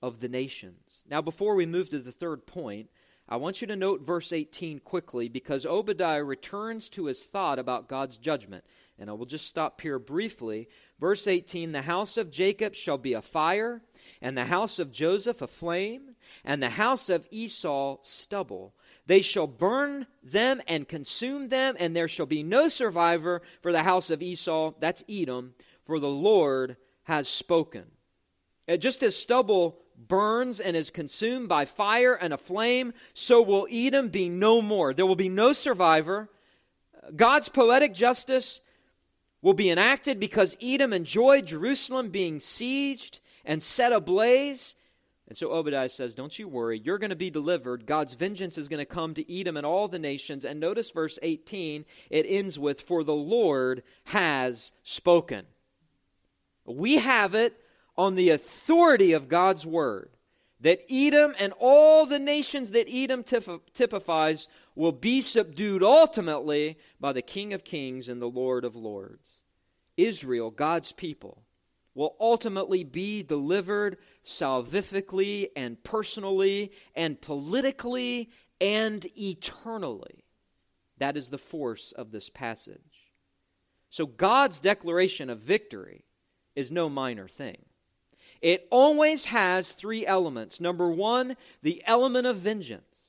of 0.01 0.21
the 0.21 0.29
nations. 0.29 1.03
Now, 1.09 1.21
before 1.21 1.55
we 1.55 1.65
move 1.65 1.89
to 1.89 1.99
the 1.99 2.13
third 2.13 2.47
point, 2.47 2.89
I 3.27 3.35
want 3.35 3.59
you 3.59 3.67
to 3.67 3.75
note 3.75 4.01
verse 4.01 4.31
18 4.31 4.79
quickly 4.79 5.27
because 5.27 5.65
Obadiah 5.65 6.23
returns 6.23 6.89
to 6.91 7.05
his 7.05 7.25
thought 7.25 7.59
about 7.59 7.89
God's 7.89 8.17
judgment. 8.17 8.63
And 8.97 9.09
I 9.09 9.13
will 9.13 9.25
just 9.25 9.47
stop 9.47 9.81
here 9.81 9.99
briefly. 9.99 10.69
Verse 10.97 11.27
18 11.27 11.73
The 11.73 11.81
house 11.81 12.17
of 12.17 12.31
Jacob 12.31 12.73
shall 12.73 12.97
be 12.97 13.13
a 13.13 13.21
fire, 13.21 13.81
and 14.21 14.37
the 14.37 14.45
house 14.45 14.79
of 14.79 14.91
Joseph 14.91 15.41
a 15.41 15.47
flame, 15.47 16.12
and 16.43 16.61
the 16.61 16.69
house 16.69 17.09
of 17.09 17.27
Esau 17.31 17.97
stubble. 18.01 18.73
They 19.05 19.21
shall 19.21 19.47
burn 19.47 20.07
them 20.23 20.61
and 20.67 20.87
consume 20.87 21.49
them, 21.49 21.75
and 21.79 21.95
there 21.95 22.07
shall 22.07 22.25
be 22.25 22.43
no 22.43 22.67
survivor 22.67 23.41
for 23.61 23.71
the 23.71 23.83
house 23.83 24.09
of 24.09 24.21
Esau, 24.21 24.73
that's 24.79 25.03
Edom, 25.09 25.55
for 25.85 25.99
the 25.99 26.09
Lord 26.09 26.77
has 27.03 27.27
spoken. 27.27 27.85
Uh, 28.67 28.77
just 28.77 29.03
as 29.03 29.15
stubble 29.15 29.79
burns 30.07 30.59
and 30.59 30.75
is 30.75 30.89
consumed 30.89 31.49
by 31.49 31.65
fire 31.65 32.13
and 32.13 32.33
a 32.33 32.37
flame, 32.37 32.93
so 33.13 33.41
will 33.41 33.67
Edom 33.71 34.09
be 34.09 34.29
no 34.29 34.61
more. 34.61 34.93
There 34.93 35.05
will 35.05 35.15
be 35.15 35.29
no 35.29 35.53
survivor. 35.53 36.29
God's 37.15 37.49
poetic 37.49 37.93
justice 37.93 38.61
will 39.41 39.53
be 39.53 39.69
enacted 39.69 40.19
because 40.19 40.57
Edom 40.61 40.93
enjoyed 40.93 41.47
Jerusalem 41.47 42.09
being 42.09 42.39
sieged 42.39 43.19
and 43.43 43.61
set 43.61 43.91
ablaze. 43.91 44.75
And 45.27 45.37
so 45.37 45.51
Obadiah 45.51 45.89
says, 45.89 46.15
Don't 46.15 46.37
you 46.37 46.47
worry, 46.47 46.79
you're 46.79 46.97
going 46.97 47.09
to 47.09 47.15
be 47.15 47.29
delivered. 47.29 47.85
God's 47.85 48.13
vengeance 48.13 48.57
is 48.57 48.67
going 48.67 48.79
to 48.79 48.85
come 48.85 49.13
to 49.13 49.39
Edom 49.39 49.57
and 49.57 49.65
all 49.65 49.87
the 49.87 49.99
nations. 49.99 50.43
And 50.43 50.59
notice 50.59 50.91
verse 50.91 51.17
18, 51.21 51.85
it 52.09 52.25
ends 52.27 52.59
with, 52.59 52.81
For 52.81 53.03
the 53.03 53.13
Lord 53.15 53.83
has 54.05 54.73
spoken. 54.83 55.45
We 56.65 56.97
have 56.97 57.35
it 57.35 57.59
on 57.97 58.15
the 58.15 58.29
authority 58.29 59.13
of 59.13 59.29
God's 59.29 59.65
word 59.65 60.09
that 60.63 60.81
Edom 60.89 61.35
and 61.37 61.53
all 61.59 62.05
the 62.05 62.19
nations 62.19 62.71
that 62.71 62.87
Edom 62.89 63.23
typifies 63.73 64.47
will 64.75 64.93
be 64.93 65.19
subdued 65.19 65.83
ultimately 65.83 66.77
by 67.01 67.11
the 67.11 67.21
King 67.21 67.53
of 67.53 67.65
Kings 67.65 68.07
and 68.07 68.21
the 68.21 68.29
Lord 68.29 68.63
of 68.63 68.75
Lords. 68.75 69.41
Israel, 69.97 70.51
God's 70.51 70.93
people, 70.93 71.42
will 71.95 72.15
ultimately 72.19 72.83
be 72.83 73.23
delivered 73.23 73.97
salvifically 74.25 75.49
and 75.55 75.83
personally 75.83 76.71
and 76.95 77.21
politically 77.21 78.29
and 78.59 79.05
eternally. 79.17 80.25
That 80.97 81.17
is 81.17 81.29
the 81.29 81.37
force 81.37 81.91
of 81.91 82.11
this 82.11 82.29
passage. 82.29 83.11
So, 83.89 84.05
God's 84.05 84.59
declaration 84.59 85.29
of 85.29 85.39
victory 85.39 86.05
is 86.55 86.71
no 86.71 86.89
minor 86.89 87.27
thing. 87.27 87.65
It 88.41 88.67
always 88.71 89.25
has 89.25 89.71
three 89.71 90.05
elements. 90.05 90.59
Number 90.59 90.89
one, 90.91 91.37
the 91.61 91.83
element 91.85 92.27
of 92.27 92.37
vengeance. 92.37 93.05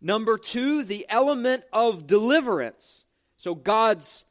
Number 0.00 0.36
two, 0.36 0.84
the 0.84 1.06
element 1.08 1.64
of 1.72 2.06
deliverance. 2.06 3.06
So 3.36 3.54
God's 3.54 4.24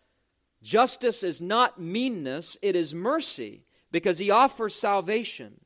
justice 0.61 1.23
is 1.23 1.41
not 1.41 1.79
meanness, 1.81 2.57
it 2.61 2.75
is 2.75 2.93
mercy 2.93 3.64
because 3.95 4.17
He 4.17 4.29
offers 4.29 4.75
salvation. 4.75 5.61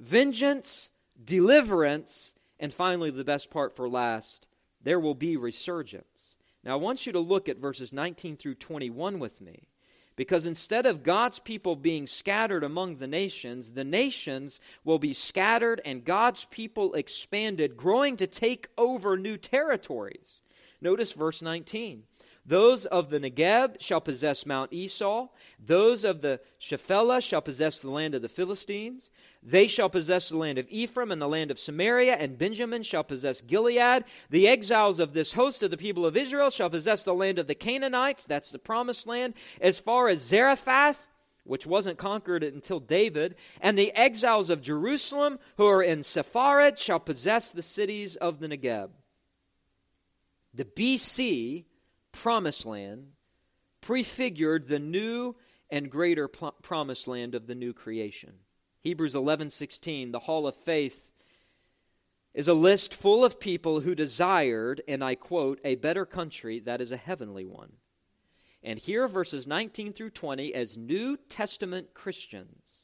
Vengeance, 0.00 0.90
deliverance, 1.24 2.34
and 2.58 2.74
finally, 2.74 3.12
the 3.12 3.22
best 3.22 3.52
part 3.52 3.76
for 3.76 3.88
last, 3.88 4.48
there 4.82 4.98
will 4.98 5.14
be 5.14 5.36
resurgence. 5.36 6.38
Now, 6.64 6.72
I 6.72 6.80
want 6.80 7.06
you 7.06 7.12
to 7.12 7.20
look 7.20 7.48
at 7.48 7.60
verses 7.60 7.92
19 7.92 8.36
through 8.36 8.56
21 8.56 9.20
with 9.20 9.40
me. 9.40 9.68
Because 10.16 10.44
instead 10.44 10.86
of 10.86 11.04
God's 11.04 11.38
people 11.38 11.76
being 11.76 12.08
scattered 12.08 12.64
among 12.64 12.96
the 12.96 13.06
nations, 13.06 13.74
the 13.74 13.84
nations 13.84 14.58
will 14.82 14.98
be 14.98 15.14
scattered 15.14 15.80
and 15.84 16.04
God's 16.04 16.46
people 16.46 16.94
expanded, 16.94 17.76
growing 17.76 18.16
to 18.16 18.26
take 18.26 18.66
over 18.76 19.16
new 19.16 19.36
territories. 19.36 20.42
Notice 20.80 21.12
verse 21.12 21.42
19. 21.42 22.02
Those 22.48 22.86
of 22.86 23.10
the 23.10 23.20
Negeb 23.20 23.76
shall 23.78 24.00
possess 24.00 24.46
Mount 24.46 24.72
Esau. 24.72 25.28
Those 25.62 26.02
of 26.02 26.22
the 26.22 26.40
Shephelah 26.58 27.20
shall 27.20 27.42
possess 27.42 27.82
the 27.82 27.90
land 27.90 28.14
of 28.14 28.22
the 28.22 28.28
Philistines. 28.30 29.10
They 29.42 29.66
shall 29.66 29.90
possess 29.90 30.30
the 30.30 30.38
land 30.38 30.56
of 30.56 30.66
Ephraim 30.70 31.12
and 31.12 31.20
the 31.20 31.28
land 31.28 31.50
of 31.50 31.58
Samaria, 31.58 32.14
and 32.14 32.38
Benjamin 32.38 32.82
shall 32.82 33.04
possess 33.04 33.42
Gilead. 33.42 34.04
The 34.30 34.48
exiles 34.48 34.98
of 34.98 35.12
this 35.12 35.34
host 35.34 35.62
of 35.62 35.70
the 35.70 35.76
people 35.76 36.06
of 36.06 36.16
Israel 36.16 36.48
shall 36.48 36.70
possess 36.70 37.02
the 37.02 37.12
land 37.12 37.38
of 37.38 37.48
the 37.48 37.54
Canaanites, 37.54 38.24
that's 38.24 38.50
the 38.50 38.58
promised 38.58 39.06
land, 39.06 39.34
as 39.60 39.78
far 39.78 40.08
as 40.08 40.22
Zarephath, 40.22 41.06
which 41.44 41.66
wasn't 41.66 41.98
conquered 41.98 42.42
until 42.42 42.80
David, 42.80 43.34
and 43.60 43.76
the 43.76 43.94
exiles 43.94 44.48
of 44.48 44.62
Jerusalem 44.62 45.38
who 45.58 45.66
are 45.66 45.82
in 45.82 45.98
Sepharad 45.98 46.78
shall 46.78 46.98
possess 46.98 47.50
the 47.50 47.62
cities 47.62 48.16
of 48.16 48.40
the 48.40 48.48
Negeb. 48.48 48.88
The 50.54 50.64
BC 50.64 51.66
promised 52.12 52.66
land 52.66 53.12
prefigured 53.80 54.68
the 54.68 54.78
new 54.78 55.36
and 55.70 55.90
greater 55.90 56.28
pl- 56.28 56.54
promised 56.62 57.06
land 57.08 57.34
of 57.34 57.46
the 57.46 57.54
new 57.54 57.72
creation. 57.72 58.40
Hebrews 58.80 59.14
11:16, 59.14 60.12
the 60.12 60.20
hall 60.20 60.46
of 60.46 60.54
faith 60.54 61.12
is 62.34 62.48
a 62.48 62.54
list 62.54 62.94
full 62.94 63.24
of 63.24 63.40
people 63.40 63.80
who 63.80 63.94
desired, 63.94 64.80
and 64.86 65.02
I 65.02 65.14
quote, 65.14 65.60
a 65.64 65.74
better 65.76 66.06
country 66.06 66.60
that 66.60 66.80
is 66.80 66.92
a 66.92 66.96
heavenly 66.96 67.44
one. 67.44 67.78
And 68.62 68.78
here 68.78 69.08
verses 69.08 69.46
19 69.46 69.92
through 69.92 70.10
20 70.10 70.54
as 70.54 70.76
New 70.76 71.16
Testament 71.16 71.94
Christians 71.94 72.78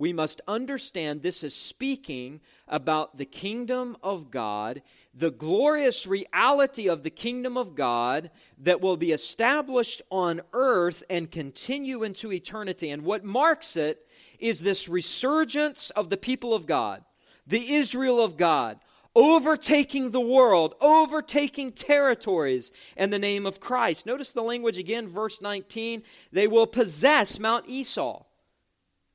we 0.00 0.14
must 0.14 0.40
understand 0.48 1.20
this 1.20 1.44
is 1.44 1.54
speaking 1.54 2.40
about 2.66 3.18
the 3.18 3.26
kingdom 3.26 3.98
of 4.02 4.30
God, 4.30 4.80
the 5.12 5.30
glorious 5.30 6.06
reality 6.06 6.88
of 6.88 7.02
the 7.02 7.10
kingdom 7.10 7.56
of 7.56 7.74
God 7.74 8.30
that 8.58 8.80
will 8.80 8.96
be 8.96 9.12
established 9.12 10.02
on 10.10 10.40
earth 10.52 11.02
and 11.10 11.30
continue 11.30 12.02
into 12.04 12.32
eternity. 12.32 12.90
And 12.90 13.02
what 13.02 13.24
marks 13.24 13.76
it 13.76 14.06
is 14.38 14.60
this 14.60 14.88
resurgence 14.88 15.90
of 15.90 16.10
the 16.10 16.16
people 16.16 16.54
of 16.54 16.66
God, 16.66 17.04
the 17.46 17.74
Israel 17.74 18.22
of 18.22 18.36
God, 18.36 18.78
overtaking 19.16 20.12
the 20.12 20.20
world, 20.20 20.74
overtaking 20.80 21.72
territories 21.72 22.70
in 22.96 23.10
the 23.10 23.18
name 23.18 23.46
of 23.46 23.58
Christ. 23.58 24.06
Notice 24.06 24.30
the 24.30 24.42
language 24.42 24.78
again, 24.78 25.08
verse 25.08 25.40
19. 25.40 26.04
They 26.32 26.46
will 26.46 26.68
possess 26.68 27.40
Mount 27.40 27.68
Esau. 27.68 28.22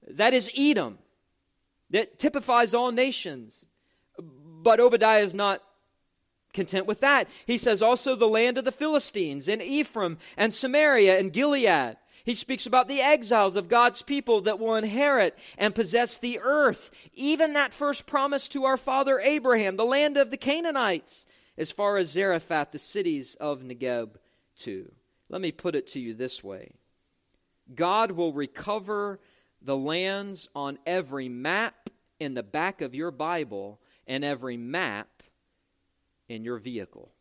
That 0.08 0.34
is 0.34 0.52
Edom, 0.58 1.00
that 1.90 2.20
typifies 2.20 2.74
all 2.74 2.92
nations. 2.92 3.66
But 4.20 4.80
Obadiah 4.80 5.22
is 5.22 5.34
not 5.34 5.64
content 6.56 6.88
with 6.88 7.02
that. 7.02 7.30
He 7.46 7.60
says 7.60 7.84
also 7.84 8.16
the 8.16 8.26
land 8.26 8.58
of 8.58 8.66
the 8.66 8.72
Philistines, 8.72 9.48
and 9.48 9.62
Ephraim, 9.62 10.18
and 10.36 10.54
Samaria, 10.54 11.20
and 11.20 11.32
Gilead. 11.32 11.98
He 12.24 12.34
speaks 12.34 12.66
about 12.66 12.88
the 12.88 13.02
exiles 13.02 13.56
of 13.56 13.70
God's 13.70 14.02
people 14.02 14.42
that 14.42 14.58
will 14.58 14.76
inherit 14.76 15.38
and 15.60 15.76
possess 15.76 16.18
the 16.18 16.40
earth, 16.40 16.90
even 17.14 17.54
that 17.54 17.72
first 17.72 18.08
promise 18.08 18.50
to 18.50 18.66
our 18.66 18.78
father 18.78 19.20
Abraham, 19.20 19.76
the 19.76 19.86
land 19.86 20.18
of 20.18 20.32
the 20.32 20.38
Canaanites, 20.38 21.28
as 21.56 21.72
far 21.72 21.98
as 21.98 22.10
Zarephath, 22.10 22.72
the 22.72 22.80
cities 22.80 23.36
of 23.36 23.62
Negeb, 23.62 24.16
too. 24.56 24.92
Let 25.30 25.42
me 25.42 25.52
put 25.52 25.76
it 25.76 25.86
to 25.90 26.00
you 26.00 26.16
this 26.16 26.44
way 26.44 26.72
God 27.74 28.12
will 28.12 28.34
recover 28.34 29.20
the 29.62 29.78
lands 29.78 30.50
on 30.56 30.80
every 30.86 31.30
map 31.30 31.90
in 32.20 32.34
the 32.34 32.44
back 32.44 32.82
of 32.82 32.96
your 32.96 33.12
Bible 33.12 33.80
and 34.08 34.24
every 34.24 34.58
map 34.58 35.15
in 36.28 36.44
your 36.44 36.58
vehicle. 36.58 37.12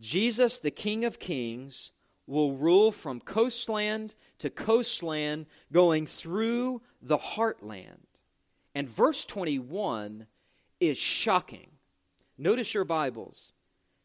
Jesus, 0.00 0.58
the 0.58 0.70
King 0.70 1.04
of 1.04 1.18
Kings, 1.18 1.92
will 2.26 2.52
rule 2.52 2.92
from 2.92 3.20
coastland 3.20 4.14
to 4.38 4.50
coastland, 4.50 5.46
going 5.72 6.06
through 6.06 6.82
the 7.00 7.18
heartland. 7.18 8.04
And 8.74 8.88
verse 8.88 9.24
21 9.24 10.26
is 10.78 10.98
shocking. 10.98 11.70
Notice 12.36 12.74
your 12.74 12.84
Bibles. 12.84 13.52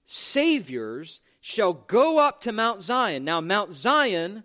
Saviors 0.05 1.21
shall 1.41 1.73
go 1.73 2.17
up 2.17 2.41
to 2.41 2.51
Mount 2.51 2.81
Zion. 2.81 3.23
Now, 3.23 3.41
Mount 3.41 3.73
Zion 3.73 4.43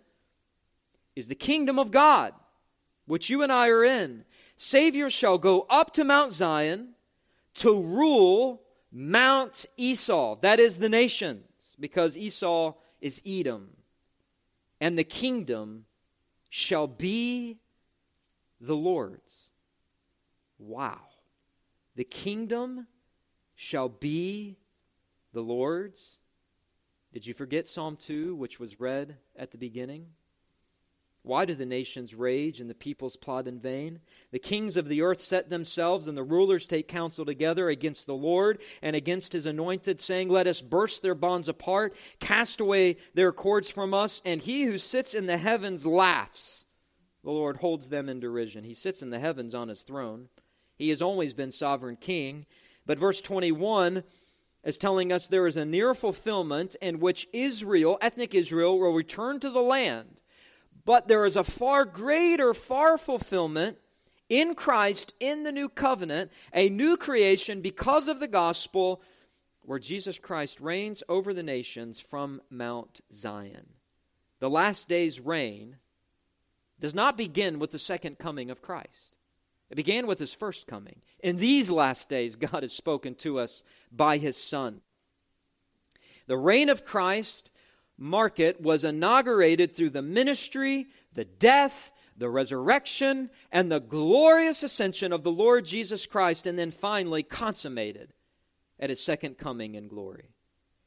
is 1.17 1.29
the 1.29 1.35
kingdom 1.35 1.79
of 1.79 1.91
God, 1.91 2.35
which 3.07 3.31
you 3.31 3.43
and 3.43 3.53
I 3.53 3.69
are 3.69 3.85
in. 3.85 4.25
Saviors 4.57 5.13
shall 5.13 5.39
go 5.39 5.67
up 5.71 5.93
to 5.95 6.05
Mount 6.05 6.33
Zion 6.33 6.95
to 7.55 7.81
rule 7.81 8.63
Mount 8.91 9.67
Esau, 9.77 10.37
that 10.41 10.59
is 10.59 10.79
the 10.79 10.89
nations, 10.89 11.77
because 11.79 12.17
Esau 12.17 12.75
is 13.01 13.23
Edom. 13.27 13.71
And 14.81 14.99
the 14.99 15.05
kingdom 15.05 15.85
shall 16.49 16.87
be 16.87 17.59
the 18.61 18.77
Lord's. 18.77 19.51
Wow. 20.59 21.01
The 21.97 22.05
kingdom 22.05 22.87
shall 23.55 23.89
be 23.89 24.57
the 25.33 25.41
Lord's. 25.43 26.21
Did 27.13 27.27
you 27.27 27.35
forget 27.35 27.67
Psalm 27.67 27.97
2, 27.97 28.35
which 28.37 28.61
was 28.61 28.81
read 28.81 29.17
at 29.37 29.51
the 29.51 29.59
beginning? 29.59 30.07
Why 31.29 31.45
do 31.45 31.55
the 31.55 31.67
nations 31.67 32.15
rage 32.15 32.59
and 32.59 32.71
the 32.71 32.75
peoples 32.75 33.15
plot 33.15 33.47
in 33.47 33.61
vain? 33.61 34.01
The 34.31 34.39
kings 34.39 34.79
of 34.79 34.89
the 34.89 35.03
earth 35.03 35.21
set 35.21 35.51
themselves, 35.51 36.09
and 36.09 36.17
the 36.17 36.25
rulers 36.25 36.67
take 36.67 36.89
counsel 36.89 37.27
together 37.27 37.69
against 37.69 38.07
the 38.07 38.15
Lord 38.15 38.63
and 38.81 38.97
against 38.97 39.35
his 39.35 39.45
anointed, 39.45 40.01
saying, 40.01 40.31
Let 40.31 40.47
us 40.47 40.63
burst 40.63 41.03
their 41.03 41.15
bonds 41.15 41.47
apart, 41.47 41.95
cast 42.19 42.63
away 42.63 42.97
their 43.13 43.31
cords 43.31 43.69
from 43.69 43.93
us. 43.93 44.23
And 44.25 44.41
he 44.41 44.63
who 44.63 44.79
sits 44.79 45.13
in 45.13 45.27
the 45.27 45.37
heavens 45.37 45.85
laughs. 45.85 46.65
The 47.23 47.31
Lord 47.31 47.59
holds 47.59 47.91
them 47.91 48.09
in 48.09 48.21
derision. 48.21 48.65
He 48.65 48.73
sits 48.73 49.03
in 49.03 49.11
the 49.11 49.19
heavens 49.19 49.55
on 49.55 49.69
his 49.69 49.83
throne. 49.83 50.31
He 50.77 50.89
has 50.89 51.03
always 51.03 51.35
been 51.35 51.53
sovereign 51.53 51.97
king. 51.97 52.47
But 52.87 52.99
verse 52.99 53.21
21 53.21 54.03
is 54.65 54.79
telling 54.79 55.13
us 55.13 55.29
there 55.29 55.47
is 55.47 55.59
a 55.59 55.67
near 55.67 55.93
fulfillment 55.93 56.75
in 56.81 57.01
which 57.01 57.29
Israel, 57.35 57.99
ethnic 58.01 58.35
Israel, 58.35 58.79
will 58.79 58.95
return 58.95 59.41
to 59.41 59.51
the 59.51 59.61
land 59.61 60.23
but 60.89 61.07
there 61.07 61.27
is 61.27 61.37
a 61.37 61.45
far 61.45 61.85
greater, 61.85 62.55
far 62.55 62.97
fulfillment 62.97 63.77
in 64.31 64.55
Christ 64.55 65.13
in 65.21 65.43
the 65.43 65.53
new 65.53 65.69
covenant, 65.69 66.33
a 66.55 66.71
new 66.71 66.97
creation 66.97 67.61
because 67.61 68.09
of 68.09 68.21
the 68.21 68.27
gospel, 68.27 69.03
where 69.61 69.79
Jesus 69.79 70.19
Christ 70.19 70.63
reigns 70.63 71.03
over 71.07 71.35
the 71.35 71.43
nations 71.43 72.01
from 72.01 72.41
Mount 72.49 73.03
Zion. 73.13 73.67
The 74.41 74.49
last 74.49 74.89
day's 74.89 75.21
reign 75.21 75.77
does 76.81 76.95
not 76.95 77.19
begin 77.19 77.59
with 77.59 77.71
the 77.71 77.79
second 77.79 78.19
coming 78.19 78.51
of 78.51 78.63
Christ. 78.63 79.15
It 79.69 79.75
began 79.75 80.07
with 80.07 80.19
his 80.19 80.33
first 80.33 80.67
coming. 80.67 81.03
In 81.21 81.37
these 81.37 81.71
last 81.71 82.09
days, 82.09 82.35
God 82.35 82.63
has 82.63 82.73
spoken 82.73 83.15
to 83.17 83.41
us 83.41 83.63
by 83.93 84.17
his 84.17 84.39
Son. 84.39 84.81
The 86.29 86.39
reign 86.39 86.71
of 86.71 86.87
Christ 86.87 87.51
market 87.99 88.61
was 88.61 88.85
inaugurated 88.85 89.75
through 89.75 89.91
the 89.91 90.03
ministry, 90.03 90.87
the 91.13 91.25
death, 91.25 91.93
the 92.17 92.31
resurrection, 92.31 93.31
and 93.53 93.71
the 93.71 93.81
glorious 93.81 94.63
ascension 94.63 95.13
of 95.13 95.25
the 95.25 95.33
Lord 95.33 95.67
Jesus 95.67 96.07
Christ, 96.07 96.47
and 96.47 96.59
then 96.59 96.71
finally 96.71 97.23
consummated 97.23 98.15
at 98.79 98.91
his 98.91 99.03
second 99.03 99.37
coming 99.37 99.75
in 99.75 99.89
glory. 99.89 100.31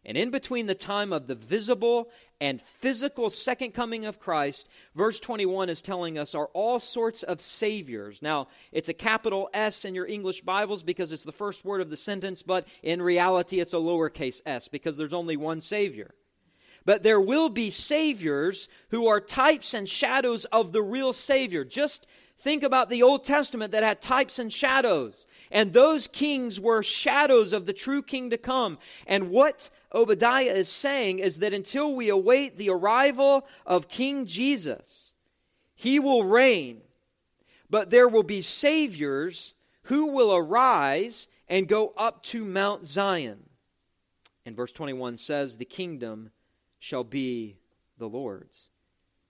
And 0.03 0.17
in 0.17 0.31
between 0.31 0.65
the 0.65 0.73
time 0.73 1.13
of 1.13 1.27
the 1.27 1.35
visible 1.35 2.09
and 2.39 2.59
physical 2.59 3.29
second 3.29 3.73
coming 3.73 4.05
of 4.05 4.19
Christ, 4.19 4.67
verse 4.95 5.19
21 5.19 5.69
is 5.69 5.83
telling 5.83 6.17
us 6.17 6.33
are 6.33 6.47
all 6.53 6.79
sorts 6.79 7.21
of 7.21 7.39
saviors. 7.39 8.19
Now, 8.19 8.47
it's 8.71 8.89
a 8.89 8.95
capital 8.95 9.49
S 9.53 9.85
in 9.85 9.93
your 9.93 10.07
English 10.07 10.41
Bibles 10.41 10.81
because 10.81 11.11
it's 11.11 11.23
the 11.23 11.31
first 11.31 11.63
word 11.63 11.81
of 11.81 11.91
the 11.91 11.97
sentence, 11.97 12.41
but 12.41 12.67
in 12.81 12.99
reality, 12.99 13.59
it's 13.59 13.73
a 13.73 13.77
lowercase 13.77 14.41
s 14.43 14.67
because 14.67 14.97
there's 14.97 15.13
only 15.13 15.37
one 15.37 15.61
Savior. 15.61 16.15
But 16.85 17.03
there 17.03 17.21
will 17.21 17.49
be 17.49 17.69
saviors 17.69 18.67
who 18.89 19.07
are 19.07 19.19
types 19.19 19.73
and 19.73 19.87
shadows 19.87 20.45
of 20.45 20.71
the 20.71 20.81
real 20.81 21.13
Savior. 21.13 21.63
Just 21.63 22.07
think 22.37 22.63
about 22.63 22.89
the 22.89 23.03
Old 23.03 23.23
Testament 23.23 23.71
that 23.71 23.83
had 23.83 24.01
types 24.01 24.39
and 24.39 24.51
shadows. 24.51 25.27
And 25.51 25.73
those 25.73 26.07
kings 26.07 26.59
were 26.59 26.81
shadows 26.81 27.53
of 27.53 27.67
the 27.67 27.73
true 27.73 28.01
king 28.01 28.31
to 28.31 28.37
come. 28.37 28.79
And 29.05 29.29
what 29.29 29.69
Obadiah 29.93 30.53
is 30.53 30.69
saying 30.69 31.19
is 31.19 31.39
that 31.39 31.53
until 31.53 31.93
we 31.93 32.09
await 32.09 32.57
the 32.57 32.69
arrival 32.69 33.45
of 33.65 33.87
King 33.87 34.25
Jesus, 34.25 35.13
he 35.75 35.99
will 35.99 36.23
reign. 36.23 36.81
But 37.69 37.91
there 37.91 38.07
will 38.07 38.23
be 38.23 38.41
saviors 38.41 39.53
who 39.83 40.07
will 40.07 40.35
arise 40.35 41.27
and 41.47 41.67
go 41.67 41.93
up 41.95 42.23
to 42.23 42.43
Mount 42.43 42.85
Zion. 42.85 43.49
And 44.45 44.55
verse 44.55 44.71
21 44.73 45.17
says, 45.17 45.57
The 45.57 45.65
kingdom 45.65 46.31
shall 46.81 47.03
be 47.03 47.55
the 47.99 48.09
Lord's. 48.09 48.71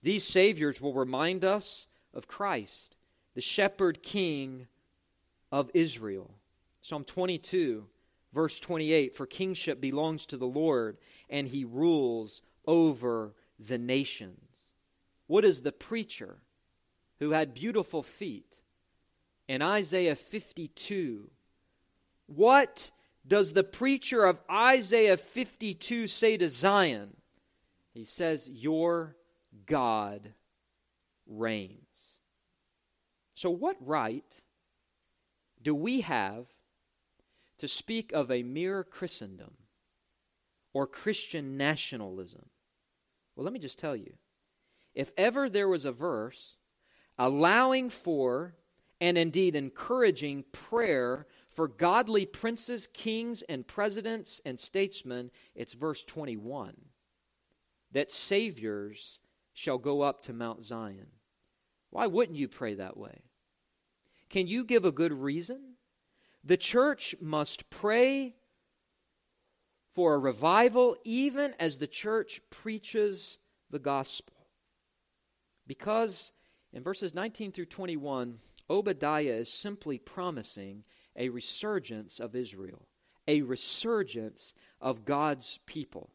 These 0.02 0.24
Saviors 0.24 0.80
will 0.80 0.94
remind 0.94 1.44
us 1.44 1.86
of 2.14 2.26
Christ, 2.26 2.96
the 3.34 3.42
shepherd 3.42 4.02
king 4.02 4.66
of 5.52 5.70
Israel. 5.74 6.34
Psalm 6.80 7.04
22, 7.04 7.86
verse 8.32 8.58
28 8.58 9.14
For 9.14 9.26
kingship 9.26 9.80
belongs 9.80 10.24
to 10.26 10.38
the 10.38 10.46
Lord, 10.46 10.96
and 11.28 11.46
he 11.46 11.64
rules 11.64 12.40
over 12.66 13.34
the 13.58 13.78
nations. 13.78 14.38
What 15.26 15.44
is 15.44 15.60
the 15.60 15.72
preacher 15.72 16.38
who 17.20 17.30
had 17.30 17.54
beautiful 17.54 18.02
feet? 18.02 18.60
In 19.46 19.60
Isaiah 19.60 20.16
52, 20.16 21.30
what 22.26 22.90
does 23.26 23.52
the 23.52 23.62
preacher 23.64 24.24
of 24.24 24.40
Isaiah 24.50 25.18
52 25.18 26.06
say 26.06 26.38
to 26.38 26.48
Zion? 26.48 27.14
He 27.92 28.04
says, 28.04 28.48
Your 28.48 29.16
God 29.66 30.32
reigns. 31.26 31.78
So, 33.34 33.50
what 33.50 33.76
right 33.80 34.40
do 35.62 35.74
we 35.74 36.00
have 36.02 36.46
to 37.58 37.68
speak 37.68 38.12
of 38.12 38.30
a 38.30 38.42
mere 38.42 38.82
Christendom 38.82 39.54
or 40.72 40.86
Christian 40.86 41.56
nationalism? 41.56 42.46
Well, 43.36 43.44
let 43.44 43.52
me 43.52 43.58
just 43.58 43.78
tell 43.78 43.96
you 43.96 44.14
if 44.94 45.12
ever 45.16 45.48
there 45.48 45.68
was 45.68 45.84
a 45.84 45.92
verse 45.92 46.56
allowing 47.18 47.90
for 47.90 48.54
and 49.00 49.18
indeed 49.18 49.56
encouraging 49.56 50.44
prayer 50.52 51.26
for 51.48 51.68
godly 51.68 52.24
princes, 52.24 52.86
kings, 52.86 53.42
and 53.42 53.66
presidents 53.66 54.40
and 54.44 54.58
statesmen, 54.58 55.30
it's 55.54 55.74
verse 55.74 56.04
21 56.04 56.76
that 57.92 58.10
saviors 58.10 59.20
shall 59.52 59.78
go 59.78 60.02
up 60.02 60.22
to 60.22 60.32
Mount 60.32 60.62
Zion. 60.62 61.08
Why 61.90 62.06
wouldn't 62.06 62.38
you 62.38 62.48
pray 62.48 62.74
that 62.74 62.96
way? 62.96 63.22
Can 64.30 64.46
you 64.46 64.64
give 64.64 64.84
a 64.84 64.92
good 64.92 65.12
reason? 65.12 65.74
The 66.42 66.56
church 66.56 67.14
must 67.20 67.68
pray 67.70 68.34
for 69.92 70.14
a 70.14 70.18
revival 70.18 70.96
even 71.04 71.52
as 71.60 71.78
the 71.78 71.86
church 71.86 72.40
preaches 72.50 73.38
the 73.70 73.78
gospel. 73.78 74.46
Because 75.66 76.32
in 76.72 76.82
verses 76.82 77.14
19 77.14 77.52
through 77.52 77.66
21, 77.66 78.38
Obadiah 78.70 79.34
is 79.34 79.52
simply 79.52 79.98
promising 79.98 80.84
a 81.14 81.28
resurgence 81.28 82.20
of 82.20 82.34
Israel, 82.34 82.88
a 83.28 83.42
resurgence 83.42 84.54
of 84.80 85.04
God's 85.04 85.58
people. 85.66 86.10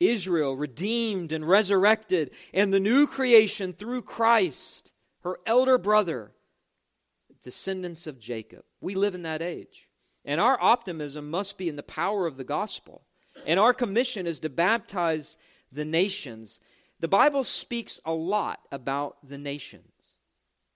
Israel 0.00 0.56
redeemed 0.56 1.32
and 1.32 1.48
resurrected, 1.48 2.30
and 2.52 2.72
the 2.72 2.80
new 2.80 3.06
creation 3.06 3.72
through 3.72 4.02
Christ, 4.02 4.92
her 5.20 5.38
elder 5.46 5.78
brother, 5.78 6.32
descendants 7.42 8.06
of 8.06 8.18
Jacob. 8.18 8.64
We 8.80 8.94
live 8.94 9.14
in 9.14 9.22
that 9.22 9.42
age. 9.42 9.88
And 10.24 10.40
our 10.40 10.60
optimism 10.60 11.30
must 11.30 11.56
be 11.56 11.68
in 11.68 11.76
the 11.76 11.82
power 11.82 12.26
of 12.26 12.36
the 12.36 12.44
gospel. 12.44 13.02
And 13.46 13.60
our 13.60 13.72
commission 13.72 14.26
is 14.26 14.40
to 14.40 14.48
baptize 14.48 15.36
the 15.70 15.84
nations. 15.84 16.60
The 16.98 17.08
Bible 17.08 17.44
speaks 17.44 18.00
a 18.04 18.12
lot 18.12 18.60
about 18.72 19.16
the 19.26 19.38
nations. 19.38 19.84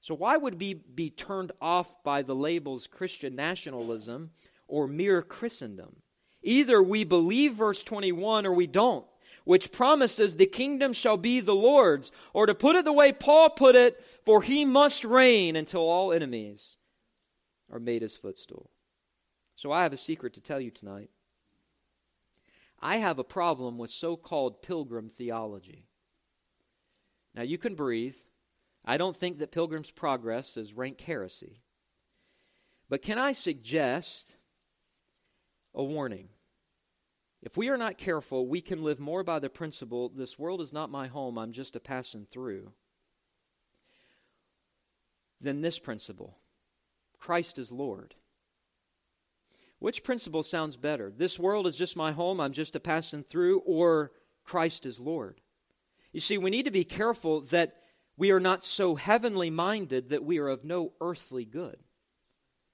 So, 0.00 0.14
why 0.14 0.36
would 0.36 0.60
we 0.60 0.74
be 0.74 1.10
turned 1.10 1.52
off 1.60 2.02
by 2.04 2.22
the 2.22 2.34
labels 2.34 2.86
Christian 2.86 3.34
nationalism 3.34 4.30
or 4.68 4.86
mere 4.86 5.20
Christendom? 5.20 5.96
Either 6.42 6.82
we 6.82 7.04
believe 7.04 7.54
verse 7.54 7.82
21 7.82 8.46
or 8.46 8.54
we 8.54 8.66
don't 8.66 9.04
which 9.50 9.72
promises 9.72 10.36
the 10.36 10.46
kingdom 10.46 10.92
shall 10.92 11.16
be 11.16 11.40
the 11.40 11.56
Lord's. 11.56 12.12
Or 12.32 12.46
to 12.46 12.54
put 12.54 12.76
it 12.76 12.84
the 12.84 12.92
way 12.92 13.10
Paul 13.10 13.50
put 13.50 13.74
it, 13.74 14.00
for 14.24 14.42
he 14.42 14.64
must 14.64 15.04
reign 15.04 15.56
until 15.56 15.80
all 15.80 16.12
enemies 16.12 16.76
are 17.68 17.80
made 17.80 18.02
his 18.02 18.14
footstool. 18.14 18.70
So 19.56 19.72
I 19.72 19.82
have 19.82 19.92
a 19.92 19.96
secret 19.96 20.34
to 20.34 20.40
tell 20.40 20.60
you 20.60 20.70
tonight. 20.70 21.10
I 22.80 22.98
have 22.98 23.18
a 23.18 23.24
problem 23.24 23.76
with 23.76 23.90
so 23.90 24.16
called 24.16 24.62
pilgrim 24.62 25.08
theology. 25.08 25.88
Now 27.34 27.42
you 27.42 27.58
can 27.58 27.74
breathe. 27.74 28.18
I 28.84 28.98
don't 28.98 29.16
think 29.16 29.40
that 29.40 29.50
Pilgrim's 29.50 29.90
Progress 29.90 30.56
is 30.56 30.74
rank 30.74 31.00
heresy. 31.00 31.60
But 32.88 33.02
can 33.02 33.18
I 33.18 33.32
suggest 33.32 34.36
a 35.74 35.82
warning? 35.82 36.28
If 37.42 37.56
we 37.56 37.68
are 37.68 37.76
not 37.76 37.96
careful, 37.96 38.46
we 38.46 38.60
can 38.60 38.82
live 38.82 39.00
more 39.00 39.22
by 39.24 39.38
the 39.38 39.48
principle 39.48 40.10
this 40.10 40.38
world 40.38 40.60
is 40.60 40.72
not 40.72 40.90
my 40.90 41.06
home, 41.06 41.38
I'm 41.38 41.52
just 41.52 41.74
a 41.74 41.80
passing 41.80 42.26
through, 42.26 42.72
than 45.40 45.60
this 45.60 45.78
principle 45.78 46.36
Christ 47.18 47.58
is 47.58 47.72
Lord. 47.72 48.14
Which 49.78 50.04
principle 50.04 50.42
sounds 50.42 50.76
better? 50.76 51.10
This 51.10 51.38
world 51.38 51.66
is 51.66 51.76
just 51.76 51.96
my 51.96 52.12
home, 52.12 52.40
I'm 52.40 52.52
just 52.52 52.76
a 52.76 52.80
passing 52.80 53.22
through, 53.22 53.60
or 53.60 54.12
Christ 54.44 54.84
is 54.84 55.00
Lord? 55.00 55.40
You 56.12 56.20
see, 56.20 56.36
we 56.36 56.50
need 56.50 56.64
to 56.64 56.70
be 56.70 56.84
careful 56.84 57.40
that 57.42 57.76
we 58.16 58.30
are 58.30 58.40
not 58.40 58.62
so 58.62 58.96
heavenly 58.96 59.48
minded 59.48 60.10
that 60.10 60.24
we 60.24 60.38
are 60.38 60.48
of 60.48 60.64
no 60.64 60.92
earthly 61.00 61.46
good. 61.46 61.78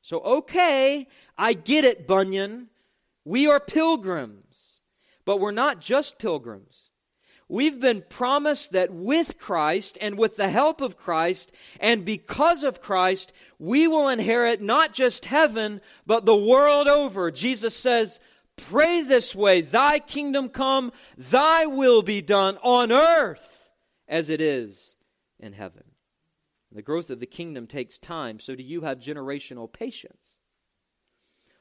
So, 0.03 0.21
okay, 0.21 1.07
I 1.39 1.53
get 1.53 1.85
it, 1.85 2.07
Bunyan. 2.07 2.69
We 3.25 3.47
are 3.47 3.61
pilgrims, 3.61 4.55
but 5.27 5.39
we're 5.39 5.51
not 5.51 5.81
just 5.81 6.18
pilgrims. 6.18 6.91
We've 7.49 7.79
been 7.79 8.03
promised 8.09 8.72
that 8.72 8.91
with 8.91 9.39
Christ 9.39 9.99
and 10.01 10.18
with 10.18 10.37
the 10.37 10.49
help 10.49 10.81
of 10.81 10.97
Christ 10.97 11.53
and 11.79 12.05
because 12.05 12.64
of 12.64 12.81
Christ, 12.81 13.33
we 13.59 13.87
will 13.87 14.09
inherit 14.09 14.61
not 14.62 14.95
just 14.95 15.27
heaven, 15.27 15.81
but 16.07 16.24
the 16.24 16.35
world 16.35 16.89
over. 16.89 17.31
Jesus 17.31 17.77
says, 17.77 18.18
Pray 18.57 19.03
this 19.03 19.35
way 19.35 19.61
Thy 19.61 19.99
kingdom 19.99 20.49
come, 20.49 20.91
Thy 21.16 21.66
will 21.66 22.03
be 22.03 22.22
done 22.22 22.57
on 22.62 22.91
earth 22.91 23.70
as 24.09 24.31
it 24.31 24.41
is 24.41 24.97
in 25.39 25.53
heaven. 25.53 25.85
The 26.72 26.83
growth 26.83 27.11
of 27.11 27.20
the 27.20 27.27
kingdom 27.27 27.66
takes 27.66 27.99
time, 27.99 28.41
so 28.41 28.55
do 28.55 28.62
you 28.62 28.81
have 28.83 28.99
generational 28.99 29.72
patience? 29.72 30.39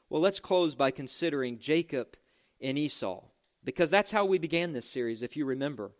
Well, 0.08 0.20
let's 0.20 0.40
close 0.40 0.74
by 0.74 0.90
considering 0.90 1.58
Jacob 1.58 2.16
and 2.60 2.76
Esau, 2.76 3.24
because 3.66 3.90
that's 3.90 4.12
how 4.12 4.24
we 4.24 4.38
began 4.38 4.72
this 4.72 4.88
series, 4.88 5.22
if 5.22 5.36
you 5.36 5.44
remember. 5.44 5.90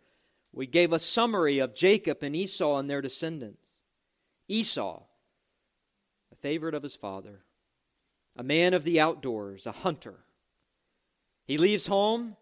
We 0.53 0.65
gave 0.65 0.93
a 0.93 0.99
summary 0.99 1.59
of 1.59 1.75
Jacob 1.75 2.23
and 2.23 2.33
Esau 2.33 2.77
and 2.77 2.89
their 2.89 3.01
descendants. 3.01 3.67
Esau, 4.47 5.03
a 6.31 6.35
favorite 6.37 6.73
of 6.73 6.81
his 6.81 6.95
father, 6.95 7.43
a 8.37 8.41
man 8.41 8.73
of 8.73 8.85
the 8.85 9.01
outdoors, 9.01 9.67
a 9.67 9.73
hunter. 9.73 10.15
He 11.45 11.57
leaves 11.57 11.87
home 11.87 12.37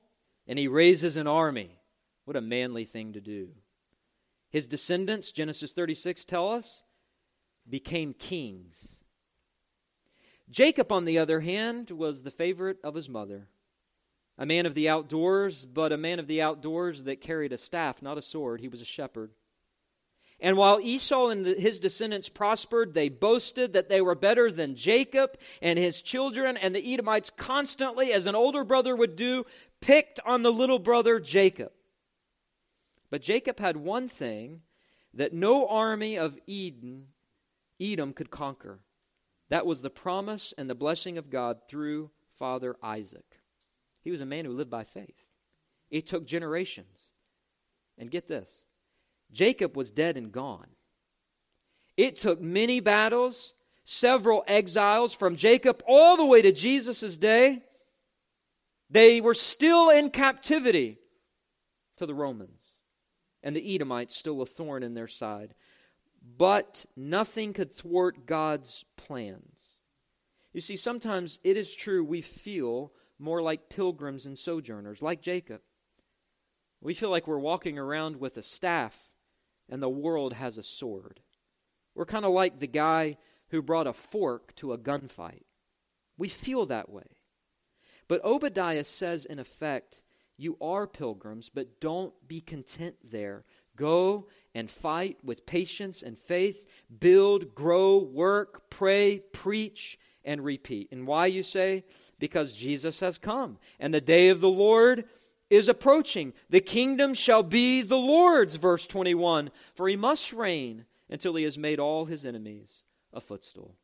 and 0.47 0.59
he 0.59 0.67
raises 0.67 1.17
an 1.17 1.25
army. 1.25 1.79
What 2.25 2.37
a 2.37 2.41
manly 2.41 2.85
thing 2.85 3.13
to 3.13 3.21
do. 3.21 3.49
His 4.51 4.67
descendants, 4.67 5.31
Genesis 5.31 5.73
36 5.73 6.23
tell 6.25 6.51
us, 6.51 6.83
became 7.67 8.13
kings. 8.13 9.01
Jacob, 10.51 10.91
on 10.91 11.05
the 11.05 11.17
other 11.17 11.39
hand, 11.39 11.89
was 11.89 12.21
the 12.21 12.29
favorite 12.29 12.77
of 12.83 12.93
his 12.93 13.09
mother. 13.09 13.47
A 14.37 14.45
man 14.45 14.65
of 14.65 14.73
the 14.73 14.89
outdoors, 14.89 15.65
but 15.65 15.91
a 15.91 15.97
man 15.97 16.19
of 16.19 16.27
the 16.27 16.41
outdoors 16.41 17.05
that 17.05 17.21
carried 17.21 17.53
a 17.53 17.57
staff, 17.57 18.01
not 18.01 18.17
a 18.17 18.21
sword. 18.21 18.59
He 18.59 18.67
was 18.67 18.81
a 18.81 18.85
shepherd. 18.85 19.31
And 20.39 20.57
while 20.57 20.81
Esau 20.81 21.27
and 21.27 21.45
his 21.45 21.79
descendants 21.79 22.27
prospered, 22.27 22.93
they 22.93 23.07
boasted 23.07 23.71
that 23.73 23.87
they 23.87 24.01
were 24.01 24.15
better 24.15 24.51
than 24.51 24.75
Jacob 24.75 25.37
and 25.61 25.79
his 25.79 26.01
children, 26.01 26.57
and 26.57 26.75
the 26.75 26.93
Edomites 26.93 27.29
constantly, 27.29 28.11
as 28.11 28.27
an 28.27 28.35
older 28.35 28.65
brother 28.65 28.95
would 28.95 29.15
do, 29.15 29.45
picked 29.79 30.19
on 30.25 30.41
the 30.41 30.51
little 30.51 30.79
brother 30.79 31.19
Jacob. 31.19 31.71
But 33.09 33.21
Jacob 33.21 33.59
had 33.59 33.77
one 33.77 34.09
thing 34.09 34.61
that 35.13 35.33
no 35.33 35.67
army 35.67 36.17
of 36.17 36.37
Eden, 36.45 37.07
Edom 37.79 38.11
could 38.11 38.29
conquer. 38.29 38.79
That 39.47 39.65
was 39.65 39.81
the 39.81 39.89
promise 39.89 40.53
and 40.57 40.69
the 40.69 40.75
blessing 40.75 41.17
of 41.17 41.29
God 41.29 41.61
through 41.69 42.09
Father 42.37 42.75
Isaac. 42.83 43.34
He 44.05 44.11
was 44.11 44.21
a 44.21 44.25
man 44.25 44.45
who 44.45 44.53
lived 44.53 44.69
by 44.69 44.85
faith. 44.85 45.25
It 45.91 46.07
took 46.07 46.25
generations. 46.25 47.11
And 47.97 48.09
get 48.09 48.27
this 48.27 48.63
Jacob 49.33 49.75
was 49.75 49.91
dead 49.91 50.15
and 50.15 50.31
gone. 50.31 50.67
It 51.97 52.15
took 52.15 52.39
many 52.39 52.79
battles, 52.79 53.53
several 53.83 54.45
exiles 54.47 55.13
from 55.13 55.35
Jacob 55.35 55.83
all 55.85 56.15
the 56.15 56.25
way 56.25 56.41
to 56.41 56.53
Jesus' 56.53 57.17
day. 57.17 57.63
They 58.89 59.19
were 59.19 59.33
still 59.33 59.89
in 59.89 60.09
captivity 60.09 60.99
to 61.97 62.05
the 62.05 62.13
Romans, 62.13 62.61
and 63.43 63.53
the 63.53 63.75
Edomites 63.75 64.15
still 64.15 64.41
a 64.41 64.45
thorn 64.45 64.83
in 64.83 64.93
their 64.93 65.07
side 65.09 65.55
but 66.37 66.85
nothing 66.95 67.53
could 67.53 67.73
thwart 67.73 68.25
God's 68.25 68.83
plans. 68.97 69.81
You 70.53 70.61
see, 70.61 70.75
sometimes 70.75 71.39
it 71.43 71.57
is 71.57 71.75
true 71.75 72.03
we 72.03 72.21
feel 72.21 72.91
more 73.19 73.41
like 73.41 73.69
pilgrims 73.69 74.25
and 74.25 74.37
sojourners, 74.37 75.01
like 75.01 75.21
Jacob. 75.21 75.61
We 76.81 76.93
feel 76.93 77.09
like 77.09 77.27
we're 77.27 77.39
walking 77.39 77.77
around 77.79 78.17
with 78.17 78.37
a 78.37 78.43
staff 78.43 79.11
and 79.69 79.81
the 79.81 79.89
world 79.89 80.33
has 80.33 80.57
a 80.57 80.63
sword. 80.63 81.21
We're 81.95 82.05
kind 82.05 82.25
of 82.25 82.31
like 82.31 82.59
the 82.59 82.67
guy 82.67 83.17
who 83.49 83.61
brought 83.61 83.87
a 83.87 83.93
fork 83.93 84.53
to 84.55 84.73
a 84.73 84.77
gunfight. 84.77 85.43
We 86.17 86.27
feel 86.27 86.65
that 86.65 86.89
way. 86.89 87.21
But 88.07 88.23
Obadiah 88.23 88.83
says, 88.83 89.25
in 89.25 89.39
effect, 89.39 90.03
you 90.37 90.57
are 90.61 90.85
pilgrims, 90.85 91.49
but 91.49 91.79
don't 91.79 92.13
be 92.27 92.41
content 92.41 92.97
there. 93.03 93.45
Go 93.75 94.27
and 94.53 94.69
fight 94.69 95.17
with 95.23 95.45
patience 95.45 96.03
and 96.03 96.17
faith, 96.17 96.65
build, 96.99 97.55
grow, 97.55 97.97
work, 97.97 98.69
pray, 98.69 99.19
preach, 99.31 99.97
and 100.23 100.43
repeat. 100.43 100.89
And 100.91 101.07
why, 101.07 101.27
you 101.27 101.43
say? 101.43 101.83
Because 102.19 102.53
Jesus 102.53 103.01
has 103.01 103.17
come, 103.17 103.57
and 103.79 103.93
the 103.93 104.01
day 104.01 104.29
of 104.29 104.39
the 104.39 104.49
Lord 104.49 105.05
is 105.49 105.69
approaching. 105.69 106.33
The 106.49 106.61
kingdom 106.61 107.13
shall 107.13 107.43
be 107.43 107.81
the 107.81 107.97
Lord's, 107.97 108.55
verse 108.55 108.87
21, 108.87 109.51
for 109.73 109.87
he 109.87 109.95
must 109.95 110.33
reign 110.33 110.85
until 111.09 111.35
he 111.35 111.43
has 111.43 111.57
made 111.57 111.79
all 111.79 112.05
his 112.05 112.25
enemies 112.25 112.83
a 113.13 113.21
footstool. 113.21 113.75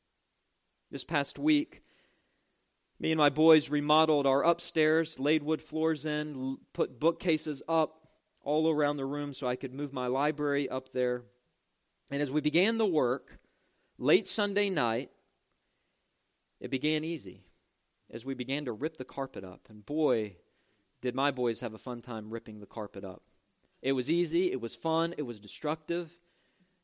This 0.90 1.04
past 1.04 1.38
week, 1.38 1.84
me 3.00 3.12
and 3.12 3.18
my 3.18 3.30
boys 3.30 3.70
remodeled 3.70 4.28
our 4.28 4.44
upstairs, 4.44 5.20
laid 5.20 5.44
wood 5.44 5.62
floors 5.62 6.06
in, 6.06 6.58
put 6.74 7.00
bookcases 7.00 7.64
up, 7.68 7.98
all 8.44 8.70
around 8.70 8.98
the 8.98 9.06
room 9.06 9.34
so 9.34 9.48
I 9.48 9.56
could 9.56 9.74
move 9.74 9.94
my 9.94 10.08
library 10.08 10.68
up 10.68 10.92
there. 10.92 11.24
And 12.10 12.22
as 12.22 12.32
we 12.32 12.42
began 12.42 12.78
the 12.78 12.86
work, 12.86 13.40
late 13.98 14.28
Sunday 14.28 14.70
night, 14.70 15.12
it 16.60 16.72
began 16.72 17.04
easy 17.04 17.44
as 18.12 18.26
we 18.26 18.34
began 18.34 18.66
to 18.66 18.74
rip 18.74 18.98
the 18.98 19.06
carpet 19.06 19.44
up. 19.44 19.68
And 19.70 19.86
boy, 19.86 20.36
did 21.02 21.16
my 21.16 21.32
boys 21.32 21.62
have 21.62 21.74
a 21.74 21.80
fun 21.80 22.02
time 22.02 22.30
ripping 22.30 22.60
the 22.60 22.66
carpet 22.66 23.04
up. 23.04 23.24
It 23.82 23.94
was 23.94 24.12
easy, 24.12 24.52
it 24.52 24.62
was 24.62 24.76
fun, 24.76 25.16
it 25.18 25.24
was 25.24 25.40
destructive. 25.40 26.12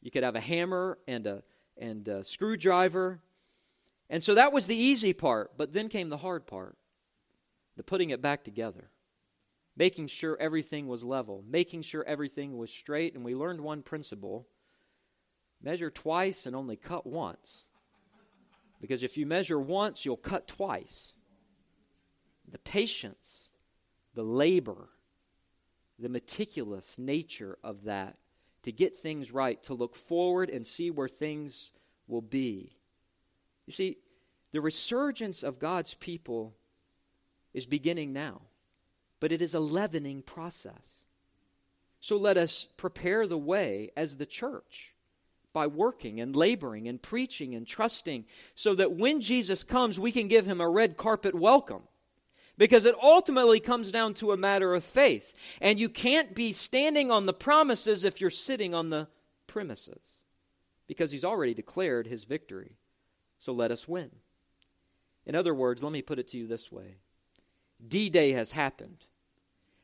You 0.01 0.09
could 0.09 0.23
have 0.23 0.36
a 0.36 0.41
hammer 0.41 0.97
and 1.07 1.28
a, 1.28 1.43
and 1.78 2.07
a 2.07 2.23
screwdriver. 2.23 3.21
And 4.09 4.23
so 4.23 4.36
that 4.36 4.53
was 4.53 4.65
the 4.65 4.75
easy 4.75 5.13
part, 5.13 5.57
but 5.57 5.73
then 5.73 5.89
came 5.89 6.09
the 6.09 6.17
hard 6.17 6.47
part 6.47 6.78
the 7.75 7.84
putting 7.84 8.09
it 8.09 8.23
back 8.23 8.43
together 8.43 8.89
making 9.78 10.07
sure 10.07 10.36
everything 10.39 10.88
was 10.88 11.03
level, 11.03 11.43
making 11.47 11.84
sure 11.84 12.03
everything 12.03 12.57
was 12.57 12.71
straight. 12.71 13.13
And 13.15 13.23
we 13.23 13.36
learned 13.36 13.61
one 13.61 13.84
principle 13.84 14.47
measure 15.61 15.91
twice 15.91 16.45
and 16.45 16.55
only 16.55 16.75
cut 16.75 17.05
once. 17.05 17.67
Because 18.82 19.03
if 19.03 19.17
you 19.17 19.25
measure 19.25 19.59
once, 19.59 20.05
you'll 20.05 20.17
cut 20.17 20.47
twice. 20.47 21.15
The 22.50 22.60
patience, 22.60 23.52
the 24.14 24.24
labor, 24.24 24.89
the 26.00 26.10
meticulous 26.10 26.98
nature 26.98 27.58
of 27.64 27.84
that 27.84 28.18
to 28.64 28.72
get 28.72 28.98
things 28.98 29.32
right, 29.32 29.62
to 29.64 29.74
look 29.74 29.95
forward 29.95 30.50
and 30.50 30.66
see 30.66 30.91
where 30.91 31.08
things 31.08 31.72
will 32.08 32.22
be. 32.22 32.76
You 33.66 33.74
see, 33.74 33.98
the 34.52 34.62
resurgence 34.62 35.43
of 35.43 35.60
God's 35.60 35.93
people 35.95 36.56
is 37.54 37.66
beginning 37.66 38.14
now 38.14 38.41
but 39.20 39.32
it 39.32 39.41
is 39.41 39.54
a 39.54 39.60
leavening 39.60 40.22
process. 40.22 41.06
So 42.00 42.18
let 42.18 42.38
us 42.38 42.68
prepare 42.78 43.28
the 43.28 43.38
way 43.38 43.91
as 43.98 44.18
the 44.18 44.26
church 44.26 44.93
by 45.54 45.68
working 45.68 46.20
and 46.22 46.36
laboring 46.36 46.88
and 46.88 47.02
preaching 47.02 47.56
and 47.56 47.66
trusting 47.66 48.26
so 48.54 48.76
that 48.76 48.91
when 48.91 49.22
Jesus 49.22 49.64
comes, 49.64 50.00
we 50.00 50.12
can 50.12 50.28
give 50.28 50.45
him 50.45 50.62
a 50.62 50.70
red 50.70 50.98
carpet 50.98 51.34
welcome. 51.34 51.84
Because 52.58 52.86
it 52.86 52.95
ultimately 53.01 53.60
comes 53.60 53.91
down 53.91 54.14
to 54.16 54.32
a 54.32 54.38
matter 54.38 54.74
of 54.74 54.84
faith. 54.84 55.36
And 55.62 55.80
you 55.80 55.89
can't 55.89 56.34
be 56.34 56.53
standing 56.53 57.12
on 57.12 57.26
the 57.26 57.34
promises 57.34 58.03
if 58.03 58.20
you're 58.20 58.30
sitting 58.30 58.74
on 58.74 58.89
the 58.89 59.08
premises. 59.45 60.18
Because 60.88 61.12
he's 61.12 61.26
already 61.26 61.53
declared 61.53 62.08
his 62.08 62.24
victory. 62.24 62.78
So 63.38 63.53
let 63.53 63.72
us 63.72 63.88
win. 63.88 64.10
In 65.26 65.36
other 65.36 65.53
words, 65.53 65.84
let 65.84 65.91
me 65.91 66.01
put 66.01 66.20
it 66.20 66.30
to 66.30 66.38
you 66.38 66.47
this 66.47 66.72
way 66.72 66.95
D 67.86 68.10
Day 68.10 68.32
has 68.32 68.51
happened. 68.51 69.05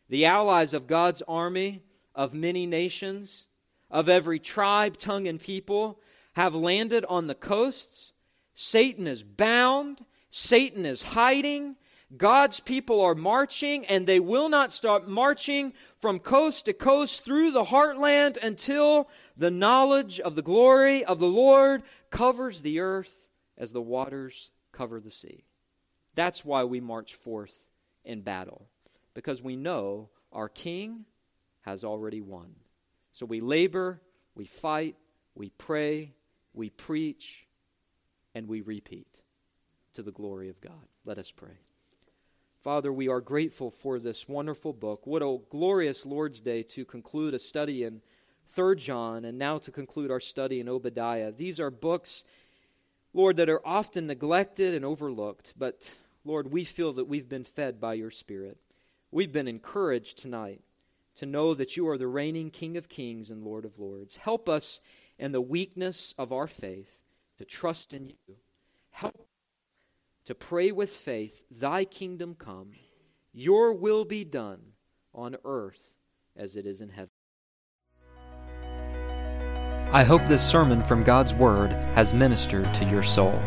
The 0.09 0.25
allies 0.25 0.73
of 0.73 0.87
God's 0.87 1.21
army 1.27 1.83
of 2.15 2.33
many 2.33 2.65
nations, 2.65 3.47
of 3.89 4.09
every 4.09 4.39
tribe, 4.39 4.97
tongue, 4.97 5.27
and 5.27 5.39
people, 5.39 5.99
have 6.33 6.55
landed 6.55 7.05
on 7.05 7.27
the 7.27 7.35
coasts. 7.35 8.13
Satan 8.53 9.07
is 9.07 9.23
bound, 9.23 10.05
Satan 10.29 10.85
is 10.85 11.01
hiding. 11.01 11.75
God's 12.15 12.59
people 12.59 13.01
are 13.01 13.15
marching, 13.15 13.85
and 13.87 14.05
they 14.05 14.19
will 14.19 14.49
not 14.49 14.71
stop 14.71 15.07
marching 15.07 15.73
from 15.97 16.19
coast 16.19 16.65
to 16.65 16.73
coast 16.73 17.25
through 17.25 17.51
the 17.51 17.63
heartland 17.63 18.37
until 18.43 19.09
the 19.35 19.49
knowledge 19.49 20.19
of 20.19 20.35
the 20.35 20.41
glory 20.41 21.03
of 21.03 21.19
the 21.19 21.27
Lord 21.27 21.83
covers 22.11 22.61
the 22.61 22.79
earth 22.79 23.29
as 23.57 23.71
the 23.71 23.81
waters 23.81 24.51
cover 24.71 24.99
the 24.99 25.11
sea. 25.11 25.45
That's 26.15 26.45
why 26.45 26.63
we 26.65 26.79
march 26.79 27.15
forth 27.15 27.71
in 28.05 28.21
battle, 28.21 28.67
because 29.13 29.41
we 29.41 29.55
know 29.55 30.09
our 30.31 30.49
King 30.49 31.05
has 31.61 31.83
already 31.83 32.21
won. 32.21 32.55
So 33.11 33.25
we 33.25 33.39
labor, 33.39 34.01
we 34.35 34.45
fight, 34.45 34.95
we 35.35 35.49
pray, 35.49 36.13
we 36.53 36.69
preach, 36.69 37.47
and 38.35 38.47
we 38.47 38.61
repeat 38.61 39.21
to 39.93 40.03
the 40.03 40.11
glory 40.11 40.49
of 40.49 40.61
God. 40.61 40.87
Let 41.05 41.17
us 41.17 41.31
pray. 41.31 41.57
Father, 42.63 42.93
we 42.93 43.09
are 43.09 43.19
grateful 43.19 43.69
for 43.69 43.99
this 43.99 44.29
wonderful 44.29 44.71
book. 44.71 45.05
What 45.05 45.21
a 45.21 45.37
glorious 45.49 46.05
Lord's 46.05 46.39
Day 46.39 46.63
to 46.63 46.85
conclude 46.85 47.33
a 47.33 47.39
study 47.39 47.83
in 47.83 48.01
3 48.47 48.77
John 48.77 49.25
and 49.25 49.37
now 49.37 49.57
to 49.57 49.69
conclude 49.69 50.09
our 50.09 50.21
study 50.21 50.61
in 50.61 50.69
Obadiah. 50.69 51.33
These 51.33 51.59
are 51.59 51.69
books, 51.69 52.23
Lord, 53.13 53.35
that 53.35 53.49
are 53.49 53.59
often 53.67 54.07
neglected 54.07 54.73
and 54.73 54.85
overlooked, 54.85 55.55
but 55.57 55.97
Lord, 56.23 56.53
we 56.53 56.63
feel 56.63 56.93
that 56.93 57.09
we've 57.09 57.27
been 57.27 57.43
fed 57.43 57.81
by 57.81 57.95
your 57.95 58.11
Spirit. 58.11 58.57
We've 59.11 59.33
been 59.33 59.49
encouraged 59.49 60.17
tonight 60.17 60.61
to 61.15 61.25
know 61.25 61.53
that 61.53 61.75
you 61.75 61.85
are 61.89 61.97
the 61.97 62.07
reigning 62.07 62.49
King 62.49 62.77
of 62.77 62.87
kings 62.87 63.29
and 63.29 63.43
Lord 63.43 63.65
of 63.65 63.77
lords. 63.77 64.15
Help 64.15 64.47
us 64.47 64.79
in 65.19 65.33
the 65.33 65.41
weakness 65.41 66.13
of 66.17 66.31
our 66.31 66.47
faith 66.47 67.01
to 67.39 67.43
trust 67.43 67.93
in 67.93 68.13
you. 68.25 68.35
Help 68.91 69.27
to 70.25 70.35
pray 70.35 70.71
with 70.71 70.91
faith, 70.91 71.43
Thy 71.49 71.85
kingdom 71.85 72.35
come, 72.35 72.71
Your 73.33 73.73
will 73.73 74.05
be 74.05 74.23
done 74.23 74.73
on 75.13 75.35
earth 75.43 75.95
as 76.35 76.55
it 76.55 76.65
is 76.65 76.81
in 76.81 76.89
heaven. 76.89 77.09
I 79.91 80.03
hope 80.03 80.25
this 80.25 80.43
sermon 80.43 80.83
from 80.83 81.03
God's 81.03 81.35
Word 81.35 81.71
has 81.93 82.13
ministered 82.13 82.73
to 82.73 82.85
your 82.85 83.03
soul. 83.03 83.39